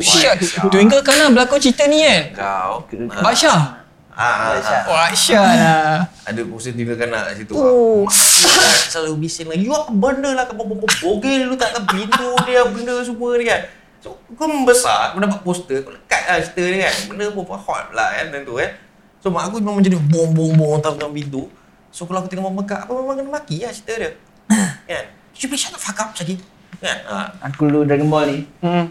shit. 0.00 0.32
Twinkle 0.66 1.04
kan 1.04 1.14
lah 1.14 1.28
berlakon 1.28 1.60
cerita 1.60 1.84
ni 1.84 2.00
kan. 2.00 2.22
Kau. 2.32 2.72
ah, 3.12 3.20
Baksha. 3.22 3.84
Ah, 4.16 4.56
ah, 4.56 4.56
ah. 4.56 4.82
Wah, 4.88 5.12
Aisyah 5.12 5.44
lah. 5.44 5.96
Ada 6.24 6.40
poster 6.48 6.72
tiga 6.72 6.96
kanak 6.96 7.28
kat 7.28 7.44
situ. 7.44 7.52
Oh. 7.52 8.08
Mak 8.08 8.88
selalu 8.88 9.28
bising 9.28 9.52
lagi. 9.52 9.68
Apa 9.68 9.92
benda 9.92 10.32
lah 10.32 10.48
kau 10.48 10.56
bogel 10.64 11.52
lu 11.52 11.54
tak 11.60 11.76
tahu 11.76 11.84
pintu 11.92 12.32
dia 12.48 12.64
benda 12.64 12.96
semua 13.04 13.36
ni 13.36 13.44
kan. 13.44 13.68
So 14.00 14.16
kau 14.32 14.48
membesar, 14.48 15.12
kau 15.12 15.20
dapat 15.20 15.44
poster, 15.44 15.84
kau 15.84 15.92
lekat 15.92 16.22
lah 16.32 16.40
cerita 16.40 16.64
ni 16.64 16.78
kan. 16.80 16.94
Benda 17.12 17.24
pun 17.28 17.44
hot 17.44 17.92
lah 17.92 18.08
kan 18.16 18.32
tentu 18.32 18.56
kan. 18.56 18.72
So 19.20 19.28
mak 19.28 19.52
aku 19.52 19.60
memang 19.60 19.84
jadi 19.84 20.00
bom 20.00 20.32
bom 20.32 20.48
bom 20.56 20.80
tentang 20.80 21.12
pintu. 21.12 21.52
So 21.92 22.08
kalau 22.08 22.24
aku 22.24 22.32
tengok 22.32 22.48
mak 22.48 22.64
mekak, 22.64 22.80
apa 22.88 22.92
memang 22.96 23.20
kena 23.20 23.30
maki 23.36 23.68
lah 23.68 23.72
cerita 23.76 23.92
dia. 24.00 24.10
kan? 24.96 25.04
You 25.36 25.52
please 25.52 25.60
shut 25.60 25.76
the 25.76 25.80
fuck 25.80 26.00
up 26.00 26.16
lagi. 26.16 26.40
Kan? 26.80 26.98
Ha. 27.04 27.36
Aku 27.52 27.68
dulu 27.68 27.84
Dragon 27.84 28.08
Ball 28.08 28.24
ni 28.32 28.38
Hmm. 28.64 28.88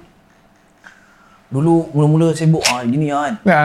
Dulu 1.50 1.90
mula-mula 1.94 2.34
sibuk 2.38 2.62
ah 2.70 2.86
gini 2.86 3.10
ah 3.10 3.30
kan 3.30 3.36
Ya. 3.46 3.62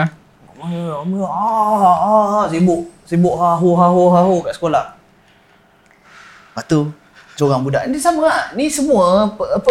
Ah, 0.61 1.01
ah, 1.01 2.27
ah, 2.41 2.45
sibuk. 2.47 2.87
Sibuk 3.03 3.35
ha 3.35 3.57
ho 3.57 3.71
ha 3.75 3.87
ho 3.89 4.05
ha 4.09 4.21
ho 4.23 4.35
kat 4.41 4.55
sekolah. 4.55 4.95
Lepas 6.51 6.65
tu, 6.67 6.93
corang 7.35 7.65
budak 7.65 7.89
ni 7.89 7.97
sama 7.97 8.29
lah. 8.29 8.43
Ni 8.53 8.69
semua 8.69 9.27
apa, 9.27 9.45
apa 9.57 9.71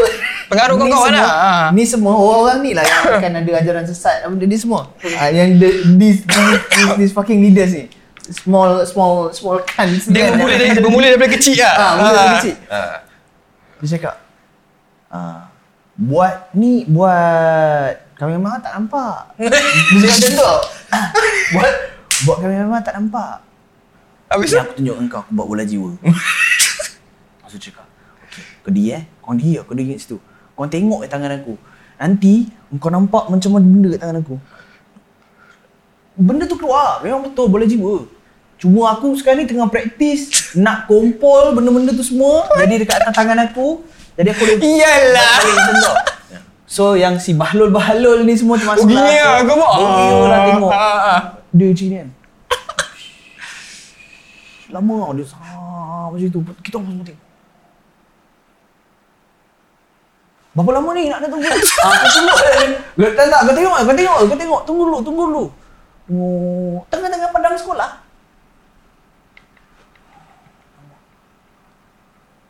Pengaruh 0.49 0.75
kawan-kawan 0.75 1.11
semua- 1.13 1.21
lah. 1.21 1.33
Ah. 1.37 1.65
Ni 1.69 1.83
semua 1.85 2.13
orang-orang 2.13 2.57
ni 2.59 2.71
lah 2.73 2.81
yang 2.81 3.03
akan 3.15 3.31
ada 3.39 3.51
ajaran 3.61 3.83
sesat 3.85 4.25
apa 4.25 4.33
benda 4.33 4.49
ni 4.49 4.57
semua. 4.57 4.89
Ah, 5.15 5.29
yang 5.29 5.55
the, 5.55 5.69
these, 5.95 6.25
these, 6.25 6.89
these 6.97 7.13
fucking 7.13 7.39
leaders 7.39 7.71
ni. 7.71 7.85
Small 8.29 8.85
small 8.85 9.33
small 9.33 9.57
cunts 9.65 10.05
Dia 10.05 10.29
bermula, 10.29 10.53
dari, 10.53 10.77
bermula 10.77 11.05
daripada 11.09 11.33
kecil 11.33 11.57
lah. 11.57 11.73
Ah, 11.73 11.91
mula 11.97 12.09
dari 12.13 12.29
kecil. 12.37 12.55
Ha. 12.69 12.79
Dia 13.81 13.87
cakap 13.97 14.15
ah, 15.09 15.49
Buat 15.97 16.53
ni 16.53 16.85
Buat 16.85 18.13
Kami 18.13 18.37
memang 18.37 18.61
tak 18.61 18.77
nampak 18.77 19.33
Dia 19.41 19.49
cakap 19.49 20.13
macam 20.13 20.29
tu. 20.29 20.45
Ah, 20.45 20.59
Buat 21.55 21.73
Buat 22.27 22.37
kami 22.43 22.55
memang 22.59 22.83
tak 22.83 22.99
nampak. 22.99 23.41
Habis 24.29 24.53
aku 24.53 24.77
tunjukkan 24.77 25.05
kau 25.09 25.19
Aku 25.25 25.31
buat 25.33 25.47
bola 25.49 25.63
jiwa. 25.65 25.95
Lepas 26.03 27.49
tu 27.49 27.57
cakap 27.57 27.87
Okay 28.29 28.43
Kau 28.61 28.71
diri 28.73 28.93
eh. 28.93 29.03
Kau 29.23 29.33
diri 29.33 29.57
lah 29.57 29.63
Kau 29.65 29.73
diri 29.73 29.95
kat 29.95 30.01
situ. 30.03 30.17
Kau 30.53 30.67
tengok 30.67 31.05
kat 31.05 31.09
tangan 31.09 31.31
aku. 31.39 31.55
Nanti 31.97 32.51
Kau 32.77 32.91
nampak 32.93 33.31
macam 33.31 33.49
mana 33.55 33.65
benda 33.65 33.87
kat 33.95 34.01
tangan 34.03 34.17
aku. 34.21 34.35
Benda 36.19 36.43
tu 36.45 36.55
keluar. 36.59 37.01
Memang 37.01 37.31
betul 37.31 37.47
bola 37.49 37.65
jiwa. 37.65 38.05
Cuma 38.59 38.91
aku 38.91 39.15
sekarang 39.15 39.47
ni 39.47 39.47
tengah 39.47 39.71
praktis 39.71 40.51
Nak 40.51 40.83
kompol 40.91 41.55
benda-benda 41.55 41.95
tu 41.95 42.03
semua 42.03 42.43
Jadi 42.59 42.83
dekat 42.83 42.99
atas 43.07 43.15
tangan 43.15 43.39
aku. 43.47 43.87
Jadi 44.19 44.27
aku 44.35 44.41
boleh 44.43 44.57
Iyalah. 44.59 46.18
So 46.69 46.93
yang 46.93 47.17
si 47.17 47.33
bahlul-bahlul 47.33 48.21
ni 48.23 48.37
semua 48.37 48.53
termasuk 48.53 48.85
Oh, 48.85 48.89
gini 48.89 49.01
lah 49.17 49.41
kau 49.41 49.57
buat. 49.57 49.71
Oh, 49.73 50.29
lah 50.29 50.39
tengok 50.45 50.69
Ah, 50.69 50.97
ah. 51.17 51.19
Dia 51.49 51.65
macam 51.67 51.85
ni 51.89 51.95
kan 51.97 52.09
Lama 54.77 54.95
tau 55.01 55.13
dia 55.17 55.25
sah, 55.25 55.41
macam 56.07 56.29
tu 56.29 56.39
Kita 56.61 56.77
orang 56.77 56.93
semua 56.93 57.05
tengok 57.09 57.25
Berapa 60.49 60.69
lama 60.75 60.89
ni 60.93 61.03
nak 61.07 61.19
datang 61.21 61.41
tunggu? 61.41 61.49
ah, 61.85 61.93
kau 61.95 62.09
tunggu. 62.13 62.35
Tak 63.17 63.25
tak, 63.25 63.39
kau 63.41 63.53
tengok 63.53 63.75
kau 63.81 63.95
tengok 63.97 64.17
kau 64.21 64.37
tengok 64.37 64.61
Tunggu 64.63 64.83
dulu, 64.85 64.97
tunggu 65.01 65.23
dulu 65.25 65.45
Oh, 66.09 66.81
tengah-tengah 66.89 67.29
padang 67.29 67.53
sekolah 67.53 67.89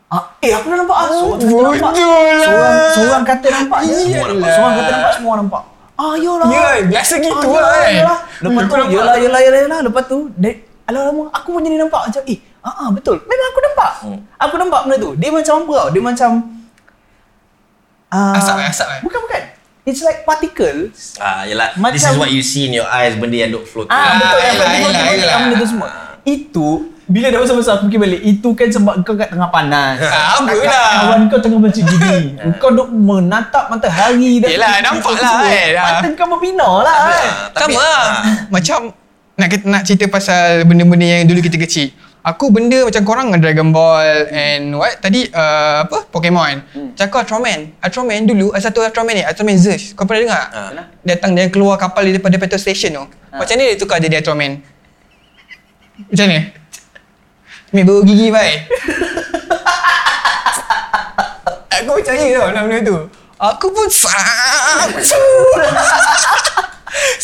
Ah, 0.09 0.25
eh 0.39 0.49
aku 0.51 0.65
dah 0.67 0.77
nampak 0.79 0.97
ah. 0.97 1.07
Seorang 1.07 1.37
kata 1.37 1.45
nampak. 1.45 1.91
Bodoh 1.91 2.21
lah. 2.25 2.41
Seorang, 2.41 2.75
seorang 2.89 3.23
kata 3.23 3.47
nampak 3.47 3.79
je. 3.83 3.93
Semua 3.95 4.25
nampak. 4.25 4.49
Seorang 4.49 4.73
kata 4.73 4.91
nampak, 4.91 5.13
semua 5.13 5.33
nampak. 5.37 5.63
Ah, 5.93 6.15
yolah. 6.15 6.47
Ya, 6.47 6.65
biasa 6.83 7.13
gitu 7.19 7.47
ah, 7.47 7.59
lah, 7.59 7.69
kan. 7.75 7.91
Yolah. 7.93 8.19
Lepas 8.39 8.49
Hmm, 8.55 8.65
tu, 8.65 8.75
nampak. 8.75 8.89
yolah, 8.89 9.15
yolah, 9.17 9.39
yolah, 9.39 9.59
yolah. 9.61 9.79
Lepas 9.83 10.03
tu, 10.05 10.17
dek, 10.33 10.55
alah 10.83 11.01
lama, 11.05 11.23
aku 11.29 11.47
pun 11.51 11.61
jadi 11.61 11.77
nampak 11.77 12.01
macam, 12.05 12.21
eh, 12.25 12.37
ah, 12.59 12.73
ah, 12.73 12.89
betul. 12.89 13.15
Memang 13.21 13.47
aku 13.47 13.59
nampak. 13.61 13.91
Hmm. 14.01 14.19
Aku 14.39 14.55
nampak 14.57 14.79
benda 14.83 14.97
tu. 14.97 15.11
Dia 15.13 15.29
macam 15.29 15.53
apa 15.59 15.73
tau? 15.75 15.89
Dia 15.91 16.01
macam, 16.01 16.29
ah, 18.09 18.33
Asap 18.33 18.55
eh, 18.55 18.67
asap 18.67 18.87
eh? 18.89 18.99
Bukan, 19.01 19.19
bukan. 19.21 19.43
it's 19.85 20.01
like 20.01 20.21
particles. 20.23 21.17
Ah, 21.17 21.43
yelah. 21.43 21.69
This 21.71 21.81
Macam- 21.99 22.11
is 22.11 22.17
what 22.17 22.29
you 22.29 22.41
see 22.41 22.65
in 22.65 22.73
your 22.75 22.87
eyes, 22.87 23.13
benda 23.13 23.37
yang 23.37 23.51
duk 23.51 23.63
float. 23.63 23.85
Ah, 23.87 24.15
betul 24.15 24.39
yang 24.39 24.55
yelah, 24.55 24.69
yelah, 24.71 25.03
yelah. 25.11 25.27
yang 25.27 25.41
benda 25.43 25.55
tu 25.55 25.67
semua. 25.67 25.89
Itu 26.23 26.67
bila 27.09 27.33
dah 27.33 27.41
besar-besar 27.41 27.73
aku 27.81 27.89
fikir 27.89 27.99
balik 28.05 28.21
itu 28.21 28.49
kan 28.53 28.69
sebab 28.69 29.01
kau 29.01 29.17
kat 29.17 29.33
tengah 29.33 29.49
panas. 29.49 29.97
Ah, 29.97 30.37
apa 30.37 30.53
Kakak 30.53 30.69
lah. 30.69 30.89
Kawan 30.93 31.19
kau 31.25 31.39
tengah 31.41 31.59
macam 31.59 31.83
gini. 31.83 32.17
kau 32.61 32.69
duk 32.69 32.89
menatap 32.93 33.65
matahari 33.73 34.37
dan 34.37 34.49
Yelah, 34.53 34.73
nampak 34.85 35.17
lah, 35.17 35.41
eh, 35.49 35.67
dah. 35.73 35.85
Mata 35.99 36.07
kau 36.13 36.27
berbinar 36.37 36.73
lah. 36.85 36.95
Ah, 36.95 37.09
kan. 37.09 37.29
tapi- 37.57 37.73
Sama 37.73 37.81
lah. 37.81 37.97
ah. 38.05 38.13
Macam 38.53 38.79
nak 39.33 39.47
nak 39.65 39.81
cerita 39.89 40.05
pasal 40.05 40.69
benda-benda 40.69 41.01
yang 41.01 41.25
dulu 41.25 41.41
kita 41.41 41.57
kecil. 41.57 41.89
Aku 42.19 42.51
benda 42.51 42.83
macam 42.83 43.01
korang 43.07 43.31
Dragon 43.39 43.71
Ball 43.71 44.27
and 44.29 44.75
what 44.75 44.99
tadi 45.01 45.25
uh, 45.31 45.87
apa 45.87 46.05
Pokemon. 46.13 46.61
Hmm. 46.75 46.89
Cakap 46.93 47.25
Ultraman. 47.25 47.73
Ultraman 47.79 48.27
dulu 48.27 48.53
ada 48.53 48.61
satu 48.61 48.83
Ultraman 48.83 49.17
ni, 49.17 49.23
Ultraman 49.25 49.57
Zeus. 49.57 49.97
Kau 49.97 50.05
pernah 50.05 50.29
dengar? 50.29 50.43
Ah. 50.53 50.69
Datang 51.01 51.33
dia 51.33 51.49
keluar 51.49 51.79
kapal 51.79 52.05
daripada 52.05 52.37
petrol 52.37 52.61
station 52.61 52.91
tu. 52.93 53.03
Macam 53.33 53.53
ni 53.57 53.71
dia 53.71 53.79
tukar 53.79 53.97
jadi 53.97 54.21
Ultraman. 54.21 54.61
Macam 56.05 56.25
ni. 56.27 56.39
Ambil 57.69 57.85
bau 57.85 58.01
gigi 58.01 58.33
baik. 58.33 58.59
Aku 61.69 62.01
percaya 62.01 62.25
tau 62.33 62.49
dalam 62.49 62.65
benda 62.65 62.79
tu. 62.81 62.97
Aku 63.37 63.69
pun. 63.69 63.85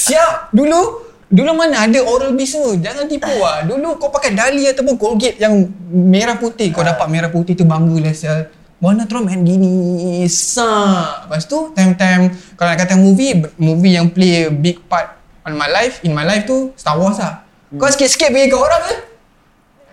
Siap? 0.06 0.54
Dulu 0.54 1.02
Dulu 1.26 1.52
mana 1.58 1.90
ada 1.90 2.00
Oral 2.06 2.38
B 2.38 2.46
semua? 2.46 2.78
Jangan 2.78 3.10
tipu 3.10 3.28
lah 3.42 3.66
Dulu 3.66 3.98
kau 3.98 4.14
pakai 4.14 4.38
Dali 4.38 4.70
ataupun 4.70 4.96
Colgate 4.96 5.42
yang 5.42 5.66
merah 5.90 6.38
putih. 6.38 6.70
Kau 6.70 6.86
dapat 6.86 7.10
merah 7.10 7.34
putih 7.34 7.58
tu 7.58 7.66
bangga 7.66 7.98
lah 8.06 8.14
sial. 8.14 8.46
Warna 8.78 9.10
Ultraman 9.10 9.42
gini. 9.42 10.22
Sak 10.30 11.26
Lepas 11.26 11.50
tu 11.50 11.74
time-time 11.74 12.30
Kalau 12.54 12.70
nak 12.70 12.80
kata 12.86 12.94
movie 12.94 13.42
Movie 13.58 13.98
yang 13.98 14.14
play 14.14 14.54
big 14.54 14.86
part 14.86 15.18
On 15.50 15.58
my 15.58 15.66
life 15.66 16.06
In 16.06 16.14
my 16.14 16.22
life 16.22 16.46
tu 16.46 16.70
Star 16.78 16.94
Wars 17.02 17.18
lah. 17.18 17.42
Kau 17.74 17.90
sikit-sikit 17.90 18.30
pergi 18.30 18.54
kat 18.54 18.62
orang 18.62 18.84
eh 18.94 19.15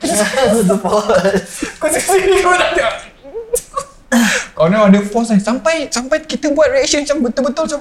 The 0.03 0.76
force. 0.82 1.55
Kau 1.78 1.88
sikit-sikit 1.88 2.38
kau 2.42 2.55
tak 2.59 2.70
ada 2.74 2.86
Kau 4.53 4.66
nak 4.66 4.90
ada 4.90 5.00
force 5.07 5.30
lah 5.32 5.38
Sampai 5.38 5.86
Sampai 5.88 6.26
kita 6.26 6.50
buat 6.50 6.68
reaction 6.68 7.07
macam 7.07 7.16
betul-betul 7.30 7.62
macam 7.70 7.80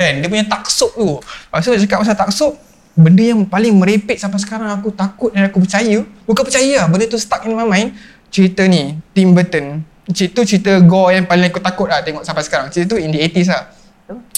Kan 0.00 0.12
dia 0.24 0.28
punya 0.32 0.46
taksub 0.48 0.90
tu. 0.96 1.20
Lepas 1.20 1.60
tu 1.60 1.76
cakap 1.76 1.98
pasal 2.02 2.16
taksub 2.16 2.52
Benda 2.96 3.22
yang 3.22 3.46
paling 3.46 3.76
merepek 3.76 4.18
sampai 4.18 4.40
sekarang 4.42 4.66
aku 4.72 4.90
takut 4.90 5.30
dan 5.30 5.46
aku 5.46 5.62
percaya 5.62 6.02
Bukan 6.26 6.42
percaya 6.42 6.84
lah 6.84 6.86
Benda 6.90 7.06
tu 7.06 7.20
stuck 7.20 7.44
in 7.46 7.54
my 7.54 7.68
mind 7.68 7.94
Cerita 8.30 8.62
ni 8.62 8.94
Tim 9.10 9.34
Burton. 9.34 9.82
Cerita 10.14 10.46
cerita 10.46 10.78
gore 10.82 11.18
yang 11.18 11.26
paling 11.26 11.50
aku 11.50 11.58
takut 11.58 11.90
lah 11.90 11.98
tengok 12.02 12.22
sampai 12.22 12.46
sekarang. 12.46 12.70
Cerita 12.70 12.94
tu 12.94 12.98
in 13.02 13.10
the 13.10 13.18
80s 13.18 13.50
lah 13.50 13.79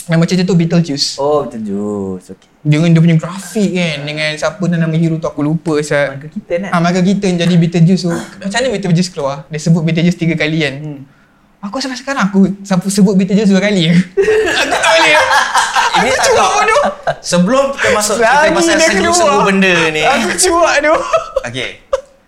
Nama 0.04 0.22
cerita 0.22 0.42
tu 0.44 0.54
Beetlejuice 0.54 1.16
Oh, 1.16 1.46
jus. 1.46 2.24
Okay. 2.26 2.48
Dengan 2.60 2.88
dia 2.88 3.00
punya 3.00 3.16
grafik 3.16 3.70
kan 3.70 3.96
Dengan 4.02 4.28
siapa 4.32 4.62
nama 4.66 4.92
hero 4.92 5.16
tu 5.16 5.24
aku 5.24 5.40
lupa 5.40 5.78
Saya 5.78 6.14
Maka 6.14 6.26
kita 6.26 6.52
kan. 6.58 6.70
Ah, 6.70 6.80
maka 6.80 6.98
kita 6.98 7.24
yang 7.24 7.38
jadi 7.40 7.54
Beetlejuice 7.56 8.02
tu 8.02 8.10
Macam 8.10 8.52
mana 8.52 8.66
Beetlejuice 8.70 9.10
keluar? 9.10 9.36
Dia 9.46 9.58
sebut 9.58 9.82
Beetlejuice 9.82 10.16
tiga 10.16 10.34
kali 10.34 10.58
kan 10.60 10.74
Hmm. 10.76 11.00
Aku 11.62 11.78
sampai 11.78 11.94
sekarang 11.94 12.26
aku 12.26 12.50
sebut 12.86 13.14
Beetlejuice 13.14 13.48
dua 13.48 13.60
kali 13.60 13.86
Aku 13.90 13.98
tak 14.68 14.82
boleh 14.82 15.14
Ini 15.98 16.08
Aku 16.10 16.30
tahu. 16.32 16.50
bodoh 16.56 16.82
Sebelum 17.20 17.64
kita 17.70 17.88
masuk 17.92 18.16
pasal 18.18 18.74
dia 18.74 18.88
sengguh-sengguh 18.88 19.14
keluar. 19.30 19.46
benda 19.46 19.74
ni. 19.88 20.02
Aku 20.02 20.30
cuak 20.32 20.74
tu 20.80 20.94
Okay. 21.44 21.70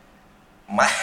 Ma- 0.70 0.95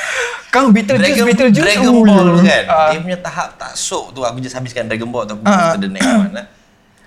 Kau 0.52 0.68
Beetlejuice 0.68 1.16
Dragon, 1.16 1.26
Beetlejuice 1.26 1.64
Dragon 1.64 1.94
oh, 1.94 2.04
Ball 2.04 2.26
tu 2.30 2.44
kan 2.44 2.64
ah. 2.68 2.90
Dia 2.92 3.00
punya 3.00 3.18
tahap 3.18 3.56
taksub 3.56 4.12
tu. 4.12 4.20
Aku 4.22 4.38
just 4.38 4.52
habiskan 4.52 4.84
Dragon 4.86 5.08
Ball 5.08 5.24
tu 5.24 5.34
Aku 5.34 5.48
Ah. 5.48 5.72
to 5.72 5.80
the 5.80 5.88
next 5.88 6.04
one 6.06 6.32
lah 6.32 6.46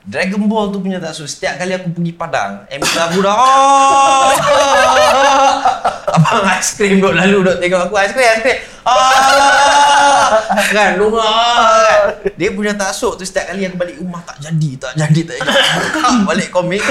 Dragon 0.05 0.43
Ball 0.45 0.69
tu 0.69 0.81
punya 0.81 0.97
taksub 0.97 1.25
Setiap 1.25 1.57
kali 1.57 1.73
aku 1.73 1.89
pergi 1.91 2.13
Padang 2.13 2.65
MC 2.67 2.93
aku 2.95 3.21
dah 3.21 3.37
oh, 3.37 4.33
Abang 6.07 6.45
aiskrim 6.47 7.01
duk 7.01 7.13
lalu 7.13 7.41
duk 7.43 7.57
tengok 7.59 7.81
aku 7.85 7.95
Aiskrim 7.97 8.25
aiskrim 8.25 8.57
ah, 8.85 10.41
Kan 10.69 10.97
Lunga 10.97 11.25
kan. 11.25 12.01
Dia 12.37 12.49
punya 12.49 12.73
taksub 12.73 13.17
tu 13.17 13.25
Setiap 13.25 13.49
kali 13.49 13.65
aku 13.65 13.77
balik 13.77 13.97
rumah 13.97 14.25
Tak 14.25 14.41
jadi 14.41 14.71
Tak 14.79 14.93
jadi 14.95 15.21
Tak 15.21 15.37
jadi. 15.37 15.53
Balik 16.25 16.49
komik 16.49 16.81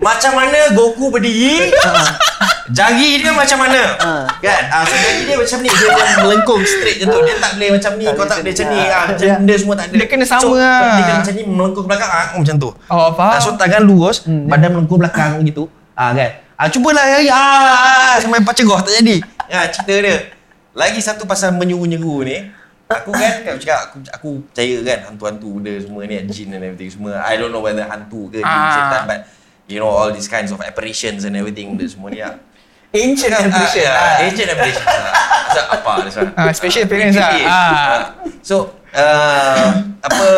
Macam 0.00 0.32
mana 0.34 0.58
Goku 0.72 1.08
berdiri 1.08 1.72
Jari 2.64 3.20
dia 3.20 3.28
macam 3.28 3.58
mana? 3.60 3.80
Ah. 4.00 4.24
Kan? 4.40 4.62
Ah, 4.68 4.82
So 4.82 4.94
jari 4.94 5.20
dia 5.24 5.36
macam 5.36 5.58
ni. 5.60 5.68
Dia, 5.68 5.88
dia 5.92 6.16
melengkung 6.18 6.62
straight 6.62 6.96
je 6.96 7.06
tu. 7.06 7.18
Dia 7.20 7.36
tak 7.36 7.52
boleh 7.54 7.70
macam 7.76 7.92
ni 7.94 8.04
Kau 8.06 8.24
tak 8.24 8.38
boleh 8.40 8.52
macam 8.52 8.66
ni. 8.66 8.80
ah, 8.82 9.04
Macam 9.06 9.26
benda 9.36 9.54
semua 9.54 9.74
tak 9.74 9.86
ada. 9.86 9.94
Dia 9.94 10.06
kena 10.06 10.24
sama 10.24 10.40
so, 10.40 10.48
lah. 10.54 10.80
Dia 10.80 11.02
kena 11.02 11.14
macam 11.20 11.34
ni 11.34 11.42
Melengkung 11.44 11.84
belakang. 11.84 12.10
Ah, 12.10 12.26
Macam 12.32 12.56
tu. 12.56 12.70
Oh 12.86 13.08
faham 13.12 13.32
ah, 13.32 13.38
So 13.38 13.50
tangan 13.54 13.82
lurus 13.82 14.16
Badan 14.24 14.68
melengkung 14.70 14.98
belakang 14.98 15.44
gitu. 15.44 15.68
Ah, 15.92 16.10
kan? 16.10 16.30
Ah, 16.54 16.66
Cubalah 16.66 17.04
jari 17.04 17.28
ah, 17.28 18.16
Sampai 18.16 18.40
empat 18.40 18.54
cegah 18.54 18.80
tak 18.80 18.92
jadi. 18.96 19.16
Ah, 19.46 19.66
Cerita 19.68 19.94
dia. 19.94 20.16
Lagi 20.72 20.98
satu 20.98 21.22
pasal 21.24 21.52
menyeru-nyeru 21.52 22.24
ni. 22.24 22.48
Aku 22.84 23.10
kan 23.10 23.40
kan 23.40 23.56
aku 23.56 23.60
cakap 23.60 23.80
aku 23.82 23.96
aku 24.06 24.28
percaya 24.44 24.76
kan 24.84 24.98
hantu-hantu 25.08 25.48
benda 25.56 25.72
semua 25.80 26.04
ni 26.04 26.20
jin 26.28 26.48
and 26.50 26.62
everything 26.62 26.88
semua. 26.88 27.16
I 27.18 27.34
don't 27.34 27.48
know 27.48 27.60
whether 27.60 27.80
hantu 27.82 28.28
ke 28.28 28.38
jin 28.38 28.46
Ah. 28.46 28.70
setan 28.70 29.02
but 29.04 29.18
you 29.64 29.78
know 29.78 29.88
all 29.88 30.12
these 30.12 30.28
kinds 30.28 30.48
of 30.48 30.60
apparitions 30.60 31.24
and 31.24 31.32
everything 31.32 31.72
benda 31.72 31.88
semua 31.88 32.08
ni 32.08 32.20
lah. 32.20 32.36
Ancient 32.94 33.32
Ah, 33.32 33.42
apparition. 33.42 33.84
ah, 33.84 33.98
ah. 33.98 34.22
Ancient 34.22 34.48
apparition. 34.48 34.84
Macam 34.86 35.64
apa 35.68 35.92
ni 35.98 36.08
sekarang? 36.08 36.34
Ah, 36.36 36.52
special 36.52 36.82
appearance 36.84 37.16
lah. 37.16 37.30
Ah. 37.44 37.98
So, 38.40 38.56
uh, 38.90 39.66
apa 40.00 40.28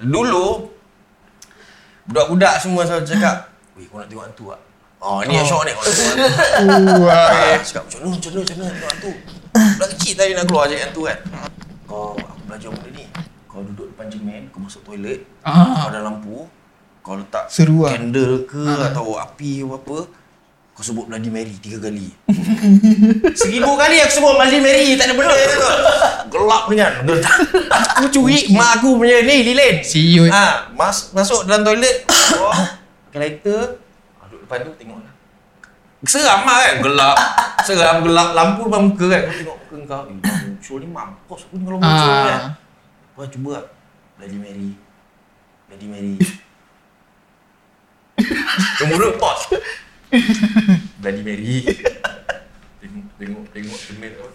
dulu 0.00 0.70
budak-budak 2.04 2.54
semua 2.58 2.84
selalu 2.84 3.02
cakap, 3.04 3.50
"Weh, 3.74 3.84
kau 3.84 3.98
nak 3.98 4.06
tengok 4.06 4.24
hantu 4.24 4.44
tak?" 4.48 4.60
Oh, 5.00 5.20
ni 5.20 5.34
yang 5.34 5.44
syok 5.44 5.62
ni. 5.64 5.72
Kau 5.72 5.82
nak 5.82 5.92
tengok 5.92 6.16
hantu. 6.56 7.02
Wah, 7.02 7.28
cakap 7.60 7.82
macam 7.84 7.98
mana, 7.98 8.08
macam 8.08 8.30
mana, 8.30 8.40
macam 8.40 8.56
mana 8.56 8.70
tengok 8.70 8.88
hantu. 8.88 9.10
Budak 9.74 9.88
kecil 9.92 10.12
tadi 10.14 10.30
nak 10.32 10.44
keluar 10.44 10.64
cakap 10.64 10.82
hantu 10.84 11.02
kan. 11.02 11.18
Kau, 11.84 12.08
aku 12.14 12.40
belajar 12.44 12.68
benda 12.70 12.88
ni. 12.90 13.04
Kau 13.44 13.60
duduk 13.60 13.86
depan 13.88 14.06
cermin, 14.08 14.42
kau 14.48 14.60
masuk 14.60 14.82
toilet, 14.82 15.20
Ah. 15.42 15.76
kau 15.76 15.88
ada 15.88 16.00
lampu, 16.00 16.36
kau 17.00 17.14
letak 17.14 17.46
Seru 17.46 17.84
lah. 17.84 17.94
candle 17.94 18.42
ke 18.44 18.62
atau 18.64 19.14
api 19.14 19.60
ke 19.60 19.66
apa, 19.68 19.98
kau 20.74 20.82
sebut 20.82 21.06
Bloody 21.06 21.30
Mary 21.30 21.54
tiga 21.62 21.78
kali. 21.78 22.10
Seribu 23.38 23.78
kali 23.78 24.02
aku 24.02 24.12
sebut 24.18 24.34
Bloody 24.34 24.58
Mary, 24.58 24.98
tak 24.98 25.06
ada 25.06 25.14
benda 25.14 25.34
tu. 25.38 25.68
Gelap 26.34 26.64
ni 26.66 26.74
kan. 26.76 26.92
Aku 27.94 28.10
curi 28.10 28.50
mak 28.50 28.82
aku 28.82 28.98
punya 28.98 29.22
ni 29.22 29.46
lilin. 29.46 29.78
Siut. 29.86 30.26
Ha, 30.34 30.74
mas, 30.74 31.14
masuk 31.14 31.46
dalam 31.46 31.62
toilet, 31.62 32.02
lighter, 33.14 33.78
ah, 34.18 34.26
duduk 34.26 34.42
depan 34.42 34.66
tu 34.66 34.74
tengok 34.74 34.98
lah. 34.98 35.14
Seram 36.04 36.42
lah 36.42 36.58
kan, 36.58 36.74
gelap. 36.82 37.16
Seram, 37.62 37.96
gelap, 38.02 38.28
lampu 38.34 38.66
depan 38.66 38.82
muka 38.90 39.06
kan. 39.06 39.22
Kau 39.24 39.38
tengok 39.38 39.58
muka 39.62 39.78
kau, 39.86 40.02
eh, 40.10 40.16
muncul 40.42 40.76
ni 40.82 40.86
mampus 40.90 41.40
aku 41.46 41.54
ni 41.54 41.62
kalau 41.62 41.78
muncul 41.78 42.10
Ah. 42.10 42.26
kan. 42.26 42.40
Kau 43.14 43.26
cuba 43.30 43.50
lah. 43.62 43.64
Bloody 44.18 44.38
Mary. 44.42 44.70
Bloody 45.70 45.86
Mary. 45.86 46.14
Dua, 48.78 49.06
pause. 49.22 49.54
Bloody 51.00 51.22
Mary. 51.22 51.54
Tengok, 52.78 53.04
tengok, 53.16 53.44
tengok 53.50 53.76
cermin 53.78 54.10
tu. 54.14 54.26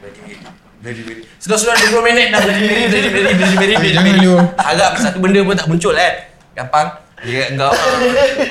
Bloody 0.00 0.20
Mary. 0.24 0.36
Bloody 0.80 1.02
Mary. 1.04 1.22
Sudah-sudah 1.38 1.74
20 1.92 2.02
minit 2.02 2.26
dah 2.32 2.40
Bloody 2.40 2.62
Mary, 2.64 2.84
Bloody 2.88 3.10
Mary, 3.10 3.32
Bloody 3.36 3.56
Mary, 3.56 3.74
Bloody 3.76 3.92
jangan 3.94 4.14
Mary. 4.16 4.26
lu. 4.26 4.34
Harap 4.56 4.92
satu 4.98 5.18
benda 5.20 5.40
pun 5.42 5.54
tak 5.54 5.66
muncul 5.68 5.92
kan. 5.92 6.14
Gampang. 6.56 6.88
Dia 7.20 7.52
kata 7.52 7.68
kau. 7.68 7.72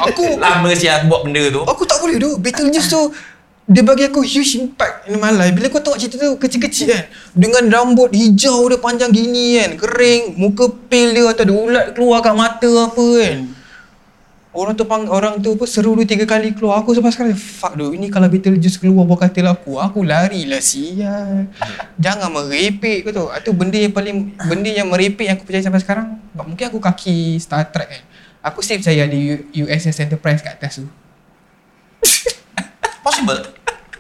Aku 0.06 0.24
Lama 0.38 0.70
siap 0.78 1.02
aku 1.02 1.06
buat 1.10 1.22
benda 1.26 1.44
tu. 1.50 1.62
Aku 1.66 1.84
tak 1.90 1.98
boleh 2.06 2.22
tu 2.22 2.38
Beetlejuice 2.38 2.86
tu 2.86 3.02
Dia 3.66 3.82
bagi 3.82 4.06
aku 4.06 4.22
huge 4.22 4.62
impact 4.62 5.10
in 5.10 5.18
my 5.18 5.34
life 5.34 5.58
Bila 5.58 5.74
kau 5.74 5.82
tengok 5.82 5.98
cerita 5.98 6.22
tu 6.22 6.38
kecil-kecil 6.38 6.86
kan 6.94 7.04
Dengan 7.34 7.66
rambut 7.66 8.14
hijau 8.14 8.70
dia 8.70 8.78
panjang 8.78 9.10
gini 9.10 9.58
kan 9.58 9.74
Kering 9.74 10.38
Muka 10.38 10.70
pale 10.86 11.18
dia 11.18 11.26
Atau 11.34 11.50
ada 11.50 11.54
ulat 11.58 11.86
keluar 11.98 12.22
kat 12.22 12.38
mata 12.38 12.70
apa 12.86 13.06
kan 13.18 13.38
Orang 14.50 14.74
tu 14.74 14.82
pang, 14.90 15.06
orang 15.06 15.38
tu 15.46 15.54
apa 15.54 15.66
seru 15.70 15.94
dua 15.94 16.10
tiga 16.10 16.26
kali 16.26 16.58
keluar. 16.58 16.82
Aku 16.82 16.98
sampai 16.98 17.14
sekarang 17.14 17.38
Fuck 17.38 17.78
tu 17.78 17.94
Ini 17.94 18.10
kalau 18.10 18.26
Beetlejuice 18.26 18.82
keluar 18.82 19.06
bawah 19.06 19.30
katil 19.30 19.46
aku 19.46 19.78
Aku 19.78 20.02
lari 20.02 20.50
lah 20.50 20.58
sial. 20.58 21.54
Jangan 22.02 22.34
merepek 22.34 23.06
kau 23.06 23.14
tahu 23.14 23.28
Itu 23.30 23.54
benda 23.54 23.78
yang 23.78 23.94
paling 23.94 24.34
Benda 24.50 24.74
yang 24.74 24.90
merepek 24.90 25.30
yang 25.30 25.38
aku 25.38 25.46
percaya 25.46 25.62
sampai 25.62 25.86
sekarang. 25.86 26.18
Mungkin 26.34 26.66
aku 26.66 26.82
kaki 26.82 27.38
Star 27.38 27.70
Trek 27.70 27.94
kan 27.94 28.04
Aku 28.50 28.66
still 28.66 28.82
percaya 28.82 29.06
ada 29.06 29.18
USS 29.52 30.00
Enterprise 30.00 30.40
kat 30.40 30.56
atas 30.56 30.80
tu. 30.80 30.88
Possible. 33.04 33.42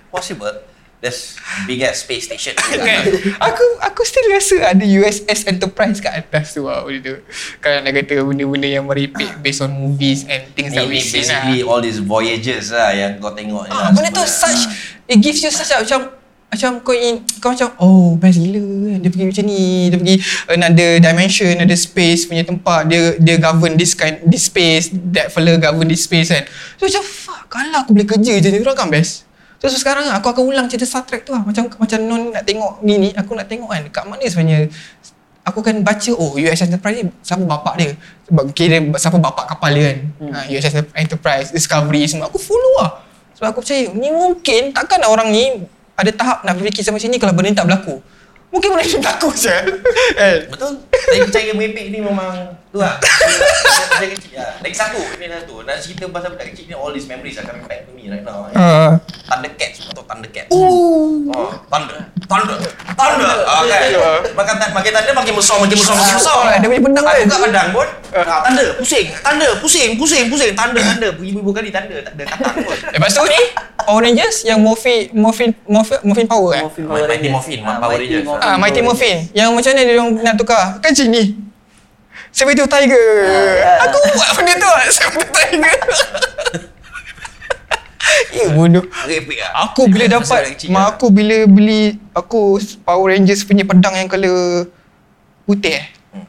Possible. 0.07 0.68
There's 0.99 1.39
big 1.63 1.79
ass 1.79 2.03
space 2.03 2.27
station. 2.27 2.59
kan? 2.59 3.07
Aku 3.39 3.65
aku 3.79 4.03
still 4.03 4.27
rasa 4.35 4.75
ada 4.75 4.83
USS 4.83 5.47
Enterprise 5.47 6.03
kat 6.03 6.11
atas 6.11 6.51
tu 6.51 6.67
lah 6.67 6.83
benda 6.83 7.15
tu. 7.15 7.23
Kalau 7.63 7.79
nak 7.87 7.91
kata 7.95 8.19
benda-benda 8.19 8.67
yang 8.67 8.83
merepek 8.83 9.39
based 9.39 9.63
on 9.63 9.71
movies 9.71 10.27
and 10.27 10.43
things 10.59 10.75
Ni, 10.75 10.77
that 10.77 10.85
we 10.91 10.99
seen 10.99 11.23
basically 11.23 11.63
lah. 11.63 11.71
all 11.71 11.79
these 11.79 12.03
voyages 12.03 12.75
lah 12.75 12.91
yang 12.91 13.15
kau 13.15 13.31
tengok 13.31 13.63
ni 13.63 13.71
Ah, 13.71 13.87
lah 13.87 13.89
benda 13.95 14.11
tu 14.11 14.27
such, 14.27 14.67
it 15.07 15.23
gives 15.23 15.39
you 15.39 15.47
such 15.47 15.71
a 15.71 15.79
macam 15.79 16.19
macam 16.49 16.81
kau 16.81 16.97
in, 16.97 17.21
kau 17.37 17.53
macam 17.53 17.69
oh 17.77 18.17
best 18.17 18.41
gila 18.41 18.57
kan 18.57 18.97
dia 19.05 19.09
pergi 19.13 19.25
macam 19.29 19.43
ni 19.45 19.61
dia 19.93 19.97
pergi 20.01 20.15
another 20.49 20.89
dimension 20.97 21.53
another 21.53 21.77
space 21.77 22.25
punya 22.25 22.41
tempat 22.41 22.89
dia 22.89 23.13
dia 23.21 23.37
govern 23.37 23.77
this 23.77 23.93
kind 23.93 24.17
this 24.25 24.49
space 24.49 24.89
that 25.13 25.29
fella 25.29 25.61
govern 25.61 25.85
this 25.85 26.09
space 26.09 26.33
kan 26.33 26.49
so 26.81 26.89
macam 26.89 27.05
fuck 27.05 27.45
kalau 27.53 27.85
aku 27.85 27.93
boleh 27.93 28.09
kerja 28.09 28.41
je 28.41 28.49
ni 28.49 28.65
orang 28.65 28.73
kan 28.73 28.89
best 28.89 29.28
so, 29.60 29.70
so 29.70 29.78
sekarang 29.78 30.07
aku 30.10 30.32
akan 30.32 30.43
ulang 30.47 30.66
cerita 30.72 30.88
Star 30.88 31.05
Trek 31.05 31.28
tu 31.28 31.36
lah. 31.36 31.43
Macam 31.43 31.70
macam 31.70 31.99
non 32.03 32.34
nak 32.34 32.43
tengok 32.47 32.82
ni 32.82 32.95
ni 32.97 33.10
aku 33.14 33.36
nak 33.36 33.45
tengok 33.51 33.70
kan. 33.70 33.84
Kat 33.91 34.03
mana 34.07 34.24
sebenarnya? 34.26 34.72
Aku 35.47 35.64
akan 35.64 35.82
baca 35.82 36.12
oh 36.14 36.38
USS 36.38 36.70
Enterprise 36.70 36.97
ni 37.01 37.10
siapa 37.26 37.43
bapak 37.43 37.74
dia? 37.80 37.89
Sebab 38.30 38.43
kira 38.53 38.78
siapa 38.97 39.18
bapak 39.18 39.45
kapal 39.55 39.72
dia 39.76 39.84
kan. 39.91 39.97
Hmm. 40.20 40.32
ha, 40.34 40.39
USS 40.49 40.74
Enterprise 40.95 41.47
Discovery 41.53 42.05
semua. 42.10 42.32
Aku 42.32 42.38
follow 42.41 42.74
lah. 42.82 43.01
Sebab 43.39 43.55
aku 43.55 43.60
percaya 43.64 43.88
ni 43.95 44.10
mungkin 44.12 44.76
takkan 44.76 44.99
orang 45.07 45.32
ni 45.32 45.64
ada 45.99 46.12
tahap 46.16 46.47
nak 46.47 46.55
berfikir 46.55 46.84
sampai 46.84 47.03
sini 47.03 47.20
kalau 47.20 47.36
benda 47.36 47.51
ni 47.51 47.57
tak 47.60 47.68
berlaku 47.68 47.99
mungkin 48.49 48.69
benda 48.71 48.83
ni 48.83 48.95
berlaku 48.95 49.29
je 49.31 49.57
kan 50.11 50.41
Betul. 50.47 50.71
Saya 50.99 51.21
percaya 51.23 51.51
merepek 51.51 51.85
ni 51.89 51.99
memang 51.99 52.33
tu 52.67 52.77
lah. 52.77 53.01
Saya 53.89 54.09
kecil 54.09 54.35
lah. 54.35 54.51
Lagi 54.59 54.75
satu, 54.75 55.01
ini 55.15 55.25
satu. 55.27 55.61
Nak 55.63 55.75
cerita 55.79 56.05
pasal 56.07 56.29
budak 56.31 56.47
kecil 56.49 56.65
ni, 56.65 56.75
all 56.75 56.91
these 56.91 57.05
memories 57.05 57.33
are 57.35 57.43
coming 57.43 57.65
back 57.65 57.81
to 57.83 57.91
me 57.91 58.05
right 58.05 58.21
now. 58.21 58.45
uh, 58.47 58.93
Thundercats 59.25 59.89
atau 59.89 60.03
Thundercats. 60.03 60.49
Oh, 60.51 61.25
thunder, 61.65 61.97
thunder, 62.21 62.57
thunder. 62.93 63.33
Ah, 63.43 63.65
kan? 63.65 63.89
Makan 64.31 64.53
ta- 64.55 64.69
makin 64.71 64.91
thunder 64.91 65.13
makin 65.15 65.33
besar, 65.33 65.57
makin 65.57 65.73
besar, 65.75 65.95
makin 65.95 66.15
besar. 66.15 66.37
Dia 66.53 66.67
punya 66.67 66.81
pedang 66.83 67.03
Aku 67.03 67.09
kan? 67.11 67.25
kat 67.25 67.39
padang 67.41 67.67
pun. 67.71 67.87
Ah, 68.11 68.39
thunder, 68.43 68.67
pusing, 68.75 69.07
thunder, 69.17 69.51
pusing, 69.57 69.89
pusing, 69.95 70.23
pusing, 70.27 70.51
thunder, 70.53 70.81
thunder. 70.83 71.09
Ibu-ibu 71.15 71.49
kali 71.51 71.69
thunder, 71.69 72.01
tak 72.01 72.13
ada 72.13 72.23
katang 72.27 72.53
pun. 72.67 72.77
lepas 72.91 73.09
tu 73.11 73.23
ni 73.23 73.41
Power 73.79 74.01
Rangers 74.03 74.37
yang 74.43 74.59
Morphin 74.59 75.09
Morphin 75.11 75.49
Morphin, 75.65 75.97
Morphin 76.03 76.27
Power 76.27 76.49
kan 76.51 76.63
Morphin 76.63 76.85
Mighty 76.85 77.01
Power 77.01 77.09
Rangers. 77.09 77.33
Morphin, 77.33 77.59
Ah, 77.59 77.77
Power 77.79 77.97
Rangers. 77.97 78.25
Ah, 78.39 78.55
Mighty 78.55 78.79
Power 78.79 78.81
Morphin 78.81 79.27
Yang 79.31 79.49
macam 79.51 79.69
mana 79.71 79.81
dia 79.83 79.95
nak 80.21 80.35
tukar 80.35 80.63
Kan 80.79 80.89
macam 80.91 81.07
ni 81.07 81.23
Tiger 82.65 83.07
Ah, 83.59 83.85
Aku 83.85 83.97
buat 84.13 84.29
benda 84.33 84.53
tu 84.55 84.65
lah 84.65 84.83
Saber 84.87 85.23
Tiger 85.25 85.77
Ya 88.29 88.45
bodoh 88.55 88.83
Merepek 88.85 89.37
lah. 89.37 89.51
Aku 89.67 89.81
bila 89.85 90.05
dapat 90.09 90.41
Mak 90.65 90.85
aku 90.95 91.05
bila 91.09 91.45
beli 91.45 91.97
Aku 92.11 92.57
Power 92.81 93.11
Rangers 93.11 93.43
punya 93.43 93.63
pedang 93.63 93.93
yang 93.93 94.07
colour 94.07 94.67
Putih 95.43 95.75
eh 95.75 95.85
Hmm. 96.09 96.25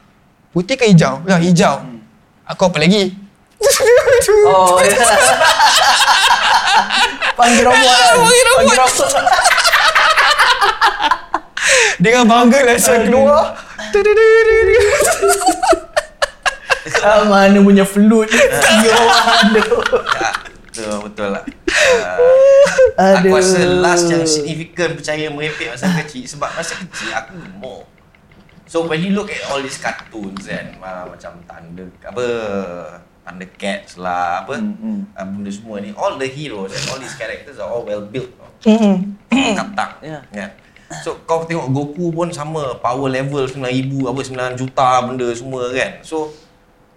Putih 0.52 0.76
ke 0.76 0.84
hijau? 0.84 1.22
Ya 1.24 1.38
hijau 1.38 1.80
Aku 2.44 2.66
apa 2.66 2.76
lagi? 2.76 3.14
Oh. 4.44 4.76
Panggil 7.38 7.62
robot? 7.62 7.78
Panggil 8.18 8.44
robot. 8.76 9.08
Dengan 12.00 12.24
bangga 12.26 12.58
lah 12.64 12.76
saya 12.80 13.04
keluar 13.06 13.56
Ah, 17.00 17.24
mana 17.28 17.61
punya 17.61 17.84
flute 17.84 18.32
Yo, 18.84 18.92
aduh. 18.92 19.80
Ya, 20.11 20.30
betul, 20.70 20.94
betul 21.08 21.28
lah. 21.34 21.44
Uh, 22.96 23.16
aku 23.20 23.36
rasa 23.36 23.61
last 23.80 24.06
yang 24.08 24.24
significant 24.24 24.96
percaya 24.96 25.26
merepek 25.28 25.72
masa 25.72 25.90
kecil 26.04 26.24
sebab 26.24 26.50
masa 26.52 26.76
kecil 26.78 27.11
aku 27.12 27.32
gemuk. 27.36 27.84
So 28.70 28.86
when 28.86 29.02
you 29.02 29.11
look 29.12 29.28
at 29.28 29.42
all 29.50 29.58
these 29.58 29.82
cartoons 29.82 30.46
kan, 30.46 30.78
uh, 30.78 31.11
macam 31.11 31.42
Thunder, 31.42 31.90
apa, 32.06 32.24
Thundercats 33.26 33.98
lah, 33.98 34.46
apa, 34.46 34.62
Hmm, 34.62 34.78
hmm. 34.78 35.00
uh, 35.11 35.26
benda 35.26 35.50
semua 35.50 35.76
ni, 35.82 35.90
all 35.98 36.14
the 36.16 36.28
heroes 36.30 36.70
and 36.70 36.84
all 36.86 37.00
these 37.02 37.18
characters 37.18 37.58
are 37.58 37.66
all 37.66 37.82
well 37.82 38.06
built. 38.06 38.30
tau. 38.38 38.46
Mm-mm. 38.70 39.18
Katang. 39.58 39.92
Ya. 40.30 40.46
So 40.93 41.22
kau 41.22 41.43
tengok 41.43 41.70
Goku 41.70 42.11
pun 42.11 42.28
sama 42.28 42.74
power 42.76 43.07
level 43.09 43.47
9000 43.47 43.62
apa 44.05 44.20
9 44.51 44.59
juta 44.59 44.88
benda 45.01 45.26
semua 45.30 45.70
kan. 45.70 46.03
So 46.03 46.34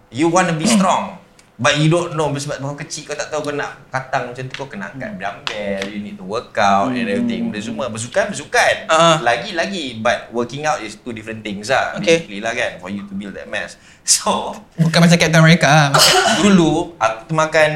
you 0.09 0.27
want 0.27 0.45
to 0.47 0.55
be 0.55 0.65
strong 0.65 1.21
but 1.53 1.77
you 1.77 1.85
don't 1.85 2.13
know 2.13 2.33
sebab 2.33 2.57
kau 2.59 2.73
kecil 2.75 3.05
kau 3.05 3.13
tak 3.13 3.29
tahu 3.29 3.45
kau 3.45 3.53
nak 3.53 3.85
katang 3.87 4.25
macam 4.25 4.41
tu 4.43 4.55
kau 4.55 4.65
kena 4.65 4.89
angkat 4.89 5.15
dumbbell 5.15 5.85
you 5.85 6.01
need 6.01 6.13
to 6.13 6.25
work 6.25 6.49
out 6.55 6.89
and 6.89 7.05
everything 7.05 7.45
benda 7.45 7.61
semua 7.61 7.85
bersukan 7.87 8.25
bersukan 8.25 8.89
Ah. 8.89 9.21
lagi 9.21 9.53
lagi 9.53 9.85
but 9.95 10.33
working 10.33 10.65
out 10.65 10.81
is 10.81 10.97
two 10.97 11.13
different 11.13 11.39
things 11.39 11.69
lah 11.69 11.93
Okay. 11.95 12.25
basically 12.25 12.41
lah 12.41 12.51
kan 12.51 12.77
for 12.77 12.89
you 12.89 13.05
to 13.05 13.13
build 13.13 13.31
that 13.31 13.45
mass 13.45 13.77
so 14.03 14.57
Bukan 14.75 14.97
macam 14.97 15.13
Captain 15.15 15.37
America 15.39 15.69
lah 15.69 15.87
dulu 16.41 16.97
aku 16.97 17.31
makan 17.31 17.69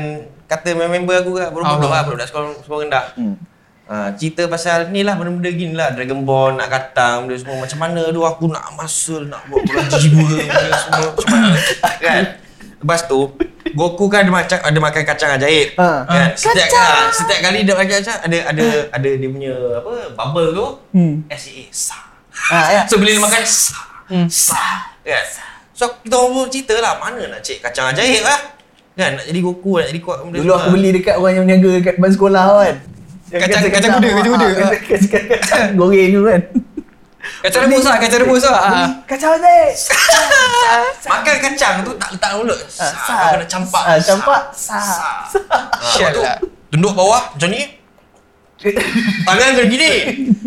kata 0.46 0.74
member 0.74 1.16
aku 1.16 1.32
kan 1.36 1.54
Allah. 1.54 1.78
lah 1.88 2.02
budak 2.04 2.26
sekolah 2.26 2.58
sekolah 2.60 2.82
rendah 2.82 3.06
Hmm. 3.14 3.38
Ha, 3.88 4.12
cerita 4.14 4.44
pasal 4.46 4.92
ni 4.92 5.00
lah 5.00 5.16
benda-benda 5.16 5.48
gini 5.48 5.72
lah. 5.72 5.96
Dragon 5.96 6.22
Ball 6.22 6.60
nak 6.60 6.68
katang 6.68 7.24
benda 7.24 7.40
semua. 7.40 7.56
Macam 7.58 7.80
mana 7.80 8.02
tu? 8.08 8.20
Aku 8.20 8.46
nak 8.48 8.76
muscle 8.76 9.26
nak 9.26 9.48
buat 9.48 9.64
bola 9.64 9.84
jiwa 9.90 10.28
benda 10.44 10.76
semua. 10.78 11.08
Macam 11.08 11.28
mana? 11.32 11.50
Kan? 11.98 12.24
Lepas 12.78 13.02
tu 13.04 13.20
Goku 13.68 14.08
kan 14.08 14.24
ada 14.24 14.32
macam 14.32 14.58
ada 14.58 14.80
makan 14.80 15.04
kacang 15.04 15.32
ajaib. 15.34 15.76
Ha. 15.76 15.90
kan? 16.04 16.28
Setiap 16.34 16.68
ha, 16.70 16.86
setiap 17.10 17.40
kali 17.42 17.64
dia 17.64 17.74
makan 17.74 17.96
kacang 17.96 18.20
ada 18.22 18.38
ada 18.48 18.66
ada 18.92 19.10
dia 19.10 19.28
punya 19.28 19.54
apa 19.78 19.92
bubble 20.14 20.50
tu. 20.52 20.68
Hmm. 20.92 21.14
SAA 21.28 21.66
sa 21.70 21.98
Ah, 22.48 22.70
ya. 22.72 22.82
so 22.86 22.96
bila 22.96 23.10
dia 23.10 23.20
makan 23.20 23.44
sa 23.44 23.82
sa 24.28 24.62
kan? 25.02 25.26
So 25.72 26.00
kita 26.00 26.16
orang 26.16 26.32
pun 26.34 26.46
cerita 26.48 26.76
lah 26.78 26.96
mana 26.96 27.22
nak 27.28 27.40
cek 27.40 27.60
kacang 27.62 27.92
ajaib 27.92 28.24
lah. 28.24 28.40
Kan? 28.94 29.16
Nak 29.16 29.26
jadi 29.26 29.40
Goku 29.42 29.78
nak 29.78 29.88
jadi 29.88 30.00
kuat 30.00 30.18
benda 30.24 30.38
Dulu 30.38 30.52
aku 30.54 30.70
beli 30.72 30.90
dekat 30.92 31.16
orang 31.16 31.34
yang 31.34 31.44
berniaga 31.44 31.72
dekat 31.78 31.94
depan 31.96 32.12
sekolah 32.12 32.44
kan. 32.62 32.76
Kacang- 33.28 33.50
kacang- 33.50 33.74
kacang 33.74 33.92
kuda, 33.94 34.08
kacang 34.10 34.34
kuda. 34.34 34.48
Ah, 34.48 34.72
kacang- 34.90 35.72
goreng 35.80 36.10
tu 36.10 36.22
kan. 36.24 36.42
Kacang 37.38 37.62
rebus 37.68 37.84
lah 37.84 38.00
Kacang 38.00 38.20
rebus 38.24 38.44
lah 38.46 38.56
Ah. 38.56 38.88
Kacang 39.04 39.36
ajaib. 39.36 39.76
Makan 41.12 41.36
kacang 41.42 41.76
tu 41.84 41.92
tak 41.96 42.10
letak 42.16 42.32
mulut. 42.36 42.60
Sa, 42.66 42.88
kau 42.88 43.36
kena 43.36 43.46
campak. 43.46 43.84
Ah, 43.84 44.00
campak. 44.00 44.42
Sa. 44.52 44.80
Sa. 44.80 45.04
Sial 45.92 46.08
lepas 46.08 46.16
tu, 46.16 46.22
lah. 46.24 46.38
Tunduk 46.70 46.94
bawah 46.94 47.24
macam 47.30 47.50
ni. 47.52 47.62
Tangan 49.24 49.50
kena 49.54 49.68
gini. 49.68 49.92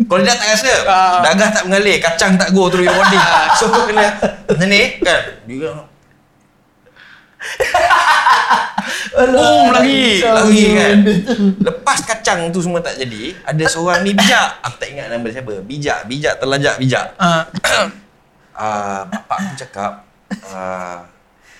Kalau 0.03 0.21
dia 0.21 0.33
tak 0.33 0.47
rasa, 0.49 0.71
Ah. 0.83 1.21
dagah 1.21 1.49
tak 1.51 1.63
mengalir, 1.63 2.01
kacang 2.01 2.33
tak 2.33 2.49
go 2.49 2.65
through 2.67 2.83
your 2.83 2.93
body. 2.93 3.19
So 3.55 3.69
kau 3.69 3.85
kena 3.85 4.17
macam 4.43 4.67
ni 4.67 4.81
kan. 4.99 5.21
Dia 5.45 5.69
boom 9.31 9.67
lagi, 9.73 10.21
lagi 10.23 10.63
kan. 10.77 10.97
Lepas 11.61 11.99
kacang 12.05 12.49
tu 12.53 12.61
semua 12.61 12.81
tak 12.81 12.97
jadi, 13.01 13.35
ada 13.43 13.63
seorang 13.67 14.05
ni 14.05 14.13
bijak. 14.13 14.61
Aku 14.65 14.75
tak 14.77 14.89
ingat 14.93 15.07
nama 15.09 15.25
dia 15.25 15.41
siapa. 15.41 15.53
Bijak, 15.65 15.99
bijak 16.07 16.33
terlajak 16.37 16.75
bijak. 16.77 17.05
Ah. 17.17 17.45
uh, 18.55 19.01
bapak 19.11 19.37
aku 19.41 19.53
cakap 19.57 19.91
uh, 20.51 21.05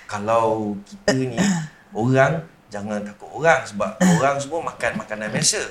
kalau 0.05 0.75
kita 0.85 1.15
ni 1.17 1.39
orang 1.91 2.43
jangan 2.71 3.03
takut 3.03 3.27
orang 3.35 3.61
sebab 3.67 3.99
orang 4.19 4.35
semua 4.39 4.59
makan 4.63 4.91
makanan 5.01 5.27
biasa. 5.31 5.61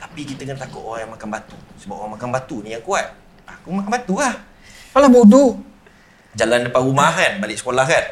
Tapi 0.00 0.20
kita 0.24 0.48
kena 0.48 0.58
takut 0.58 0.82
orang 0.82 1.06
yang 1.06 1.12
makan 1.12 1.28
batu. 1.28 1.56
Sebab 1.84 1.94
orang 1.94 2.12
makan 2.16 2.28
batu 2.32 2.56
ni 2.64 2.72
yang 2.72 2.84
kuat. 2.84 3.12
Aku 3.46 3.70
makan 3.70 3.90
batu 3.92 4.16
lah. 4.16 4.34
Alah 4.90 5.06
bodoh 5.06 5.62
Jalan 6.34 6.66
depan 6.66 6.82
rumah 6.86 7.10
kan, 7.10 7.42
balik 7.42 7.58
sekolah 7.58 7.82
kan. 7.86 8.04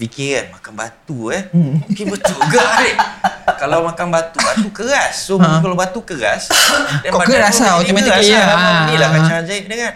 Fikir 0.00 0.32
kan, 0.32 0.44
makan 0.56 0.72
batu 0.80 1.28
eh. 1.28 1.44
Mungkin 1.52 2.04
betul 2.08 2.32
ke 2.40 2.56
Arik? 2.56 2.96
Kalau 3.60 3.84
makan 3.84 4.08
batu, 4.08 4.40
batu 4.40 4.68
keras. 4.72 5.28
So 5.28 5.36
Ha. 5.36 5.60
kalau 5.60 5.76
batu 5.76 6.00
keras, 6.00 6.48
Kau 7.04 7.20
badan 7.20 7.28
keras 7.28 7.60
lah, 7.60 7.84
jadi 7.84 7.92
automatically 7.92 8.32
keras 8.32 8.48
lah. 8.48 8.56
lah. 8.56 8.88
Inilah 8.88 9.08
Ha. 9.12 9.16
kacang 9.20 9.38
ajaib 9.44 9.64
dia 9.68 9.76
kan. 9.76 9.94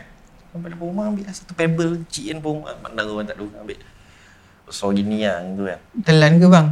Sampai 0.52 0.68
depan 0.68 0.84
rumah 0.84 1.04
ambil 1.08 1.24
satu 1.32 1.52
pebble 1.56 2.04
kecil 2.04 2.36
kan 2.36 2.38
rumah. 2.38 2.76
Pandang 2.76 3.06
orang 3.08 3.24
tak 3.24 3.40
orang 3.40 3.64
ambil. 3.64 3.78
So 4.68 4.92
gini 4.92 5.24
lah 5.24 5.40
gitu 5.40 5.62
kan. 5.64 5.78
Telan 6.04 6.32
ke 6.36 6.46
bang? 6.52 6.66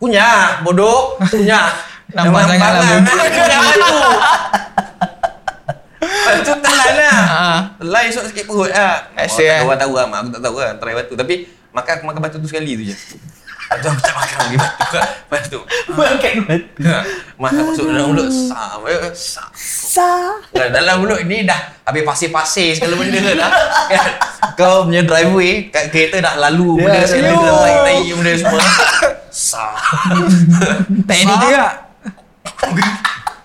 Punya, 0.00 0.26
bodoh. 0.64 1.20
Punya. 1.20 1.60
Nampak 2.16 2.42
sangat 2.48 2.70
lah, 2.72 2.82
bodoh. 2.96 3.14
Punya 3.28 3.58
batu. 3.60 3.92
Lepas 6.00 6.40
tu 6.40 6.54
telan 6.64 6.92
lah. 6.96 7.20
Ah. 7.28 7.58
Telan 7.76 8.02
esok 8.08 8.24
sikit 8.32 8.44
perut 8.46 8.70
lah. 8.70 9.12
Orang, 9.12 9.28
lah. 9.28 9.58
orang 9.60 9.78
tahu 9.78 9.92
lah, 9.92 10.04
mak 10.06 10.18
aku 10.24 10.28
tak 10.32 10.42
tahu 10.44 10.56
lah. 10.56 10.72
Try 10.80 10.94
batu. 10.96 11.12
Tapi 11.12 11.34
makan 11.70 11.92
aku 11.94 12.04
makan 12.06 12.20
batu 12.20 12.36
tu 12.38 12.46
sekali 12.46 12.74
tu 12.74 12.84
je. 12.84 12.96
Aku 13.68 13.84
tak 13.84 14.16
makan 14.16 14.36
lagi 14.40 14.56
batu 14.56 14.84
kan. 14.88 15.04
Lepas 15.04 15.42
tu. 15.46 15.60
Makan 15.90 16.32
batu. 16.42 16.80
Ha, 16.82 16.98
Makan 17.36 17.62
masuk 17.68 17.84
dalam 17.86 18.04
mulut. 18.08 18.28
Sah. 18.32 18.80
Sah. 19.12 19.48
Sa. 19.52 20.08
Dalam, 20.50 20.70
dalam 20.72 20.94
mulut 20.98 21.20
ni 21.22 21.44
dah 21.44 21.60
habis 21.84 22.00
pasir-pasir 22.00 22.72
segala 22.72 22.96
benda 22.96 23.20
dah. 23.36 23.50
Kan? 23.86 24.10
Kau 24.54 24.88
punya 24.88 25.04
driveway 25.04 25.68
kat 25.68 25.92
kereta 25.92 26.18
dah 26.18 26.34
lalu 26.40 26.80
Ya, 26.80 26.82
benda 26.82 26.98
ya. 26.98 27.06
segala 27.06 27.28
benda 27.30 27.52
tai-tai 27.54 27.98
benda 28.08 28.32
semua. 28.34 28.60
Sah. 29.52 29.76
Tak 31.04 31.16
edit 31.16 31.38
Sah. 31.44 31.72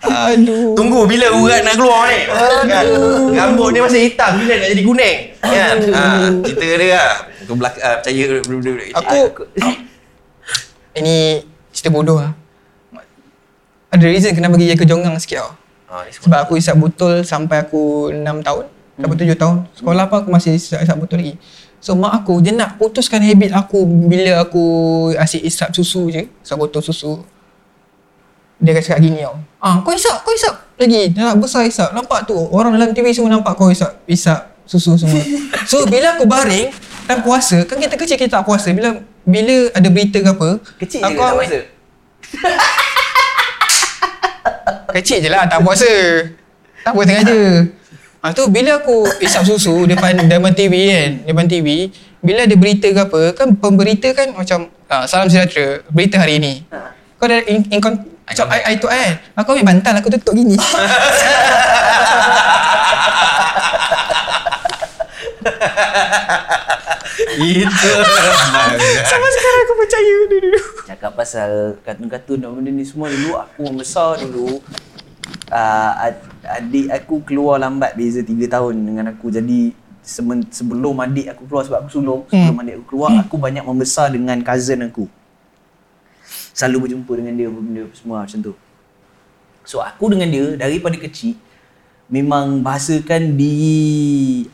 Aduh 0.04 0.76
Tunggu 0.76 1.08
bila 1.08 1.32
urat 1.32 1.64
nak 1.64 1.76
keluar 1.80 2.12
ni. 2.12 2.20
Kan? 2.68 2.86
Rambut 3.32 3.72
dia 3.72 3.82
masih 3.82 4.02
hitam 4.12 4.32
bila 4.36 4.54
nak 4.60 4.68
jadi 4.76 4.84
kuning. 4.84 5.18
Kan? 5.40 5.76
Ha, 5.96 6.04
cerita 6.44 6.66
dia 6.68 6.88
lah. 6.92 7.14
Kau 7.48 7.56
belak 7.56 7.74
uh, 7.80 7.96
percaya 8.04 8.24
kecil. 8.40 8.76
Aku 8.96 9.44
Ini 11.00 11.42
cerita 11.74 11.90
bodoh 11.90 12.22
lah 12.22 12.32
Ada 13.90 14.06
reason 14.06 14.32
kenapa 14.38 14.56
gigi 14.62 14.78
aku 14.78 14.86
jongang 14.86 15.18
sikit 15.18 15.42
tau 15.42 15.52
Ah, 15.90 16.06
ni 16.06 16.14
Sebab 16.14 16.50
aku 16.50 16.54
isap 16.58 16.78
botol 16.78 17.22
sampai 17.22 17.66
aku 17.66 18.10
6 18.14 18.24
tahun 18.46 18.66
Sampai 18.98 19.18
7 19.18 19.38
tahun 19.38 19.56
Sekolah 19.78 20.04
pun 20.10 20.18
aku 20.26 20.30
masih 20.34 20.58
isap, 20.58 20.82
isap 20.86 20.98
botol 21.02 21.22
lagi 21.22 21.38
So 21.84 21.94
mak 21.98 22.24
aku 22.24 22.40
dia 22.40 22.54
nak 22.54 22.80
putuskan 22.82 23.22
habit 23.22 23.54
aku 23.54 23.86
Bila 23.86 24.42
aku 24.42 24.66
asyik 25.18 25.46
isap 25.46 25.70
susu 25.74 26.10
je 26.14 26.26
Isap 26.30 26.58
botol 26.62 26.82
susu 26.82 27.22
Dia 28.60 28.72
akan 28.74 28.84
cakap 28.84 29.00
gini 29.02 29.20
tau. 29.24 29.36
Ah, 29.58 29.80
kau 29.82 29.92
isap, 29.92 30.22
kau 30.22 30.34
isap 30.34 30.56
lagi. 30.76 31.10
Dah 31.16 31.32
nak 31.32 31.38
besar 31.40 31.64
isap. 31.64 31.90
Nampak 31.94 32.26
tu 32.26 32.36
Orang 32.36 32.74
dalam 32.74 32.92
TV 32.92 33.14
semua 33.14 33.32
nampak 33.32 33.56
kau 33.56 33.70
isap 33.70 34.04
Isap 34.04 34.54
susu 34.66 34.98
semua. 34.98 35.22
So 35.70 35.88
bila 35.88 36.16
aku 36.16 36.28
baring 36.28 36.72
Dan 37.04 37.24
puasa 37.24 37.64
Kan 37.64 37.80
kita 37.80 37.96
kecil 37.96 38.18
kita 38.18 38.42
tak 38.42 38.44
puasa. 38.44 38.72
Bila 38.72 39.00
bila 39.24 39.72
ada 39.72 39.88
berita 39.88 40.20
ke 40.20 40.28
apa 40.28 40.50
Kecil 40.78 41.00
je 41.00 41.06
aku 41.08 41.16
ke 41.16 41.20
tak 41.20 41.32
ambil- 41.32 41.40
masa? 41.40 41.60
Kecil 44.94 45.18
je 45.24 45.30
lah 45.32 45.48
tak 45.48 45.64
puasa. 45.64 45.90
Tak 46.84 46.92
puasa 46.92 47.10
sengaja 47.10 47.42
Ha, 48.24 48.32
tu 48.32 48.48
bila 48.48 48.80
aku 48.80 49.04
isap 49.20 49.44
susu 49.44 49.84
depan 49.84 50.16
depan 50.16 50.56
TV 50.56 50.88
kan, 50.88 51.12
depan 51.28 51.44
TV, 51.44 51.92
bila 52.24 52.48
ada 52.48 52.56
berita 52.56 52.88
ke 52.88 52.96
apa, 52.96 53.36
kan 53.36 53.52
pemberita 53.52 54.16
kan 54.16 54.32
macam 54.32 54.72
ah, 54.88 55.04
salam 55.04 55.28
sejahtera, 55.28 55.84
berita 55.92 56.24
hari 56.24 56.40
ni. 56.40 56.64
Kau 57.20 57.28
dah 57.28 57.44
in, 57.44 57.68
in 57.68 57.84
macam 58.24 58.46
I 58.56 58.76
tu 58.80 58.88
kan, 58.88 59.20
aku 59.36 59.50
ambil 59.60 59.66
bantal 59.76 59.94
aku 60.00 60.10
tutup 60.14 60.34
gini. 60.34 60.56
Itu. 67.34 67.92
Sampai 69.04 69.30
sekarang 69.34 69.62
aku 69.66 69.74
percaya 69.76 70.16
dulu. 70.30 70.60
Cakap 70.88 71.12
pasal 71.18 71.52
kartun-kartun 71.84 72.40
dan 72.40 72.54
benda 72.56 72.72
ni 72.72 72.86
semua 72.88 73.12
dulu 73.12 73.36
aku 73.36 73.60
membesar 73.68 74.22
dulu 74.24 74.62
uh, 75.54 75.92
adik 76.44 76.88
aku 76.92 77.16
keluar 77.24 77.62
lambat 77.62 77.94
beza 77.96 78.22
3 78.22 78.34
tahun 78.50 78.76
dengan 78.84 79.06
aku 79.14 79.30
jadi 79.32 79.72
sebelum 80.04 81.00
adik 81.00 81.32
aku 81.32 81.48
keluar 81.48 81.64
sebab 81.64 81.88
aku 81.88 81.90
sulung 81.92 82.22
sebelum 82.28 82.60
adik 82.60 82.74
aku 82.82 82.86
keluar 82.92 83.10
aku 83.24 83.36
banyak 83.40 83.64
membesar 83.64 84.12
dengan 84.12 84.44
cousin 84.44 84.92
aku 84.92 85.08
selalu 86.54 86.88
berjumpa 86.88 87.12
dengan 87.18 87.34
dia 87.36 87.50
benda 87.50 87.84
semua 87.98 88.24
macam 88.24 88.40
tu. 88.40 88.54
So 89.66 89.82
aku 89.82 90.14
dengan 90.14 90.30
dia 90.30 90.56
daripada 90.56 90.96
kecil 90.96 91.36
memang 92.08 92.62
bahasakan 92.62 93.34
diri 93.36 94.46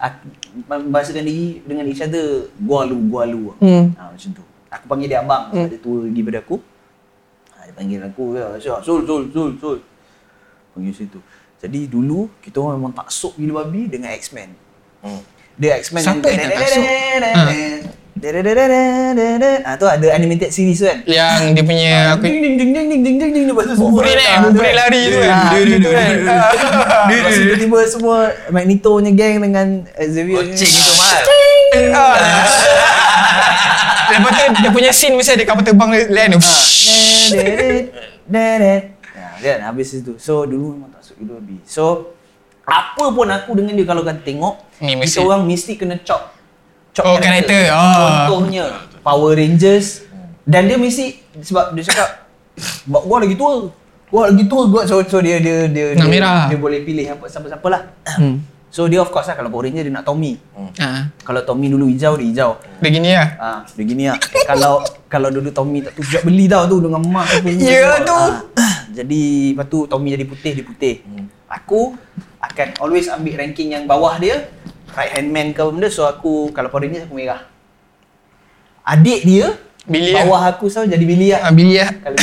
bahasakan 0.67 1.23
diri 1.27 1.59
dengan 1.67 1.83
each 1.85 1.99
other 1.99 2.47
gua 2.61 2.87
lu 2.87 2.97
gua 3.11 3.27
lu 3.27 3.51
Hmm. 3.59 3.91
ha, 3.99 4.09
macam 4.15 4.29
tu. 4.31 4.43
Aku 4.69 4.85
panggil 4.85 5.09
dia 5.11 5.19
abang 5.19 5.49
sebab 5.51 5.69
dia 5.69 5.81
tua 5.81 5.97
lagi 6.05 6.21
pada 6.23 6.39
aku. 6.39 6.55
Ha, 7.53 7.57
dia 7.67 7.73
panggil 7.75 7.99
aku 8.05 8.23
ya 8.37 8.47
Syah, 8.57 8.79
sul 8.79 9.03
sul 9.03 9.27
sul 9.33 9.51
sul 9.59 9.77
panggil 10.73 10.93
situ 10.95 11.19
jadi 11.59 11.91
dulu 11.91 12.31
kita 12.39 12.63
orang 12.63 12.79
memang 12.79 12.95
taksub 12.95 13.35
gila 13.35 13.67
babi 13.67 13.91
dengan 13.91 14.15
X-Men. 14.15 14.55
Hmm. 15.03 15.19
dia 15.59 15.75
X-Men 15.83 16.03
Siapa 16.07 16.23
yang 16.23 16.39
tak 16.39 16.51
taksub? 16.55 16.83
Ah 19.63 19.75
tu 19.75 19.85
ada 19.85 20.07
animated 20.11 20.51
series 20.51 20.77
tu 20.77 20.85
kan 20.85 20.99
Yang 21.03 21.39
dia 21.55 21.63
punya 21.63 21.91
aku 22.11 22.23
ding 22.23 22.37
ding 22.37 22.55
ding 22.55 22.71
ding 22.71 22.87
ding 22.87 23.01
ding 23.01 23.17
ding 23.17 23.31
ding 23.31 23.45
lepas 23.47 23.63
tu 23.65 23.73
semua 23.73 23.89
Wolverine 23.95 24.19
eh, 24.19 24.27
ah, 24.29 24.39
kan. 24.43 24.73
lari 24.75 25.01
tu 25.05 25.17
kan. 25.17 25.29
Ah, 25.29 25.39
Dia- 25.49 25.49
dia- 25.55 25.65
gitu 25.71 25.87
dia- 25.87 25.95
kan. 25.95 26.09
dia- 26.11 26.27
Ah. 26.29 27.31
Tiba-tiba 27.31 27.79
semua 27.87 28.17
Magneto 28.49 28.93
nya 28.99 29.11
gang 29.11 29.39
dengan 29.39 29.67
Xavier 29.95 30.35
Goceng 30.37 30.71
itu 30.73 30.91
mahal. 30.93 31.23
Ah. 31.89 32.15
Lepas 34.09 34.31
tu 34.33 34.43
dia 34.57 34.69
punya 34.69 34.91
scene 34.91 35.13
mesti 35.13 35.31
ada 35.31 35.45
kapal 35.45 35.63
terbang 35.63 35.89
land 36.07 36.31
tu. 36.33 36.41
Ya, 39.39 39.55
kan 39.55 39.59
habis 39.65 39.93
itu. 39.93 40.17
So 40.17 40.43
dulu 40.43 40.75
memang 40.75 40.91
tak 40.91 41.03
suka 41.03 41.21
dulu 41.21 41.37
habis. 41.37 41.61
So 41.63 42.11
apa 42.63 43.05
pun 43.09 43.27
aku 43.27 43.53
dengan 43.53 43.73
dia 43.73 43.85
kalau 43.85 44.01
kan 44.01 44.19
tengok 44.19 44.59
kita 45.07 45.23
orang 45.23 45.41
mesti 45.43 45.73
kena 45.73 45.95
chop. 45.99 46.35
Chop 46.93 47.05
Oh, 47.05 47.17
karakter. 47.21 47.69
Ah. 47.69 48.25
Contohnya 48.27 48.65
Power 48.99 49.37
Rangers 49.37 50.03
dan 50.43 50.65
dia 50.65 50.75
mesti 50.75 51.21
sebab 51.39 51.77
dia 51.77 51.83
cakap 51.85 52.25
"Bak 52.89 53.03
gua 53.05 53.17
lagi 53.21 53.37
tua. 53.37 53.69
Gua 54.09 54.33
lagi 54.33 54.45
tua 54.49 54.63
gua 54.65 54.81
so, 54.89 54.99
so 55.05 55.21
dia 55.21 55.37
dia 55.37 55.69
dia 55.69 55.93
dia, 55.93 56.05
merah. 56.09 56.49
dia 56.49 56.57
boleh 56.57 56.81
pilih 56.81 57.05
apa 57.05 57.29
siapa-siapa 57.29 57.67
lah. 57.69 57.81
Hmm. 58.17 58.41
So 58.69 58.85
dia 58.85 59.01
of 59.01 59.09
course 59.09 59.25
lah 59.25 59.33
kalau 59.33 59.49
Power 59.49 59.65
Ranger 59.65 59.81
dia 59.85 59.93
nak 59.93 60.05
Tommy. 60.05 60.37
Ah. 60.77 61.09
Kalau 61.25 61.41
Tommy 61.41 61.73
dulu 61.73 61.89
hijau 61.89 62.13
dia 62.17 62.25
hijau. 62.25 62.51
Dia 62.81 62.89
gini 62.89 63.09
lah. 63.13 63.27
Ah, 63.41 63.59
dia 63.65 63.83
gini 63.85 64.03
lah. 64.09 64.17
kalau 64.45 64.85
kalau 65.09 65.29
dulu 65.33 65.49
Tommy 65.49 65.81
tak 65.81 65.97
tu 65.97 66.05
sejak 66.05 66.21
beli 66.21 66.45
tau 66.45 66.69
tu 66.69 66.77
dengan 66.77 67.01
mak 67.01 67.25
tu. 67.29 67.49
Ya, 67.65 67.97
tu. 68.05 68.21
Ah, 68.57 68.85
jadi 68.93 69.53
lepas 69.57 69.65
tu 69.65 69.89
Tommy 69.89 70.13
jadi 70.13 70.25
putih, 70.25 70.53
dia 70.53 70.65
putih. 70.65 70.95
Aku 71.49 71.97
akan 72.39 72.67
always 72.77 73.09
ambil 73.09 73.41
ranking 73.41 73.73
yang 73.73 73.89
bawah 73.89 74.21
dia. 74.21 74.45
Right 74.95 75.11
hand 75.13 75.29
man 75.29 75.53
ke 75.53 75.61
benda. 75.61 75.87
So 75.89 76.05
aku 76.05 76.49
kalau 76.51 76.69
Power 76.69 76.85
Rangers 76.85 77.05
aku 77.05 77.15
merah. 77.17 77.45
Adik 78.83 79.21
dia 79.21 79.53
Billy 79.85 80.13
lah. 80.13 80.25
bawah 80.25 80.41
aku 80.49 80.65
selalu 80.69 80.93
jadi 80.93 81.05
Billy 81.05 81.27
lah. 81.33 81.39
Ah, 81.41 81.51
Billy 81.53 81.75
lah. 81.77 81.89
Kalau. 81.97 82.19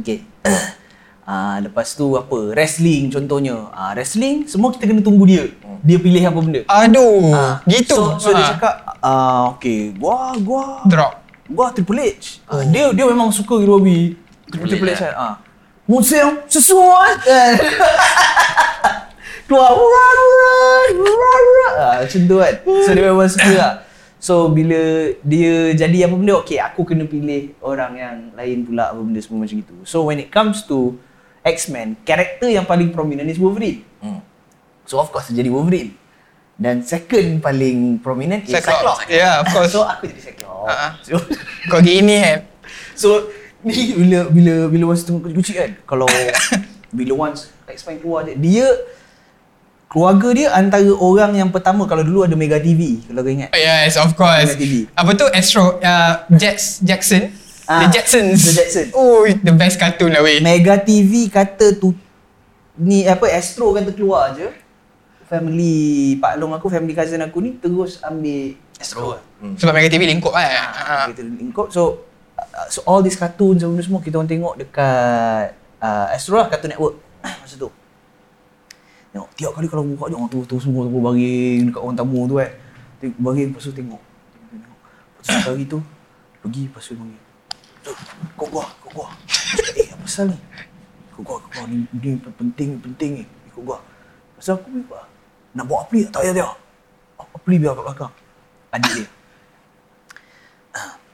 Okay. 0.00 0.18
Ah, 1.24 1.56
lepas 1.56 1.96
tu 1.96 2.20
apa? 2.20 2.52
Wrestling 2.52 3.08
contohnya. 3.08 3.72
Ah, 3.72 3.96
wrestling 3.96 4.44
semua 4.44 4.68
kita 4.76 4.84
kena 4.84 5.00
tunggu 5.00 5.24
dia. 5.24 5.48
Dia 5.80 5.96
pilih 5.96 6.20
apa 6.20 6.36
benda. 6.36 6.60
Aduh, 6.68 7.32
Ah, 7.32 7.64
gitu. 7.64 7.96
So, 7.96 8.20
so 8.20 8.28
dia 8.36 8.44
Ah. 8.44 8.48
cakap, 8.52 8.74
ah, 9.00 9.40
okay, 9.56 9.96
gua, 9.96 10.36
gua, 10.36 10.84
drop. 10.84 11.24
gua 11.48 11.72
Triple 11.72 12.20
H. 12.20 12.44
Ah, 12.44 12.60
dia 12.68 12.92
dia 12.92 13.08
memang 13.08 13.32
suka 13.32 13.56
babi. 13.56 14.20
Triple, 14.52 14.68
Triple 14.68 14.92
H 14.92 15.00
kan. 15.00 15.12
Ah. 15.16 15.34
Museo 15.88 16.44
sesuai. 16.44 17.12
Keluar 19.44 19.72
urat 19.76 20.16
urat 20.24 20.88
urat 20.96 21.42
urat. 21.44 21.72
Ah, 21.76 21.96
macam 22.00 22.20
tu 22.24 22.36
kan. 22.40 22.54
So 22.64 22.90
dia 22.96 23.04
memang 23.04 23.28
suka 23.28 23.52
lah. 23.52 23.74
So 24.16 24.48
bila 24.48 25.12
dia 25.20 25.76
jadi 25.76 26.08
apa 26.08 26.16
benda, 26.16 26.40
okay 26.40 26.56
aku 26.56 26.80
kena 26.88 27.04
pilih 27.04 27.52
orang 27.60 27.92
yang 27.92 28.16
lain 28.32 28.64
pula 28.64 28.88
apa 28.88 29.00
benda 29.04 29.20
semua 29.20 29.44
macam 29.44 29.60
itu. 29.60 29.76
So 29.84 30.08
when 30.08 30.16
it 30.16 30.32
comes 30.32 30.64
to 30.64 30.96
X-Men, 31.44 32.00
karakter 32.08 32.48
yang 32.48 32.64
paling 32.64 32.88
prominent 32.88 33.28
is 33.28 33.36
Wolverine. 33.36 33.84
Hmm. 34.00 34.24
So 34.88 34.96
of 34.96 35.12
course 35.12 35.28
jadi 35.28 35.52
Wolverine. 35.52 35.92
Dan 36.56 36.80
second 36.86 37.44
paling 37.44 38.00
prominent 38.00 38.48
is 38.48 38.56
Cyclops. 38.56 39.04
Cyclops. 39.04 39.12
Yeah, 39.12 39.44
of 39.44 39.46
course. 39.52 39.76
So 39.76 39.84
aku 39.84 40.08
jadi 40.08 40.32
Cyclops. 40.32 40.72
Ah. 40.72 40.96
So, 41.04 41.20
Kau 41.70 41.84
gini 41.84 42.16
kan. 42.24 42.48
so 42.96 43.28
ni 43.60 43.92
bila 43.92 44.28
bila 44.32 44.54
bila 44.72 44.84
masa 44.94 45.04
tengok 45.04 45.28
kecil-kecil 45.28 45.56
kan. 45.60 45.70
Kalau 45.84 46.08
bila 46.96 47.12
once 47.28 47.52
X-Men 47.68 48.00
keluar 48.00 48.24
je, 48.24 48.40
dia 48.40 48.64
keluarga 49.88 50.28
dia 50.34 50.48
antara 50.50 50.90
orang 50.90 51.38
yang 51.38 51.50
pertama 51.54 51.86
kalau 51.86 52.02
dulu 52.02 52.26
ada 52.26 52.34
Mega 52.34 52.58
TV 52.58 53.04
kalau 53.06 53.22
kau 53.22 53.32
ingat. 53.32 53.50
Oh, 53.54 53.60
yes, 53.60 53.94
of 54.00 54.12
course. 54.18 54.54
Mega 54.54 54.60
TV. 54.60 54.74
Apa 54.92 55.10
tu 55.14 55.26
Astro 55.30 55.78
uh, 55.78 56.14
Jets 56.34 56.82
Jackson. 56.82 57.30
Ah, 57.64 57.88
the 57.88 57.96
Jetsons. 57.96 58.40
The 58.44 58.52
Jetsons. 58.60 58.90
Oh, 58.92 59.24
the 59.24 59.54
best 59.56 59.80
cartoon 59.80 60.12
lah 60.12 60.20
weh. 60.20 60.36
Mega 60.44 60.76
TV 60.76 61.32
kata 61.32 61.80
tu 61.80 61.96
ni 62.76 63.08
apa 63.08 63.24
Astro 63.32 63.72
kata 63.72 63.94
keluar 63.96 64.36
je. 64.36 64.52
Family 65.24 66.20
Pak 66.20 66.36
Long 66.36 66.52
aku, 66.52 66.68
family 66.68 66.92
cousin 66.92 67.24
aku 67.24 67.40
ni 67.40 67.56
terus 67.56 68.04
ambil 68.04 68.60
Astro. 68.76 69.16
Hmm. 69.40 69.56
Sebab 69.56 69.72
Mega 69.72 69.88
TV 69.88 70.04
lingkup 70.04 70.36
kan. 70.36 70.44
Ah. 70.44 71.08
kita 71.08 71.24
lingkup 71.24 71.72
so 71.72 72.04
uh, 72.36 72.68
so 72.68 72.84
all 72.84 73.00
these 73.00 73.16
cartoons 73.16 73.64
semua 73.64 73.80
semua 73.80 74.00
kita 74.04 74.20
orang 74.20 74.28
tengok 74.28 74.54
dekat 74.60 75.56
uh, 75.80 76.06
Astro 76.12 76.38
lah 76.38 76.52
Cartoon 76.52 76.70
Network 76.76 76.96
masa 77.42 77.54
tu 77.56 77.68
tengok 79.14 79.30
tiap 79.38 79.54
kali 79.54 79.70
kalau 79.70 79.86
buka 79.86 80.10
je 80.10 80.18
orang 80.18 80.26
tu 80.26 80.42
tu 80.42 80.58
semua 80.58 80.90
tu 80.90 80.98
baring 80.98 81.70
dekat 81.70 81.78
orang 81.78 81.94
tamu 81.94 82.26
tu 82.26 82.34
kan 82.42 82.50
Tengok, 82.98 83.18
baring 83.22 83.46
lepas 83.54 83.62
tu 83.62 83.70
tengok. 83.70 84.02
Tengok, 84.50 84.78
lepas 85.06 85.22
tu 85.22 85.38
hari 85.46 85.64
tu 85.70 85.78
pergi 86.42 86.62
lepas 86.66 86.82
tu 86.82 86.94
panggil 86.98 87.22
"Jom, 87.84 87.96
kau 88.34 88.46
gua 88.50 88.64
kau 88.82 88.90
gua 88.90 89.06
Cakap, 89.30 89.78
eh 89.78 89.86
apa 89.94 90.02
pasal 90.02 90.24
ni? 90.34 90.38
Kau 91.14 91.22
gua 91.22 91.36
kau 91.38 91.50
gua 91.54 91.64
ni, 91.70 91.86
ni 91.94 92.10
penting 92.18 92.68
penting 92.82 93.10
ni. 93.22 93.24
Ikut 93.54 93.62
gua 93.62 93.78
pasal 94.34 94.58
aku 94.58 94.66
pergi 94.66 94.82
apa 94.90 95.00
nak 95.54 95.64
bawa 95.70 95.78
apli 95.86 96.02
tak 96.02 96.10
tak 96.10 96.20
payah. 96.26 96.34
Dia 96.34 96.46
apli 97.22 97.54
biar 97.62 97.72
kat 97.78 97.84
belakang? 97.86 98.12
Adik 98.74 98.92
dia. 98.98 99.08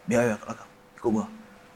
Biar 0.08 0.20
biar 0.24 0.36
kat 0.40 0.46
belakang. 0.48 0.70
Ikut 0.96 1.10
gua. 1.12 1.24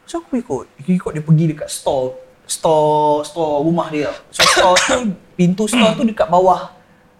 So 0.08 0.24
aku 0.24 0.40
ikut. 0.40 0.64
Ikut 0.88 1.12
dia 1.12 1.20
pergi 1.20 1.44
dekat 1.52 1.68
store 1.68 2.23
store 2.46 3.24
store 3.24 3.64
rumah 3.64 3.88
dia. 3.88 4.12
So 4.30 4.44
store 4.44 4.76
tu 4.78 4.96
pintu 5.38 5.64
store 5.68 5.96
tu 5.96 6.04
dekat 6.04 6.28
bawah 6.28 6.72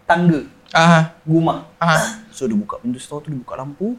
tangga 0.05 0.45
Ah. 0.75 1.15
rumah. 1.23 1.71
Ah. 1.79 2.27
So 2.35 2.51
dia 2.51 2.59
buka 2.59 2.83
pintu 2.83 2.99
store 2.99 3.23
tu 3.23 3.31
dia 3.31 3.39
buka 3.39 3.55
lampu. 3.55 3.95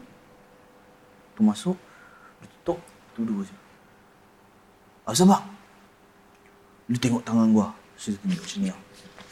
Tu 1.32 1.40
masuk. 1.40 1.76
Dia 2.44 2.48
tutup. 2.60 2.78
Tu 3.16 3.24
dua 3.24 3.48
je. 3.48 3.56
Apa 5.08 5.16
bang? 5.16 5.44
Dia 6.92 6.98
tengok 7.00 7.24
tangan 7.24 7.48
gua. 7.56 7.72
So 7.96 8.12
dia 8.12 8.20
tunjuk 8.20 8.44
macam 8.44 8.58
ni 8.60 8.68
lah. 8.68 8.80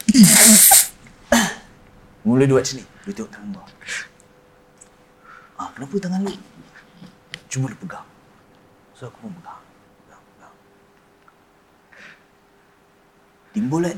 Mula 2.25 2.43
dia 2.49 2.53
buat 2.57 2.65
macam 2.65 2.75
ni. 2.81 2.85
Dia 3.05 3.13
tengok 3.13 3.31
tangan 3.31 3.49
gua. 3.53 3.65
Ah, 5.55 5.69
kenapa 5.71 5.93
tangan 6.01 6.19
lu? 6.25 6.33
Cuma 7.45 7.69
dia 7.69 7.77
pegang. 7.77 8.07
So 8.97 9.05
aku 9.05 9.21
pun 9.21 9.31
pegang. 9.37 9.61
timbulan. 13.55 13.95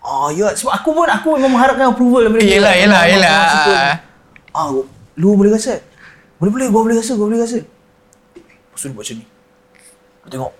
Oh, 0.00 0.26
ah, 0.26 0.28
ya, 0.32 0.50
sebab 0.56 0.72
aku 0.80 0.90
pun 0.96 1.06
aku 1.06 1.36
memang 1.36 1.52
mengharapkan 1.54 1.92
approval 1.92 2.24
daripada 2.24 2.40
dia. 2.40 2.56
Yelah, 2.56 2.74
yelah, 2.74 3.02
yelah. 3.04 4.00
Ah, 4.56 4.72
lu 5.18 5.36
boleh 5.36 5.52
rasa. 5.52 5.76
Boleh 6.40 6.50
boleh, 6.50 6.66
gua 6.72 6.82
boleh 6.88 6.96
rasa, 6.98 7.12
gua 7.14 7.28
boleh 7.28 7.44
rasa. 7.44 7.60
Pasal 8.72 8.96
buat 8.96 9.04
macam 9.04 9.20
ni. 9.20 9.26
Kau 10.24 10.30
tengok. 10.32 10.52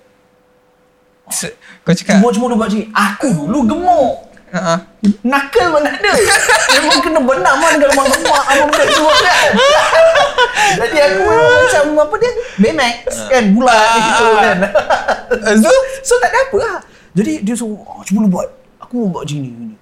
Kau 1.82 1.94
cakap. 1.96 2.20
Cuma 2.20 2.30
cuma 2.30 2.46
dia 2.46 2.56
buat 2.58 2.68
macam 2.68 2.78
ni. 2.78 2.86
Aku 2.92 3.30
lu 3.48 3.64
gemuk. 3.64 4.29
Ha. 4.50 4.82
Nakal 5.22 5.66
mana 5.70 5.94
ada. 5.94 6.10
Memang 6.74 6.98
kena 7.06 7.20
benar 7.22 7.54
mana 7.54 7.74
kalau 7.78 7.94
mak 7.94 8.06
mak 8.26 8.44
abang 8.50 8.68
budak 8.74 8.88
suruh 8.90 9.14
kan. 9.14 9.50
Jadi 10.82 10.96
aku 10.98 11.20
memang 11.22 11.54
macam 11.62 11.84
apa 12.02 12.14
dia? 12.18 12.30
Baymax 12.58 12.98
kan 13.30 13.44
bulat 13.54 13.90
gitu 14.02 14.24
kan. 14.34 14.58
Tu? 15.62 15.74
So 16.02 16.18
tak 16.18 16.34
ada 16.34 16.38
apa 16.50 16.56
lah. 16.58 16.76
Jadi 17.14 17.46
dia 17.46 17.54
suruh, 17.54 17.78
ah, 17.86 18.02
cuba 18.02 18.26
lu 18.26 18.30
buat. 18.30 18.48
Aku 18.82 19.06
mau 19.06 19.18
buat 19.18 19.22
macam 19.22 19.38
ni. 19.38 19.50
ni. 19.54 19.76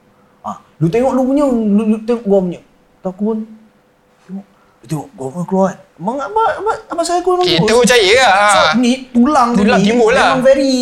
Ah, 0.44 0.60
lu 0.76 0.92
tengok 0.92 1.12
lu 1.16 1.22
punya, 1.24 1.44
lu, 1.48 1.82
lu 1.88 1.96
tengok 2.04 2.24
gua 2.28 2.38
punya. 2.44 2.60
Tak 3.00 3.10
aku 3.16 3.22
pun 3.24 3.38
tengok. 4.28 4.44
Lu 4.80 4.84
tengok 4.84 5.06
gua 5.16 5.26
punya 5.32 5.46
keluar 5.48 5.64
kan. 5.72 5.78
Abang, 5.98 6.16
abang, 6.20 6.48
abang 6.92 7.06
saya 7.08 7.18
aku 7.24 7.40
memang 7.40 7.46
Kita 7.48 7.72
percaya 7.72 8.12
lah. 8.20 8.32
So 8.52 8.60
ni 8.84 8.92
tulang 9.16 9.48
tu 9.56 9.64
Tulang 9.64 9.80
ni 9.80 9.86
timbul 9.88 10.12
lah. 10.12 10.36
memang 10.36 10.40
very 10.44 10.72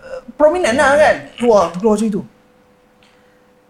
uh, 0.00 0.20
prominent 0.40 0.76
lah 0.80 0.96
kan. 0.96 1.14
Keluar, 1.36 1.68
keluar 1.76 2.00
macam 2.00 2.08
itu. 2.08 2.22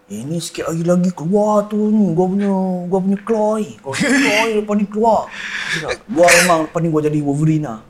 Eh 0.06 0.22
ni 0.22 0.38
sikit 0.38 0.70
hari 0.70 0.86
lagi 0.86 1.10
keluar 1.10 1.66
tu 1.66 1.90
ni 1.90 2.14
gua 2.14 2.30
punya 2.30 2.46
gua 2.86 3.02
punya 3.02 3.18
claw 3.26 3.58
ni. 3.58 3.74
Claw 3.82 4.42
ni 4.46 4.62
lepas 4.62 4.74
ni 4.78 4.86
keluar. 4.86 5.26
Dia 5.26 5.78
cakap, 5.82 5.98
Gua 6.14 6.26
memang 6.30 6.58
lepas 6.70 6.78
ni 6.78 6.88
gua 6.94 7.02
jadi 7.02 7.18
Wolverine 7.26 7.66
lah. 7.66 7.82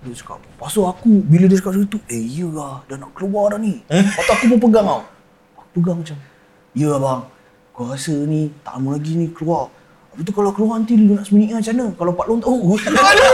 Dia 0.00 0.16
cakap, 0.16 0.40
tu 0.72 0.80
aku 0.88 1.20
bila 1.28 1.44
dia 1.44 1.60
cakap 1.60 1.76
macam 1.76 1.92
tu, 1.92 2.00
eh 2.08 2.22
iya 2.24 2.48
lah 2.48 2.80
dah 2.88 2.96
nak 2.96 3.12
keluar 3.12 3.52
dah 3.52 3.60
ni. 3.60 3.84
Lepas 3.84 4.24
tu 4.24 4.32
aku 4.32 4.44
pun 4.56 4.58
pegang 4.64 4.88
tau. 4.88 5.04
Aku 5.60 5.68
pegang 5.76 6.00
macam, 6.00 6.16
ya 6.72 6.90
bang, 6.96 7.20
gua 7.76 7.84
rasa 7.92 8.14
ni 8.16 8.48
tak 8.64 8.72
lama 8.80 8.88
lagi 8.96 9.12
ni 9.12 9.26
keluar. 9.28 9.68
Habis 10.16 10.24
tu 10.24 10.32
kalau 10.32 10.50
keluar 10.56 10.80
nanti 10.80 10.96
lu 10.96 11.20
nak 11.20 11.28
sembunyi 11.28 11.52
macam 11.52 11.74
mana? 11.76 11.86
Kalau 12.00 12.12
Pak 12.16 12.26
Long 12.32 12.40
tahu. 12.40 12.56
Aduh, 12.80 13.32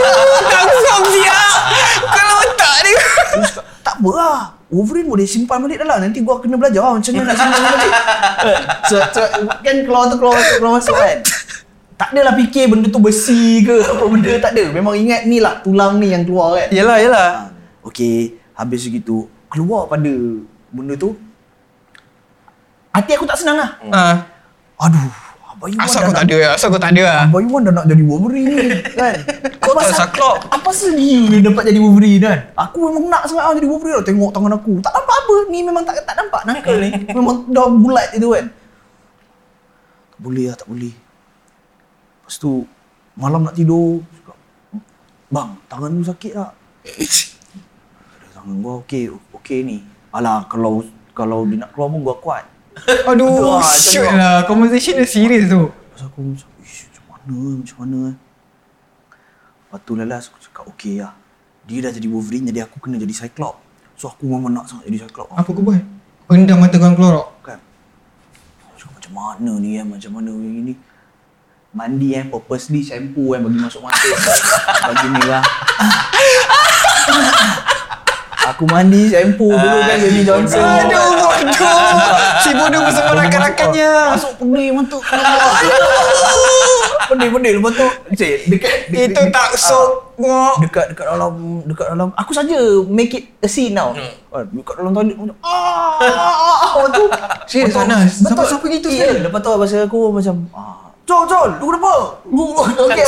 tak 0.51 0.63
usah 0.75 0.97
siap. 1.07 1.59
Kalau 2.19 2.39
tak 2.59 2.75
dia. 2.83 2.99
Dia 2.99 3.47
cakap, 3.47 3.65
tak 3.79 3.95
apa 3.95 4.09
lah. 4.11 4.39
Wolverine 4.73 5.05
boleh 5.05 5.29
simpan 5.29 5.61
balik 5.61 5.77
dalam. 5.77 6.01
Nanti 6.01 6.25
gua 6.25 6.41
kena 6.41 6.57
belajar 6.57 6.81
lah 6.81 6.93
macam 6.97 7.11
mana 7.13 7.25
nak 7.29 7.37
simpan 7.37 7.61
balik. 7.61 7.93
so, 8.89 8.95
so, 9.13 9.21
kan 9.61 9.75
keluar 9.85 10.09
tu 10.09 10.15
keluar 10.17 10.33
masuk, 10.33 10.55
keluar 10.57 10.73
masuk 10.81 10.95
kan. 10.97 11.17
Tak 11.95 12.09
adalah 12.11 12.33
fikir 12.35 12.67
benda 12.67 12.87
tu 12.91 12.99
besi 12.99 13.63
ke 13.63 13.75
apa 13.79 14.03
benda. 14.09 14.31
Tak 14.41 14.51
ada. 14.57 14.63
Memang 14.73 14.97
ingat 14.97 15.29
ni 15.29 15.37
lah 15.39 15.61
tulang 15.61 16.01
ni 16.01 16.11
yang 16.11 16.25
keluar 16.25 16.59
kan. 16.59 16.67
Yelah, 16.73 16.97
yelah. 16.99 17.29
Okey, 17.85 18.35
habis 18.57 18.83
begitu. 18.89 19.29
Keluar 19.47 19.87
pada 19.87 20.11
benda 20.73 20.93
tu. 20.97 21.15
Hati 22.91 23.11
aku 23.15 23.27
tak 23.29 23.39
senang 23.39 23.59
lah. 23.59 23.69
Ha. 23.91 24.01
Aduh, 24.75 25.24
Abang 25.55 25.71
Iwan 25.71 25.87
Asal 25.87 25.99
kau 26.03 26.11
tak 26.11 26.25
ada? 26.27 26.37
Asal 26.51 26.67
kau 26.67 26.81
tak 26.83 26.91
ada 26.91 27.03
lah? 27.07 27.23
Abang 27.31 27.43
Iwan 27.47 27.61
dah 27.63 27.73
nak 27.79 27.85
jadi 27.87 28.03
Wolverine 28.03 28.51
ni 28.51 28.67
kan. 28.91 29.15
Kau 29.63 29.71
Apa 29.71 29.87
tak 29.87 29.95
saklok. 29.95 30.37
Apa 30.51 30.69
sedia 30.75 31.19
dia 31.31 31.39
dapat 31.47 31.63
jadi 31.71 31.79
Wolverine 31.79 32.19
kan? 32.19 32.39
Aku 32.59 32.91
memang 32.91 33.07
nak 33.07 33.23
sangat 33.23 33.43
ah 33.47 33.53
jadi 33.55 33.67
Wolverine. 33.71 34.03
Tengok 34.03 34.35
tangan 34.35 34.51
aku. 34.59 34.83
Tak 34.83 34.91
nampak 34.91 35.15
apa. 35.15 35.35
Ni 35.47 35.59
memang 35.63 35.83
tak 35.87 36.03
tak 36.03 36.15
nampak 36.19 36.41
nakal 36.43 36.75
ni. 36.83 36.91
Memang 37.15 37.47
dah 37.47 37.71
bulat 37.71 38.07
itu 38.11 38.27
kan. 38.35 38.45
Tak 40.11 40.19
boleh 40.19 40.45
lah, 40.51 40.55
tak 40.59 40.67
boleh. 40.67 40.95
Lepas 40.95 42.35
tu, 42.35 42.51
malam 43.15 43.47
nak 43.47 43.55
tidur. 43.55 44.03
cakap, 44.11 44.37
Bang, 45.31 45.49
tangan 45.71 45.91
lu 45.91 46.03
sakit 46.03 46.33
tak? 46.35 46.51
Ada 46.83 48.27
tangan 48.35 48.55
gua 48.59 48.83
okey, 48.83 49.11
okey 49.39 49.59
ni. 49.63 49.77
Alah, 50.11 50.43
kalau 50.51 50.83
kalau 51.15 51.47
dia 51.47 51.63
nak 51.63 51.71
keluar 51.71 51.87
pun 51.91 51.99
gua 52.03 52.15
kuat. 52.19 52.43
Aduh, 53.09 53.27
Aduh, 53.27 53.57
ah, 53.57 53.63
shoot 53.63 54.05
lah. 54.05 54.43
Conversation 54.45 54.99
dia 54.99 55.07
serius 55.07 55.47
tu. 55.47 55.71
Lepas 55.71 56.01
aku 56.05 56.19
macam, 56.21 56.49
ish, 56.61 56.91
macam 56.91 57.03
mana, 57.07 57.37
macam 57.63 57.77
mana 57.81 57.97
eh. 58.11 58.15
Lepas 59.65 59.79
tu 59.81 59.91
lalas 59.95 60.23
aku 60.29 60.37
cakap, 60.43 60.63
okey 60.75 61.01
lah. 61.01 61.13
Dia 61.65 61.81
dah 61.81 61.91
jadi 61.95 62.07
Wolverine, 62.11 62.45
jadi 62.53 62.67
aku 62.67 62.77
kena 62.77 63.01
jadi 63.01 63.15
Cyclops. 63.15 63.57
So 63.95 64.11
aku 64.11 64.27
memang 64.27 64.51
nak 64.53 64.67
sangat 64.67 64.91
jadi 64.91 65.07
Cyclops. 65.07 65.31
Apa 65.33 65.49
kau 65.49 65.63
buat? 65.63 65.81
Pendam 66.29 66.57
mata 66.61 66.75
kau 66.77 66.93
keluar 66.93 67.13
tak? 67.15 67.27
Kan? 67.41 67.59
Aku 68.69 68.75
cakap, 68.77 68.91
macam 68.99 69.11
mana 69.15 69.51
ni 69.57 69.69
kan, 69.79 69.85
macam 69.89 70.11
mana 70.13 70.31
ni 70.35 70.49
ni. 70.71 70.73
Mandi 71.75 72.15
kan, 72.15 72.31
purposely 72.31 72.79
shampoo 72.85 73.35
kan 73.35 73.43
bagi 73.43 73.59
masuk 73.59 73.81
mata. 73.83 73.99
bagi 74.91 75.07
merah. 75.11 75.43
aku 78.47 78.63
mandi 78.69 79.11
shampoo 79.11 79.51
dulu 79.51 79.79
kan, 79.83 79.97
Baby 79.99 80.21
Johnson. 80.27 80.63
Aduh, 80.63 81.24
bodoh. 81.37 81.77
Si 82.39 82.49
bodoh 82.51 82.79
bersama 82.81 83.09
rakan-rakannya. 83.17 83.89
Masuk 84.13 84.31
pedih 84.37 84.67
mata. 84.71 84.97
Pedih-pedih 87.05 87.51
lepas 87.55 87.71
tu. 87.71 87.87
Cik, 88.15 88.35
dekat, 88.47 88.71
dekat 88.89 89.09
Itu 89.11 89.21
tak 89.29 89.49
sok. 89.53 89.89
ngok. 90.15 90.53
dekat 90.63 90.85
dekat 90.89 91.05
dalam 91.05 91.33
dekat 91.67 91.85
dalam 91.91 92.07
aku 92.15 92.31
saja 92.31 92.55
make 92.87 93.13
it 93.13 93.23
a 93.37 93.45
scene 93.45 93.71
now. 93.71 93.91
Hmm. 93.91 94.47
Dekat 94.49 94.73
dalam 94.79 94.91
toilet 94.91 95.13
macam 95.13 95.35
ah 95.39 95.99
ah 95.99 96.83
tu. 96.89 97.03
Serius, 97.45 97.69
Lepas 97.69 97.75
tu- 97.75 97.85
Anas? 97.85 98.11
betul. 98.15 98.27
Sampai- 98.31 98.47
sampai 98.47 98.67
gitu 98.73 98.87
sekali? 98.89 99.19
lepas 99.21 99.39
tu 99.39 99.49
bahasa 99.51 99.75
aku 99.83 99.99
macam 100.09 100.35
ah 100.51 100.75
Jol, 101.05 101.21
Jol, 101.29 101.49
lu 101.61 101.69
kenapa? 101.69 101.93
Lu, 102.25 102.43
okey, 102.57 103.05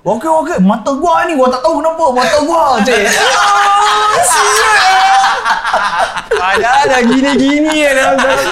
okey, 0.00 0.30
okey, 0.32 0.56
mata 0.64 0.88
gua 0.96 1.28
ni, 1.28 1.36
gua 1.36 1.52
tak 1.52 1.60
tahu 1.60 1.76
kenapa, 1.76 2.04
mata 2.16 2.38
gua, 2.40 2.80
cik. 2.80 3.04
Ada 6.34 6.68
ada 6.84 6.98
gini-gini 7.00 7.72
ya 7.78 7.90
dalam 7.92 8.14
dalam, 8.16 8.46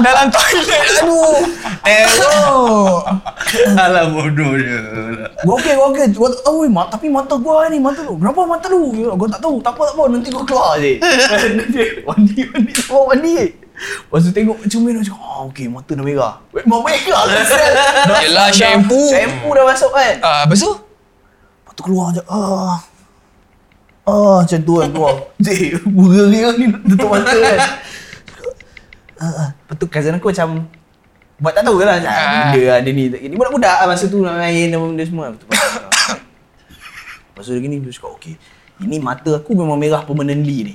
dalam 0.00 0.26
toilet. 0.28 0.84
Aduh. 0.98 1.36
Teruk. 1.84 3.02
Alah 3.76 4.04
bodoh 4.08 4.52
dia. 4.54 4.80
Gua 5.42 5.54
okey, 5.54 5.72
gua 5.72 5.86
okey, 5.90 6.04
gua 6.10 6.28
tak 6.28 6.42
tahu, 6.42 6.64
mat, 6.66 6.88
tapi 6.88 7.06
mata 7.06 7.34
gua 7.36 7.68
ni, 7.68 7.76
mata 7.76 8.00
lu. 8.00 8.16
Kenapa 8.16 8.40
mata 8.44 8.66
lu? 8.66 8.90
Ya, 8.90 9.12
Gua 9.12 9.28
tak 9.28 9.40
tahu, 9.40 9.60
tak 9.60 9.72
apa, 9.72 9.82
tak 9.84 9.94
apa, 9.94 10.02
nanti 10.08 10.28
gua 10.28 10.42
keluar 10.42 10.72
je. 10.76 10.92
mandi, 12.06 12.40
mandi, 12.46 12.72
semua 12.74 13.02
mandi. 13.06 13.34
Lepas 13.74 14.22
tu 14.22 14.30
tengok 14.30 14.56
cermin 14.64 14.96
macam, 14.96 15.14
ah 15.18 15.38
okey, 15.46 15.66
mata 15.66 15.92
dah 15.92 16.02
merah. 16.02 16.34
Memang 16.52 16.80
merah 16.80 17.22
lah. 17.22 17.42
Dah- 18.06 18.22
Yelah, 18.22 18.48
dah- 18.48 18.54
shampoo. 18.54 19.10
Shampoo 19.10 19.50
dah 19.52 19.64
masuk 19.66 19.90
kan. 19.90 20.14
Ah, 20.20 20.42
lepas 20.44 20.58
tu? 20.58 20.72
Lepas 20.72 21.72
tu 21.74 21.82
keluar 21.82 22.06
je, 22.10 22.22
ah. 22.24 22.78
Ah, 24.04 24.44
macam 24.44 24.58
tu 24.60 24.72
kan 24.76 24.88
keluar. 24.88 25.14
Cik, 25.44 25.80
berang 25.86 26.28
ni 26.56 26.66
tutup 26.86 27.08
mata 27.10 27.32
kan. 27.32 27.58
Ah, 29.14 29.30
ah. 29.30 29.48
Lepas 29.54 29.74
tu 29.78 29.86
cousin 29.86 30.12
aku 30.12 30.28
macam 30.28 30.66
Buat 31.36 31.54
tak 31.54 31.64
tahu 31.64 31.80
lah 31.80 31.96
macam, 31.96 32.10
Ah. 32.10 32.50
Benda 32.50 32.76
ada 32.76 32.90
ni 32.90 33.06
tak 33.06 33.20
gini 33.22 33.34
Budak-budak 33.34 33.76
lah 33.78 33.86
masa 33.86 34.04
tu 34.04 34.18
nak 34.20 34.36
main 34.36 34.68
apa 34.68 34.84
benda 34.84 35.04
semua 35.06 35.24
Lepas 35.30 35.38
tu 35.40 35.48
Lepas 37.30 37.42
tu 37.46 37.52
dia 37.54 37.62
gini 37.62 37.76
Dia 37.78 37.94
cakap 37.94 38.10
okay 38.12 38.34
Ini 38.76 38.98
mata 38.98 39.30
aku 39.32 39.54
memang 39.54 39.78
merah 39.78 40.02
permanently 40.02 40.56
ni 40.66 40.74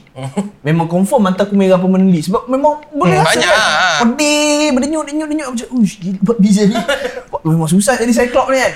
Memang 0.61 0.87
confirm 0.87 1.19
mata 1.21 1.43
aku 1.43 1.53
merah 1.53 1.77
permanently 1.77 2.23
Sebab 2.23 2.47
memang 2.47 2.79
boleh 2.89 3.11
Hmm, 3.13 3.21
rasa 3.21 3.35
banyak 3.35 3.51
kan 3.51 3.59
lah. 3.59 3.97
Pedih 4.07 4.63
Berdenyut 4.71 5.05
denyut 5.05 5.27
denyut 5.29 5.49
Macam 5.51 5.67
uish 5.75 5.95
gila 5.99 6.17
buat 6.23 6.37
bisa 6.39 6.61
ni 6.63 6.75
Memang 7.43 7.69
susah 7.69 7.99
jadi 7.99 8.13
Cyclops 8.15 8.49
ni 8.49 8.57
kan 8.57 8.71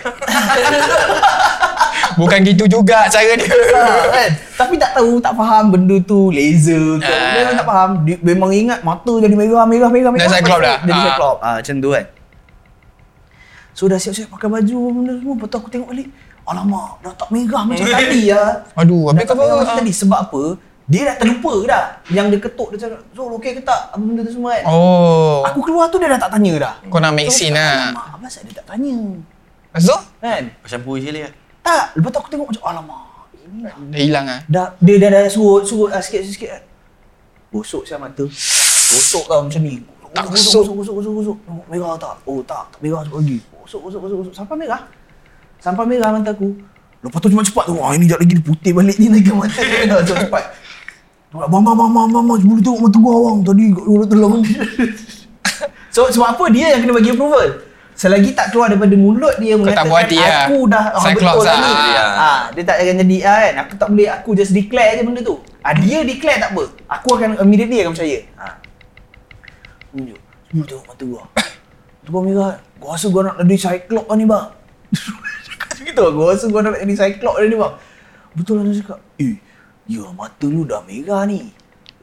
Bukan 2.13 2.39
gitu 2.43 2.63
juga 2.65 3.07
cara 3.07 3.33
dia. 3.33 3.49
Ah, 3.73 4.05
kan? 4.07 4.29
Tapi 4.55 4.73
tak 4.75 4.91
tahu, 4.93 5.17
tak 5.17 5.33
faham 5.33 5.63
benda 5.69 5.97
tu 5.99 6.29
laser 6.29 6.97
ke. 6.97 7.07
Ah. 7.07 7.33
Memang 7.35 7.55
tak 7.55 7.67
faham. 7.67 7.89
Dia, 8.03 8.15
memang 8.21 8.49
ingat 8.49 8.79
mata 8.81 9.13
jadi 9.17 9.33
merah, 9.33 9.65
merah, 9.65 9.89
merah, 9.89 10.11
merah. 10.11 10.23
Dah 10.23 10.33
Cyclops 10.33 10.61
dah? 10.61 10.77
Jadi 10.81 10.91
Ah. 10.93 11.05
Cyclops. 11.05 11.39
Ah, 11.39 11.55
macam 11.57 11.75
tu 11.77 11.89
kan. 11.89 12.05
So 13.73 13.89
dah 13.89 13.97
siap-siap 13.97 14.29
pakai 14.29 14.47
baju 14.47 14.77
benda 14.91 15.13
semua. 15.17 15.33
Lepas 15.33 15.47
tu 15.47 15.57
aku 15.57 15.69
tengok 15.69 15.89
balik. 15.89 16.07
Alamak, 16.43 16.99
dah 16.99 17.13
tak 17.15 17.29
merah 17.31 17.63
macam 17.63 17.87
tadi 17.87 18.21
lah. 18.27 18.67
Aduh, 18.75 19.01
Dah 19.01 19.09
habis 19.09 19.23
tak 19.23 19.31
kau 19.31 19.35
merah 19.39 19.49
apa? 19.49 19.61
macam 19.63 19.75
tadi. 19.79 19.93
Sebab 19.95 20.19
apa? 20.21 20.43
Dia 20.83 21.01
dah 21.07 21.15
terlupa 21.15 21.53
dah. 21.63 21.83
Yang 22.11 22.25
dia 22.27 22.39
ketuk, 22.43 22.67
dia 22.69 22.79
cakap, 22.83 22.99
Zul 23.15 23.31
okey 23.39 23.51
ke 23.55 23.61
tak? 23.63 23.81
Apa 23.89 24.03
benda 24.03 24.21
tu 24.21 24.33
semua 24.35 24.51
kan. 24.53 24.63
Oh. 24.67 25.39
Aku 25.47 25.63
keluar 25.63 25.87
tu 25.87 25.97
dia 25.97 26.11
dah 26.11 26.19
tak 26.19 26.35
tanya 26.35 26.53
dah. 26.59 26.73
Kau 26.85 26.99
nak 26.99 27.15
make 27.15 27.31
So, 27.31 27.39
scene 27.39 27.55
lah. 27.55 27.89
Alamak, 27.89 28.05
apa 28.05 28.17
pasal 28.21 28.41
dia 28.43 28.55
tak 28.59 28.67
tanya? 28.67 28.95
Tu? 29.73 29.97
Kan? 30.19 30.43
Shampoo 30.67 30.99
sekali 30.99 31.23
lah. 31.23 31.33
Tak, 31.63 31.95
lepas 31.95 32.09
tu 32.11 32.19
aku 32.19 32.29
tengok 32.29 32.47
macam, 32.51 32.63
alamak. 32.67 33.13
Dah 33.63 33.99
hilang 33.99 34.25
ah. 34.25 34.39
dah 34.49 34.73
dia 34.81 34.97
dah 34.97 35.09
dah 35.13 35.21
surut 35.29 35.61
surut 35.67 35.89
lah 35.93 36.01
sikit 36.01 36.25
sikit 36.25 36.49
kan. 36.49 36.63
Gosok 37.53 37.83
siapa 37.85 38.09
mata. 38.09 38.25
Gosok 38.25 39.23
tau 39.29 39.41
macam 39.45 39.61
ni. 39.61 39.77
Tak 40.13 40.25
gosok 40.25 40.41
gosok. 40.41 40.73
gosok 40.73 40.73
gosok 40.73 40.93
gosok 40.95 41.13
gosok. 41.13 41.37
Tengok 41.45 41.65
merah 41.69 41.93
tak? 42.01 42.15
Oh 42.25 42.39
tak, 42.41 42.63
tak 42.73 42.79
merah 42.81 43.01
sekali 43.05 43.21
lagi. 43.21 43.37
Gosok 43.61 43.79
gosok 43.85 43.99
gosok 44.01 44.17
gosok 44.25 44.33
sampai 44.33 44.55
merah. 44.57 44.81
Sampai 45.61 45.85
merah 45.85 46.09
mata 46.09 46.31
aku. 46.33 46.49
Lepas 47.03 47.19
tu 47.19 47.27
cuma 47.29 47.43
cepat 47.45 47.63
tu. 47.69 47.73
Wah 47.77 47.91
ini 47.93 48.09
jap 48.09 48.19
lagi 48.23 48.33
dia 48.33 48.45
putih 48.47 48.71
balik 48.73 48.97
ni 48.97 49.07
lagi 49.11 49.29
mata 49.29 49.59
dia 49.61 49.85
dah 49.91 50.01
cepat 50.01 50.23
cepat. 50.25 50.43
Bang 51.33 51.49
bang 51.49 51.75
bang 51.77 51.89
bang 51.93 52.07
bang 52.09 52.25
bang 52.25 52.39
boleh 52.41 52.63
tengok 52.63 52.81
mata 52.81 52.97
gua 52.97 53.15
bang 53.21 53.37
tadi 53.45 53.63
kat 53.69 53.85
luar 53.85 54.05
dalam. 54.09 54.31
so 55.93 55.99
sebab 56.09 56.27
apa 56.33 56.43
dia 56.49 56.73
yang 56.73 56.81
kena 56.87 56.93
bagi 56.97 57.11
approval? 57.13 57.49
Selagi 57.93 58.33
tak 58.33 58.49
keluar 58.49 58.73
daripada 58.73 58.97
mulut 58.97 59.37
dia 59.37 59.53
tak 59.69 59.85
buat 59.85 60.01
hati 60.03 60.17
lah. 60.17 60.49
aku 60.49 60.57
dah 60.65 60.85
ah, 60.91 61.01
Cyclops 61.01 61.45
betul 61.45 61.45
lah. 61.45 61.57
ni. 61.61 61.71
Dia. 61.71 62.03
Ah, 62.03 62.41
dia 62.49 62.63
tak 62.65 62.75
akan 62.81 62.95
jadi 63.05 63.17
kan. 63.21 63.51
Aku 63.63 63.73
tak 63.77 63.87
boleh 63.93 64.07
aku 64.09 64.29
just 64.33 64.51
declare 64.51 64.91
je 64.97 65.03
benda 65.05 65.21
tu. 65.21 65.35
Ah, 65.61 65.73
dia 65.77 66.01
declare 66.01 66.39
tak 66.41 66.49
apa. 66.51 66.63
Aku 66.89 67.07
akan 67.13 67.29
immediately 67.39 67.85
akan 67.85 67.93
percaya. 67.93 68.19
Ha. 68.41 68.45
Tunjuk. 69.93 70.19
Dia 70.49 70.61
tengok 70.65 70.85
mata 70.85 71.03
gua. 71.05 71.21
Tu 72.03 72.09
gua 72.09 72.21
merah. 72.21 72.53
Gua 72.81 72.89
rasa 72.93 73.07
gua 73.07 73.21
nak 73.23 73.35
jadi 73.45 73.55
Cyclops 73.57 74.09
lah 74.09 74.17
ni 74.17 74.25
bang. 74.25 74.47
Cakap 75.47 75.69
gitu 75.79 76.01
lah. 76.01 76.11
Gua 76.11 76.25
rasa 76.33 76.45
gua 76.49 76.59
nak 76.61 76.81
jadi 76.81 76.95
Cyclops 76.97 77.37
lah 77.37 77.45
ni 77.45 77.57
bang. 77.57 77.73
Betul 78.33 78.53
lah 78.57 78.63
dia 78.65 78.75
cakap. 78.81 78.99
Eh, 79.21 79.37
ya 79.85 80.03
mata 80.11 80.45
lu 80.49 80.65
dah 80.65 80.81
merah 80.81 81.23
ni. 81.23 81.53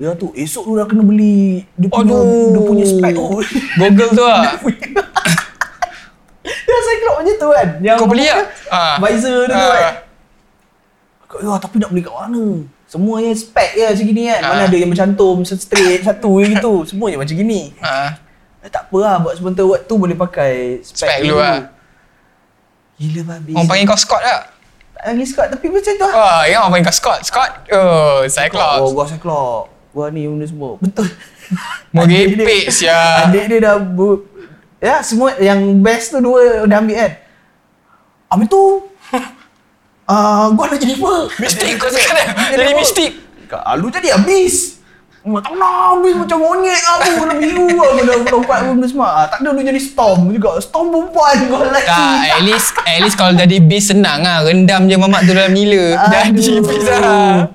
Ya 0.01 0.16
tu, 0.16 0.32
esok 0.32 0.64
lu 0.64 0.80
dah 0.80 0.88
kena 0.88 1.05
beli 1.05 1.61
dia 1.76 1.93
punya, 1.93 2.16
Aduh. 2.16 2.57
dia 2.57 2.61
punya 2.64 2.84
spek 2.88 3.12
tu. 3.12 3.24
Google 3.76 4.11
tu 4.16 4.24
lah. 4.32 4.57
Dia 6.71 6.79
Cyclops 6.81 7.16
macam 7.18 7.35
tu 7.37 7.49
kan. 7.51 7.68
Yang 7.81 7.97
Kau 7.97 8.07
beli 8.07 8.25
tak? 8.25 8.47
Ah. 8.71 8.95
Visor 8.99 9.41
tu 9.45 9.53
Ah. 9.53 9.71
kan. 9.75 9.95
Kau 11.27 11.39
ya 11.41 11.53
tapi 11.59 11.77
nak 11.77 11.91
beli 11.91 12.01
kat 12.01 12.14
mana? 12.14 12.45
Semuanya 12.87 13.31
spek 13.33 13.71
je 13.73 13.85
macam 13.85 14.05
gini 14.05 14.23
kan. 14.25 14.41
Mana 14.45 14.62
Ah. 14.62 14.66
ada 14.66 14.77
yang 14.77 14.89
bercantum 14.89 15.37
straight 15.43 16.01
satu 16.01 16.31
je 16.39 16.47
gitu. 16.53 16.73
Semuanya 16.89 17.18
macam 17.18 17.35
gini. 17.35 17.75
Ha. 17.77 18.14
Eh, 18.61 18.68
tak 18.68 18.87
apa 18.87 18.97
lah 18.97 19.14
buat 19.18 19.35
sebentar 19.35 19.64
waktu 19.64 19.89
boleh 19.91 20.14
pakai 20.14 20.53
spek, 20.81 21.01
Spek 21.01 21.16
dulu 21.25 21.39
lah. 21.39 21.73
Gila 22.97 23.21
babi. 23.25 23.53
Orang 23.53 23.66
panggil 23.66 23.87
kau 23.87 23.97
Scott 23.97 24.21
tak? 24.21 24.43
Tak 24.93 25.03
panggil 25.07 25.25
Scott 25.25 25.49
tapi 25.49 25.66
macam 25.66 25.93
tu 25.93 26.05
lah. 26.05 26.12
Oh, 26.12 26.43
yang 26.45 26.61
orang 26.61 26.73
panggil 26.75 26.87
kau 26.87 26.97
Scott. 26.97 27.21
Scott. 27.23 27.51
Oh, 27.68 27.81
Oh, 27.81 28.18
Cyclops. 28.27 28.93
gua 28.93 29.05
Cyclops. 29.07 29.68
Gua 29.91 30.07
ni 30.07 30.23
benda 30.23 30.45
semua. 30.45 30.77
Betul. 30.77 31.09
Merepek 31.91 32.71
sia. 32.77 33.27
Adik 33.27 33.49
dia 33.49 33.59
dah 33.61 33.77
bu 33.79 34.23
Ya 34.81 35.05
semua 35.05 35.37
yang 35.37 35.85
best 35.85 36.16
tu 36.16 36.24
dua 36.24 36.64
dah 36.64 36.81
ambil 36.81 36.97
kan. 36.97 37.12
Habis 38.33 38.47
tu 38.49 38.62
Ah, 40.11 40.51
gua 40.51 40.66
nak 40.66 40.83
jadi 40.83 40.99
apa? 40.99 41.31
Mistik 41.39 41.78
kau 41.78 41.87
sekarang. 41.87 42.35
Jadi 42.51 42.72
mistik. 42.74 43.12
Kak 43.47 43.62
Alu 43.62 43.95
tadi 43.95 44.11
habis. 44.11 44.81
Tak 45.20 45.53
nak 45.53 46.01
habis 46.01 46.16
macam 46.16 46.41
monyet 46.41 46.81
aku 46.81 47.12
Kena 47.20 47.35
biru 47.37 47.68
lah 47.76 47.93
Kena 47.93 48.12
lompat 48.33 48.64
benda 48.64 48.89
semua 48.89 49.09
ah, 49.20 49.26
Tak 49.28 49.45
ada 49.45 49.53
lu 49.53 49.61
jadi 49.61 49.76
Storm 49.76 50.33
juga 50.33 50.57
Storm 50.64 50.89
perempuan 50.89 51.37
kau 51.45 51.61
lelaki 51.61 51.93
Tak, 51.93 52.41
at 52.41 52.41
least 52.41 52.68
at 52.89 53.01
least 53.05 53.16
kalau 53.20 53.37
jadi 53.37 53.61
bis 53.61 53.93
senang 53.93 54.24
lah. 54.24 54.41
Rendam 54.41 54.89
je 54.89 54.97
mamak 54.97 55.28
tu 55.28 55.37
dalam 55.37 55.53
nila. 55.53 56.01
Jadi 56.09 56.57
bis 56.64 56.89
lah. 56.89 57.53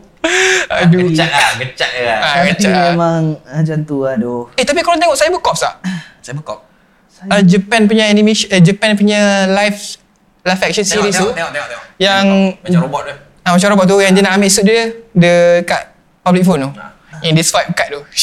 Aduh. 0.78 1.10
Gecak 1.10 1.30
lah, 1.34 1.50
gecak 1.58 1.90
je 1.90 2.02
lah. 2.06 2.20
Ah, 2.22 2.34
kacau. 2.46 2.70
memang 2.94 3.22
macam 3.42 3.78
tu 3.82 3.98
aduh 4.06 4.42
Eh 4.62 4.66
tapi 4.66 4.86
korang 4.86 5.02
tengok 5.02 5.18
Cybercops 5.18 5.66
tak? 5.66 5.76
Saya 6.22 6.38
bekok. 6.38 6.75
Uh, 7.28 7.42
Japan 7.42 7.86
punya 7.86 8.06
animation, 8.06 8.48
eh, 8.48 8.60
Japan 8.60 8.94
punya 8.94 9.20
live 9.48 9.80
live 10.42 10.62
action 10.62 10.84
Tengok, 10.84 10.94
series 11.04 11.16
tu. 11.16 11.26
tengok, 11.26 11.34
tengok, 11.34 11.52
tengok, 11.52 11.68
tengok. 11.68 11.84
Yang- 11.98 12.32
Macam 12.60 12.82
robot 12.84 13.02
tu. 13.04 13.14
Ah, 13.42 13.52
macam 13.52 13.68
robot 13.72 13.86
tu 13.86 13.98
yang 14.00 14.12
dia 14.12 14.22
nak 14.22 14.34
ambil 14.34 14.50
suit 14.50 14.64
dia 14.64 14.82
dekat 15.12 15.84
public 16.22 16.44
phone 16.44 16.62
tu. 16.62 16.72
Yang 17.22 17.34
dia 17.34 17.46
swipe 17.46 17.72
card 17.72 17.90
tu. 17.92 18.02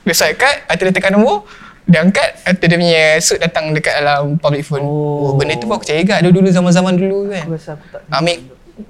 Dia 0.00 0.14
swipe 0.14 0.36
card, 0.36 0.56
atau 0.64 0.82
dia 0.82 0.94
tekan 0.94 1.12
nombor, 1.12 1.44
dia 1.84 2.00
angkat, 2.00 2.40
atau 2.42 2.64
dia 2.64 2.76
punya 2.76 3.02
suit 3.18 3.36
datang 3.36 3.70
dekat 3.70 3.92
dalam 3.94 4.34
public 4.36 4.62
phone. 4.62 4.80
Oh, 4.80 4.88
Oh. 5.22 5.32
benda 5.34 5.52
tu 5.52 5.64
pun 5.64 5.76
aku 5.76 5.84
cari 5.84 6.00
kat 6.00 6.22
dulu 6.22 6.48
zaman-zaman 6.48 6.96
dulu 6.96 7.28
kan. 7.28 7.44
Aku 7.44 7.52
rasa 7.52 7.74
aku 7.74 7.84
tak 7.90 8.00
Ambil 8.08 8.36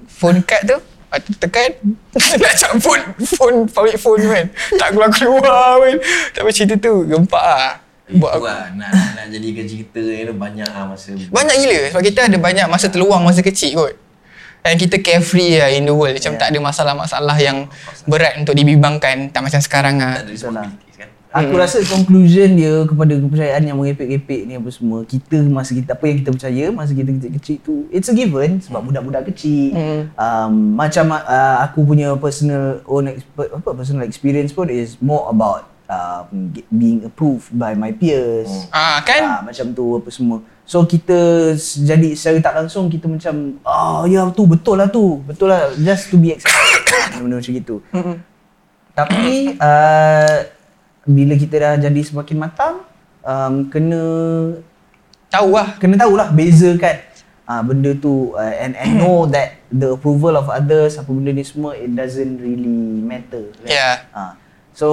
phone 0.07 0.39
card 0.41 0.63
tu, 0.65 0.77
lepas 0.79 1.19
tu 1.19 1.31
tekan, 1.35 1.69
nak 2.39 2.53
cap 2.55 2.71
phone, 2.77 3.03
phone, 3.27 3.57
public 3.67 3.97
phone 3.97 4.17
tu 4.17 4.29
kan. 4.29 4.45
Tak 4.75 4.87
keluar-keluar 4.89 5.43
kan. 5.77 5.95
Tapi 6.31 6.49
cerita 6.49 6.75
tu, 6.77 7.03
gempak 7.03 7.43
lah. 7.43 7.73
Buat 8.11 8.31
Itu 8.31 8.39
aku. 8.39 8.45
lah, 8.45 8.61
nak, 8.73 8.89
nak 8.89 9.25
jadikan 9.29 9.63
cerita 9.63 9.99
ni 9.99 10.23
tu 10.23 10.33
banyak 10.33 10.65
lah 10.65 10.85
masa. 10.87 11.13
Banyak 11.13 11.55
gila 11.55 11.77
sebab 11.89 12.01
kita 12.03 12.19
ada 12.25 12.37
banyak 12.37 12.65
masa 12.65 12.85
terluang 12.87 13.21
masa 13.21 13.39
kecil 13.39 13.71
kot. 13.75 13.93
Dan 14.59 14.75
kita 14.75 14.97
carefree 14.97 15.55
lah 15.55 15.69
in 15.69 15.83
the 15.83 15.93
world. 15.93 16.11
Macam 16.11 16.31
Yeah. 16.31 16.41
tak 16.41 16.47
ada 16.49 16.59
masalah-masalah 16.59 17.37
yang 17.37 17.57
berat 18.03 18.35
untuk 18.35 18.51
dibimbangkan. 18.51 19.29
Tak 19.29 19.39
macam 19.39 19.59
sekarang 19.59 19.95
lah. 19.95 20.17
Tak 20.17 20.25
ada 20.25 20.33
responsibilities 20.33 20.97
kan. 20.97 21.09
Aku 21.29 21.53
rasa 21.55 21.77
conclusion 21.85 22.57
dia 22.57 22.83
kepada 22.83 23.13
kepercayaan 23.15 23.61
yang 23.63 23.77
merepek-repek 23.77 24.41
ni 24.43 24.57
apa 24.57 24.65
semua 24.67 25.05
Kita 25.05 25.37
masa 25.45 25.77
kita 25.77 25.93
apa 25.93 26.01
yang 26.03 26.17
kita 26.17 26.29
percaya 26.33 26.63
masa 26.73 26.91
kita 26.91 27.13
kecil-kecil 27.13 27.57
tu 27.61 27.75
It's 27.87 28.09
a 28.09 28.17
given 28.17 28.57
sebab 28.57 28.81
budak-budak 28.81 29.29
kecil 29.29 29.69
Hmm. 29.69 30.01
um, 30.11 30.51
Macam 30.73 31.13
uh, 31.13 31.57
aku 31.61 31.85
punya 31.85 32.17
personal 32.17 32.81
own 32.83 33.13
exp- 33.13 33.29
apa 33.53 33.69
personal 33.71 34.03
experience 34.03 34.49
pun 34.49 34.67
is 34.67 34.97
more 34.97 35.29
about 35.29 35.69
um, 35.89 36.53
being 36.69 37.03
approved 37.03 37.49
by 37.51 37.73
my 37.73 37.89
peers 37.91 38.69
Ah 38.69 39.01
kan? 39.01 39.21
Ah, 39.25 39.41
macam 39.41 39.73
tu 39.73 39.97
apa 39.97 40.09
semua. 40.13 40.45
So 40.63 40.85
kita 40.85 41.51
jadi 41.57 42.13
secara 42.13 42.37
tak 42.45 42.53
langsung 42.61 42.93
kita 42.93 43.09
macam 43.09 43.57
ah 43.65 44.05
ya 44.05 44.29
tu 44.29 44.45
betul 44.45 44.77
lah 44.77 44.87
tu. 44.87 45.19
Betul 45.25 45.49
lah 45.49 45.73
just 45.81 46.13
to 46.13 46.15
be 46.21 46.29
accepted. 46.37 46.85
Benda 47.19 47.41
macam 47.41 47.53
gitu. 47.57 47.81
Tapi 48.93 49.57
uh, 49.57 50.37
bila 51.09 51.33
kita 51.33 51.55
dah 51.57 51.73
jadi 51.81 52.01
semakin 52.05 52.37
matang 52.37 52.85
um, 53.25 53.65
kena 53.67 54.01
Tahu 55.29 55.49
lah. 55.53 55.77
kena 55.77 55.93
tahulah 55.97 56.33
bezakan 56.33 57.05
uh, 57.49 57.61
benda 57.65 57.93
tu 57.97 58.33
uh, 58.37 58.53
and 58.61 58.77
and 58.77 58.97
know 58.97 59.25
that 59.25 59.57
the 59.73 59.93
approval 59.93 60.37
of 60.37 60.49
others 60.49 60.97
apa 60.97 61.09
benda 61.09 61.33
ni 61.33 61.41
semua 61.41 61.73
it 61.73 61.89
doesn't 61.93 62.37
really 62.37 63.01
matter. 63.01 63.49
Kan? 63.61 63.69
Yeah. 63.69 63.95
Ha. 64.13 64.37
So 64.79 64.89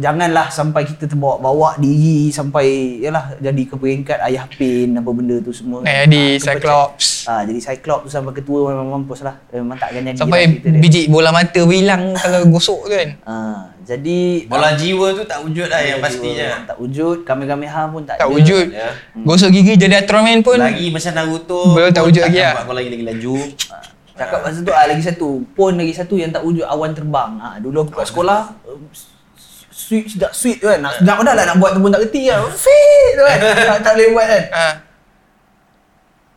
janganlah 0.00 0.48
sampai 0.48 0.88
kita 0.88 1.04
terbawa-bawa 1.04 1.76
diri 1.76 2.32
sampai 2.32 2.96
yalah 2.96 3.36
jadi 3.36 3.62
ke 3.68 3.76
peringkat 3.76 4.24
ayah 4.24 4.48
pin 4.48 4.96
apa 4.96 5.10
benda 5.12 5.36
tu 5.44 5.52
semua. 5.52 5.84
Eh, 5.84 6.08
jadi 6.08 6.22
Ah, 6.32 6.40
Cyclops. 6.40 7.06
Ah 7.28 7.40
jadi 7.44 7.60
Cyclops 7.60 8.08
tu 8.08 8.10
sampai 8.10 8.32
ketua 8.32 8.72
memang 8.72 8.88
mampus 8.88 9.20
lah. 9.20 9.36
Eh, 9.52 9.60
Memang 9.60 9.76
tak 9.76 9.92
akan 9.92 10.00
jadi 10.00 10.16
Sampai 10.16 10.40
lah 10.40 10.48
cerita 10.48 10.68
dia. 10.72 10.80
biji 10.80 11.02
bola 11.12 11.28
mata 11.28 11.60
hilang 11.60 12.16
kalau 12.16 12.40
gosok 12.48 12.88
kan. 12.88 13.08
Ah 13.28 13.68
jadi 13.84 14.48
Bola 14.48 14.72
jiwa 14.72 15.12
tu 15.12 15.24
tak 15.28 15.44
wujud 15.44 15.68
lah 15.68 15.80
yang 15.80 16.00
pastinya. 16.00 16.48
tak 16.64 16.76
wujud, 16.76 17.24
Kamehameha 17.24 17.88
pun 17.88 18.04
tak, 18.04 18.16
Tak 18.16 18.28
ada. 18.28 18.32
wujud. 18.32 18.66
Ya. 18.68 18.88
Gosok 19.12 19.48
gigi 19.48 19.76
jadi 19.76 20.04
Ultraman 20.04 20.40
pun. 20.40 20.56
Lagi 20.56 20.88
macam 20.88 21.12
Naruto. 21.12 21.76
Belum 21.76 21.92
tak 21.92 22.04
wujud 22.04 22.20
lagi 22.24 22.40
lah. 22.40 22.52
nampak 22.52 22.64
Kau 22.64 22.76
lagi-lagi 22.76 23.04
laju. 23.04 23.36
Cakap 24.18 24.38
pasal 24.40 24.60
tu 24.60 24.72
ah, 24.72 24.84
lagi 24.88 25.02
satu, 25.04 25.28
pun 25.52 25.72
lagi 25.76 25.92
satu 25.92 26.16
yang 26.16 26.28
tak 26.28 26.42
wujud 26.42 26.64
awan 26.64 26.90
terbang. 26.90 27.38
Ha, 27.38 27.60
dulu 27.60 27.84
aku 27.84 27.92
kat 27.96 28.08
sekolah 28.08 28.40
sweet 29.88 30.04
sedap 30.12 30.32
sweet 30.36 30.60
kan. 30.60 30.84
Nak 30.84 31.00
nak 31.00 31.24
dah 31.24 31.32
lah 31.32 31.44
nak 31.48 31.56
buat 31.56 31.72
tu 31.72 31.80
pun 31.80 31.88
tak 31.88 32.04
kerti 32.04 32.28
kan. 32.28 32.44
Fit 32.64 33.10
tu 33.16 33.24
kan. 33.24 33.38
tak, 33.72 33.78
tak 33.80 33.92
boleh 33.96 34.08
buat 34.12 34.26
kan. 34.28 34.44
Ah. 34.52 34.74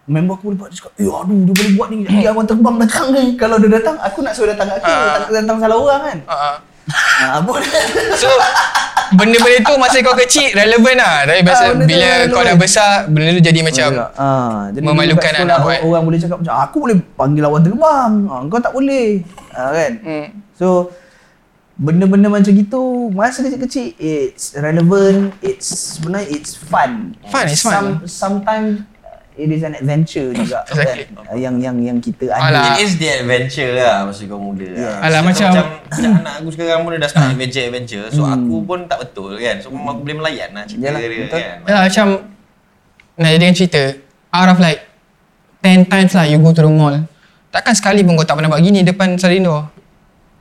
Member 0.08 0.34
aku 0.40 0.44
boleh 0.52 0.58
buat 0.58 0.70
dia 0.72 0.78
cakap, 0.80 0.92
"Eh 0.98 1.08
aduh 1.08 1.40
dia 1.46 1.54
boleh 1.54 1.72
buat 1.76 1.88
ni. 1.92 1.98
Dia 2.08 2.32
awan 2.32 2.46
terbang 2.48 2.76
datang 2.80 3.08
ni. 3.12 3.24
Kalau 3.42 3.56
dia 3.60 3.70
datang, 3.70 3.96
aku 4.00 4.20
nak 4.24 4.34
suruh 4.34 4.56
datang 4.56 4.72
aku. 4.72 4.88
Ah. 4.88 5.28
Tak 5.28 5.30
datang 5.36 5.58
salah 5.60 5.78
orang 5.78 6.02
kan." 6.08 6.18
Ah. 6.32 6.56
Ha, 6.92 7.40
apa 7.40 7.52
So 8.20 8.28
benda-benda 9.16 9.64
tu 9.64 9.74
masa 9.78 10.02
kau 10.02 10.18
kecil 10.18 10.52
relevan 10.52 10.98
lah. 10.98 11.30
Tapi 11.30 11.40
biasa 11.46 11.64
tu 11.72 11.86
bila 11.86 12.10
relevan. 12.10 12.34
kau 12.34 12.42
dah 12.42 12.56
besar 12.58 12.92
benda 13.08 13.32
tu 13.38 13.44
jadi 13.44 13.60
macam 13.62 13.88
ah, 14.18 14.68
jadi 14.74 14.84
memalukan 14.84 15.16
dulu 15.16 15.24
kat 15.24 15.32
lah 15.32 15.40
sekolah, 15.40 15.52
nak 15.52 15.60
buat. 15.62 15.80
orang, 15.88 16.04
boleh 16.10 16.20
cakap 16.20 16.38
macam 16.42 16.56
aku 16.58 16.78
boleh 16.82 16.98
panggil 17.16 17.44
awan 17.48 17.62
terbang. 17.64 18.12
Ha, 18.28 18.34
kau 18.50 18.60
tak 18.60 18.74
boleh. 18.74 19.08
Ha, 19.54 19.62
kan? 19.72 19.92
hmm. 20.04 20.26
So 20.58 20.68
benda-benda 21.82 22.30
macam 22.30 22.54
gitu 22.54 23.10
masa 23.10 23.42
kecil-kecil 23.42 23.98
it's 23.98 24.54
relevant, 24.56 25.34
it's 25.42 25.98
sebenarnya 25.98 26.30
it's 26.30 26.54
fun. 26.54 27.18
Fun, 27.26 27.46
it's 27.46 27.60
fun. 27.60 27.74
Some, 27.74 27.90
sometimes 28.06 28.86
it 29.34 29.50
is 29.50 29.66
an 29.66 29.74
adventure 29.74 30.30
juga 30.38 30.62
Exactly. 30.64 31.10
kan? 31.10 31.34
Yang 31.34 31.56
yang 31.60 31.78
yang 31.82 31.98
kita 31.98 32.30
Alah. 32.30 32.46
ada. 32.70 32.78
It 32.78 32.86
is 32.86 32.96
the 32.96 33.10
adventure 33.18 33.74
lah 33.74 34.06
masa 34.06 34.22
kau 34.24 34.38
muda. 34.38 34.62
Yeah. 34.62 34.78
lah. 34.78 34.98
Alah, 35.02 35.20
So, 35.20 35.26
macam- 35.26 35.50
macam, 35.50 35.66
macam 35.90 36.12
anak 36.16 36.34
aku 36.38 36.50
sekarang 36.54 36.80
pun 36.86 36.92
dah 36.96 37.10
start 37.10 37.28
adventure-adventure. 37.34 38.06
So 38.10 38.22
aku 38.24 38.56
pun 38.62 38.80
tak 38.86 38.98
betul 39.02 39.32
kan. 39.36 39.58
So 39.58 39.74
memang 39.74 39.92
aku 39.92 40.02
boleh 40.06 40.18
melayan 40.22 40.50
lah 40.54 40.64
cerita 40.64 40.86
Yalah, 40.86 41.00
dia 41.02 41.10
betul. 41.20 41.40
kan. 41.40 41.58
Yalah 41.66 41.82
macam 41.84 42.08
nak 43.12 43.30
jadikan 43.32 43.56
cerita 43.58 43.82
out 44.32 44.48
of 44.48 44.58
like 44.58 44.82
10 45.60 45.86
times 45.86 46.14
lah 46.14 46.26
you 46.26 46.38
go 46.38 46.50
to 46.50 46.62
the 46.62 46.70
mall 46.70 46.96
takkan 47.50 47.76
sekali 47.76 48.02
pun 48.02 48.16
kau 48.16 48.24
tak 48.24 48.34
pernah 48.34 48.50
buat 48.50 48.64
gini 48.64 48.82
depan 48.82 49.14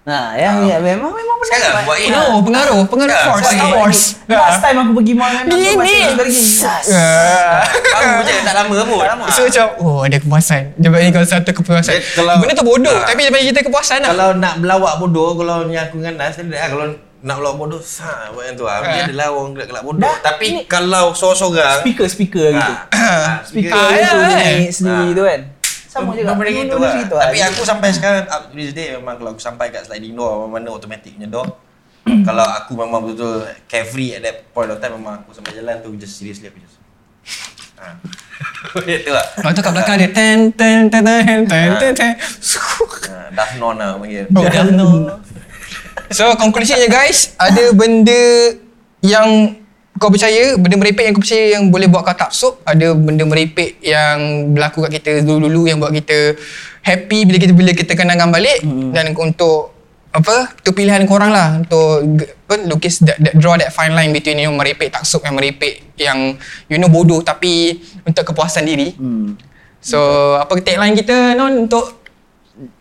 Salindo 0.00 0.08
Ha, 0.10 0.32
yang 0.34 0.56
ya, 0.64 0.76
memang 0.80 1.12
memang 1.12 1.36
benar. 1.36 1.60
Sekarang 1.60 1.84
buat 1.84 1.98
ini. 1.98 2.08
pengaruh 2.08 2.40
pengaruh 2.40 2.80
pengaruh 2.88 3.12
Sekarang, 3.12 3.70
force 3.70 3.70
force 3.70 4.02
Last 4.26 4.58
time 4.58 4.76
aku 4.78 4.92
pergi 4.96 5.12
mall 5.12 5.28
Gini. 5.30 5.44
aku 5.44 5.76
masih 5.76 6.00
lagi. 6.16 6.42
Ah. 6.90 7.60
Baru 7.92 8.20
je 8.22 8.34
tak 8.40 8.54
lama 8.56 8.74
pun. 8.80 9.04
So 9.28 9.40
macam 9.44 9.66
Oh 9.78 10.00
ada 10.00 10.16
kepuasan 10.16 10.62
Dia 10.74 10.88
bagi 10.88 11.08
kau 11.10 11.20
satu 11.22 11.50
kepuasan 11.52 11.92
Dia 11.92 12.00
kalau- 12.16 12.40
Benda 12.40 12.52
tu 12.54 12.64
bodoh 12.64 12.90
Ah. 12.90 13.04
Tapi 13.06 13.20
dia 13.20 13.30
bagi 13.30 13.46
kita 13.46 13.60
kepuasan 13.62 13.98
lah 14.00 14.10
Kalau 14.10 14.28
nak 14.34 14.54
berlawak 14.58 14.94
bodoh, 14.96 15.30
kalau 15.34 15.56
yang 15.66 15.84
aku 15.84 15.96
dengan 15.98 16.14
Nas, 16.18 16.34
dia 16.34 16.48
dah 16.48 16.68
kalau 16.70 16.84
nak 17.20 17.34
berlawak 17.36 17.56
bodoh, 17.58 17.80
sah 17.84 18.32
buat 18.32 18.44
yang 18.46 18.56
tu 18.56 18.64
lah. 18.64 18.80
Dia 18.80 18.88
Ah. 18.90 19.04
adalah 19.04 19.26
orang 19.30 19.52
gelak-gelak 19.52 19.84
bodoh. 19.84 20.00
Dah, 20.00 20.16
Tapi 20.24 20.44
ini- 20.50 20.64
kalau 20.64 21.12
seorang-seorang, 21.12 21.84
Speaker 21.84 22.06
speaker 22.08 22.46
gitu. 22.50 22.72
ah, 22.90 23.44
Speaker 23.44 23.76
Ah, 23.76 23.92
ya, 23.92 24.08
sendiri 24.66 25.04
Ah. 25.04 25.12
tu 25.12 25.24
kan. 25.26 25.40
Sama 25.90 26.14
juga. 26.14 26.38
Benda 26.38 26.46
gitu 26.54 26.70
Dulu-dulu 26.70 26.86
lah. 26.86 26.94
gitu 27.02 27.14
Tapi 27.18 27.38
lah. 27.42 27.48
aku 27.50 27.60
sampai 27.66 27.88
sekarang 27.90 28.24
up 28.30 28.42
to 28.46 28.54
this 28.54 28.70
day 28.70 28.94
memang 28.94 29.18
kalau 29.18 29.34
aku 29.34 29.42
sampai 29.42 29.74
kat 29.74 29.82
sliding 29.90 30.14
door 30.14 30.46
mana 30.46 30.70
automatic 30.70 31.18
punya 31.18 31.26
door 31.26 31.58
kalau 32.30 32.46
aku 32.46 32.78
memang 32.78 33.02
betul 33.02 33.42
carefree 33.66 34.14
at 34.14 34.22
that 34.22 34.36
point 34.54 34.70
of 34.70 34.78
time 34.78 34.94
memang 34.94 35.26
aku 35.26 35.34
sampai 35.34 35.50
jalan 35.52 35.82
tu 35.82 35.90
just 35.98 36.14
seriously 36.14 36.46
aku 36.46 36.62
just 36.62 36.78
ha. 37.76 37.98
Itu 38.88 39.10
lah 39.12 39.24
Lepas 39.36 39.52
tu 39.52 39.60
kat 39.60 39.72
belakang 39.72 39.96
dia 40.00 40.10
Ten 40.12 40.48
ten 40.52 40.88
ten 40.88 41.02
ten 41.04 41.40
ten 41.44 41.68
ten 41.76 41.92
ten 41.92 42.12
ha, 42.16 43.28
Dafnon 43.36 43.76
lah 43.76 44.00
panggil 44.00 44.24
Oh 44.32 44.44
dah 44.46 44.64
So 46.16 46.32
conclusionnya 46.40 46.88
guys 46.88 47.36
Ada 47.36 47.76
benda 47.76 48.56
Yang 49.04 49.59
kau 50.00 50.08
percaya 50.08 50.56
benda 50.56 50.80
merepek 50.80 51.04
yang 51.04 51.12
kau 51.12 51.20
percaya 51.20 51.44
yang 51.60 51.68
boleh 51.68 51.84
buat 51.92 52.02
kau 52.08 52.16
taksub 52.16 52.54
ada 52.64 52.96
benda 52.96 53.20
merepek 53.28 53.76
yang 53.84 54.48
berlaku 54.56 54.88
kat 54.88 54.96
kita 54.96 55.10
dulu-dulu 55.20 55.68
yang 55.68 55.76
buat 55.76 55.92
kita 55.92 56.40
happy 56.80 57.28
bila 57.28 57.36
kita 57.36 57.52
bila 57.52 57.70
kita 57.76 57.92
kenangan 57.92 58.32
balik 58.32 58.64
hmm. 58.64 58.96
dan 58.96 59.12
untuk 59.12 59.76
apa 60.10 60.56
tu 60.64 60.72
pilihan 60.72 61.04
korang 61.04 61.30
lah 61.30 61.60
untuk 61.60 62.02
apa 62.48 62.54
lukis 62.66 62.98
that, 63.04 63.20
that, 63.20 63.36
draw 63.36 63.54
that 63.60 63.70
fine 63.70 63.92
line 63.94 64.10
between 64.10 64.40
you 64.40 64.48
know, 64.48 64.56
merepek 64.56 64.88
taksub 64.90 65.20
yang 65.22 65.36
merepek 65.36 65.84
yang 66.00 66.34
you 66.66 66.80
know 66.80 66.88
bodoh 66.88 67.20
tapi 67.20 67.78
untuk 68.02 68.24
kepuasan 68.32 68.64
diri 68.64 68.96
Hmm. 68.96 69.36
so 69.84 70.00
apa 70.40 70.58
tagline 70.64 70.96
kita 70.96 71.36
non 71.36 71.68
untuk 71.68 72.00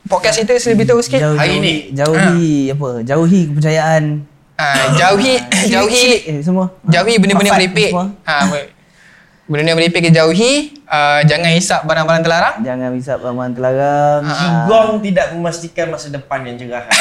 podcast 0.08 0.42
kita 0.42 0.58
lebih 0.74 0.88
tahu 0.90 1.00
sikit 1.04 1.22
Jauh, 1.22 1.38
Hari 1.38 1.56
jauhi, 1.56 1.62
ni. 1.62 1.76
jauhi 1.94 2.54
apa? 2.74 2.90
Jauhi 3.06 3.42
kepercayaan. 3.54 4.04
Uh, 4.60 4.86
jauhi 5.00 5.34
jauhi 5.74 6.06
eh, 6.28 6.40
semua. 6.44 6.76
Jauhi 6.84 7.16
benda-benda 7.18 7.56
merepek. 7.56 7.92
Ha, 7.96 8.36
ber- 8.52 8.70
benda 9.50 9.66
yang 9.66 9.80
merepek 9.80 10.02
kita 10.06 10.22
jauhi. 10.22 10.78
Uh, 10.86 11.22
jangan 11.26 11.50
hisap 11.56 11.82
barang-barang 11.88 12.22
terlarang. 12.22 12.56
Jangan 12.62 12.90
hisap 12.94 13.18
ramuan 13.24 13.56
terlarang. 13.56 14.22
Ha. 14.28 14.34
Ah. 14.34 14.64
Gong 14.68 15.02
tidak 15.02 15.34
memastikan 15.34 15.90
masa 15.90 16.12
depan 16.12 16.44
yang 16.46 16.58
cerah. 16.60 16.86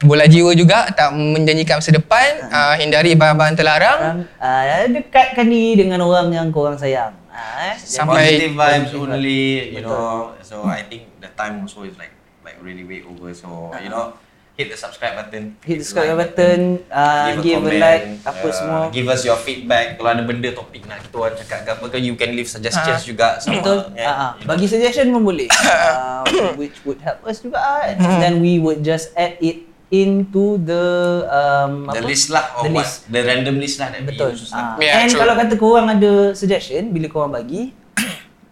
Bola 0.00 0.24
jiwa 0.24 0.56
juga 0.56 0.88
tak 0.96 1.12
menjanjikan 1.12 1.76
masa 1.76 1.92
depan. 1.92 2.28
Uh, 2.48 2.74
hindari 2.80 3.12
barang-barang 3.12 3.56
terlarang. 3.56 3.98
Orang, 4.00 4.20
ah, 4.40 4.88
dekatkan 4.88 5.44
diri 5.44 5.84
dengan 5.84 6.00
orang 6.00 6.32
yang 6.32 6.48
korang 6.48 6.80
sayang. 6.80 7.12
Ah, 7.28 7.72
eh. 7.72 7.74
Sampai- 7.76 8.40
Positive 8.40 8.56
vibes 8.56 8.92
only, 8.96 9.76
you 9.76 9.82
know. 9.84 10.32
So 10.40 10.64
I 10.64 10.88
think 10.88 11.20
the 11.20 11.28
time 11.36 11.60
also 11.60 11.84
is 11.84 12.00
like 12.00 12.16
like 12.40 12.56
really 12.64 12.84
way 12.84 13.04
over. 13.04 13.32
So 13.36 13.76
you 13.80 13.92
know, 13.92 14.16
hit 14.60 14.68
the 14.68 14.76
subscribe 14.76 15.16
button. 15.16 15.56
Hit 15.64 15.80
the 15.80 15.86
subscribe 15.86 16.20
button, 16.20 16.60
uh, 16.92 17.32
give, 17.40 17.56
a, 17.56 17.64
comment, 17.64 17.80
like, 17.80 18.04
apa 18.22 18.44
uh, 18.44 18.52
semua. 18.52 18.80
Give 18.92 19.08
us 19.08 19.24
your 19.24 19.40
feedback. 19.40 19.96
Kalau 19.96 20.12
ada 20.12 20.20
benda 20.20 20.52
topik 20.52 20.84
nak 20.84 21.00
kita 21.00 21.16
orang 21.16 21.34
cakap 21.34 21.58
ke 21.64 21.70
apa 21.72 21.84
ke, 21.88 21.96
you 21.98 22.12
can 22.14 22.36
leave 22.36 22.44
suggestions 22.46 23.00
Ah. 23.00 23.08
juga 23.08 23.28
sama. 23.40 23.56
Betul. 23.56 23.78
kan? 23.90 24.04
Ah, 24.04 24.12
ah. 24.12 24.30
You 24.36 24.44
know. 24.44 24.48
Bagi 24.52 24.66
suggestion 24.68 25.08
pun 25.08 25.22
boleh. 25.24 25.48
uh, 25.64 26.20
which 26.54 26.76
would 26.84 27.00
help 27.00 27.24
us 27.24 27.40
juga. 27.40 27.56
And 27.88 28.20
then 28.20 28.34
we 28.38 28.60
would 28.60 28.84
just 28.84 29.16
add 29.16 29.40
it 29.40 29.64
into 29.88 30.60
the 30.60 30.84
um, 31.26 31.88
the 31.88 31.98
apa? 31.98 32.06
list 32.06 32.30
lah 32.30 32.46
or 32.54 32.68
The 32.68 32.70
what 32.70 32.86
list. 32.86 33.10
the 33.10 33.20
random 33.24 33.58
list 33.58 33.80
lah 33.80 33.90
that 33.90 34.04
Betul. 34.04 34.30
we 34.30 34.38
use 34.38 34.52
lah. 34.52 34.78
Yeah, 34.78 35.02
And 35.02 35.08
true. 35.08 35.18
kalau 35.18 35.34
kata 35.34 35.54
korang 35.56 35.88
ada 35.88 36.12
suggestion 36.30 36.92
bila 36.92 37.08
korang 37.08 37.32
bagi 37.32 37.74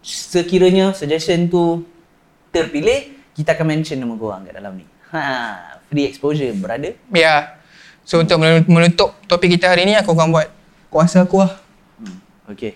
sekiranya 0.02 0.90
suggestion 0.90 1.46
tu 1.46 1.84
terpilih, 2.48 3.12
kita 3.34 3.54
akan 3.54 3.66
mention 3.68 4.00
nama 4.00 4.16
korang 4.16 4.48
kat 4.48 4.56
dalam 4.56 4.72
ni. 4.74 4.86
Ha, 5.08 5.77
free 5.88 6.06
exposure, 6.06 6.52
brother. 6.56 6.94
Ya. 7.12 7.18
Yeah. 7.18 7.40
So 8.08 8.24
untuk 8.24 8.40
menutup 8.40 9.20
topik 9.28 9.52
kita 9.60 9.68
hari 9.68 9.84
ni 9.84 9.92
aku 9.92 10.16
akan 10.16 10.32
buat 10.32 10.48
kuasa 10.88 11.28
aku 11.28 11.44
lah. 11.44 11.60
Hmm. 12.00 12.16
Okay. 12.48 12.72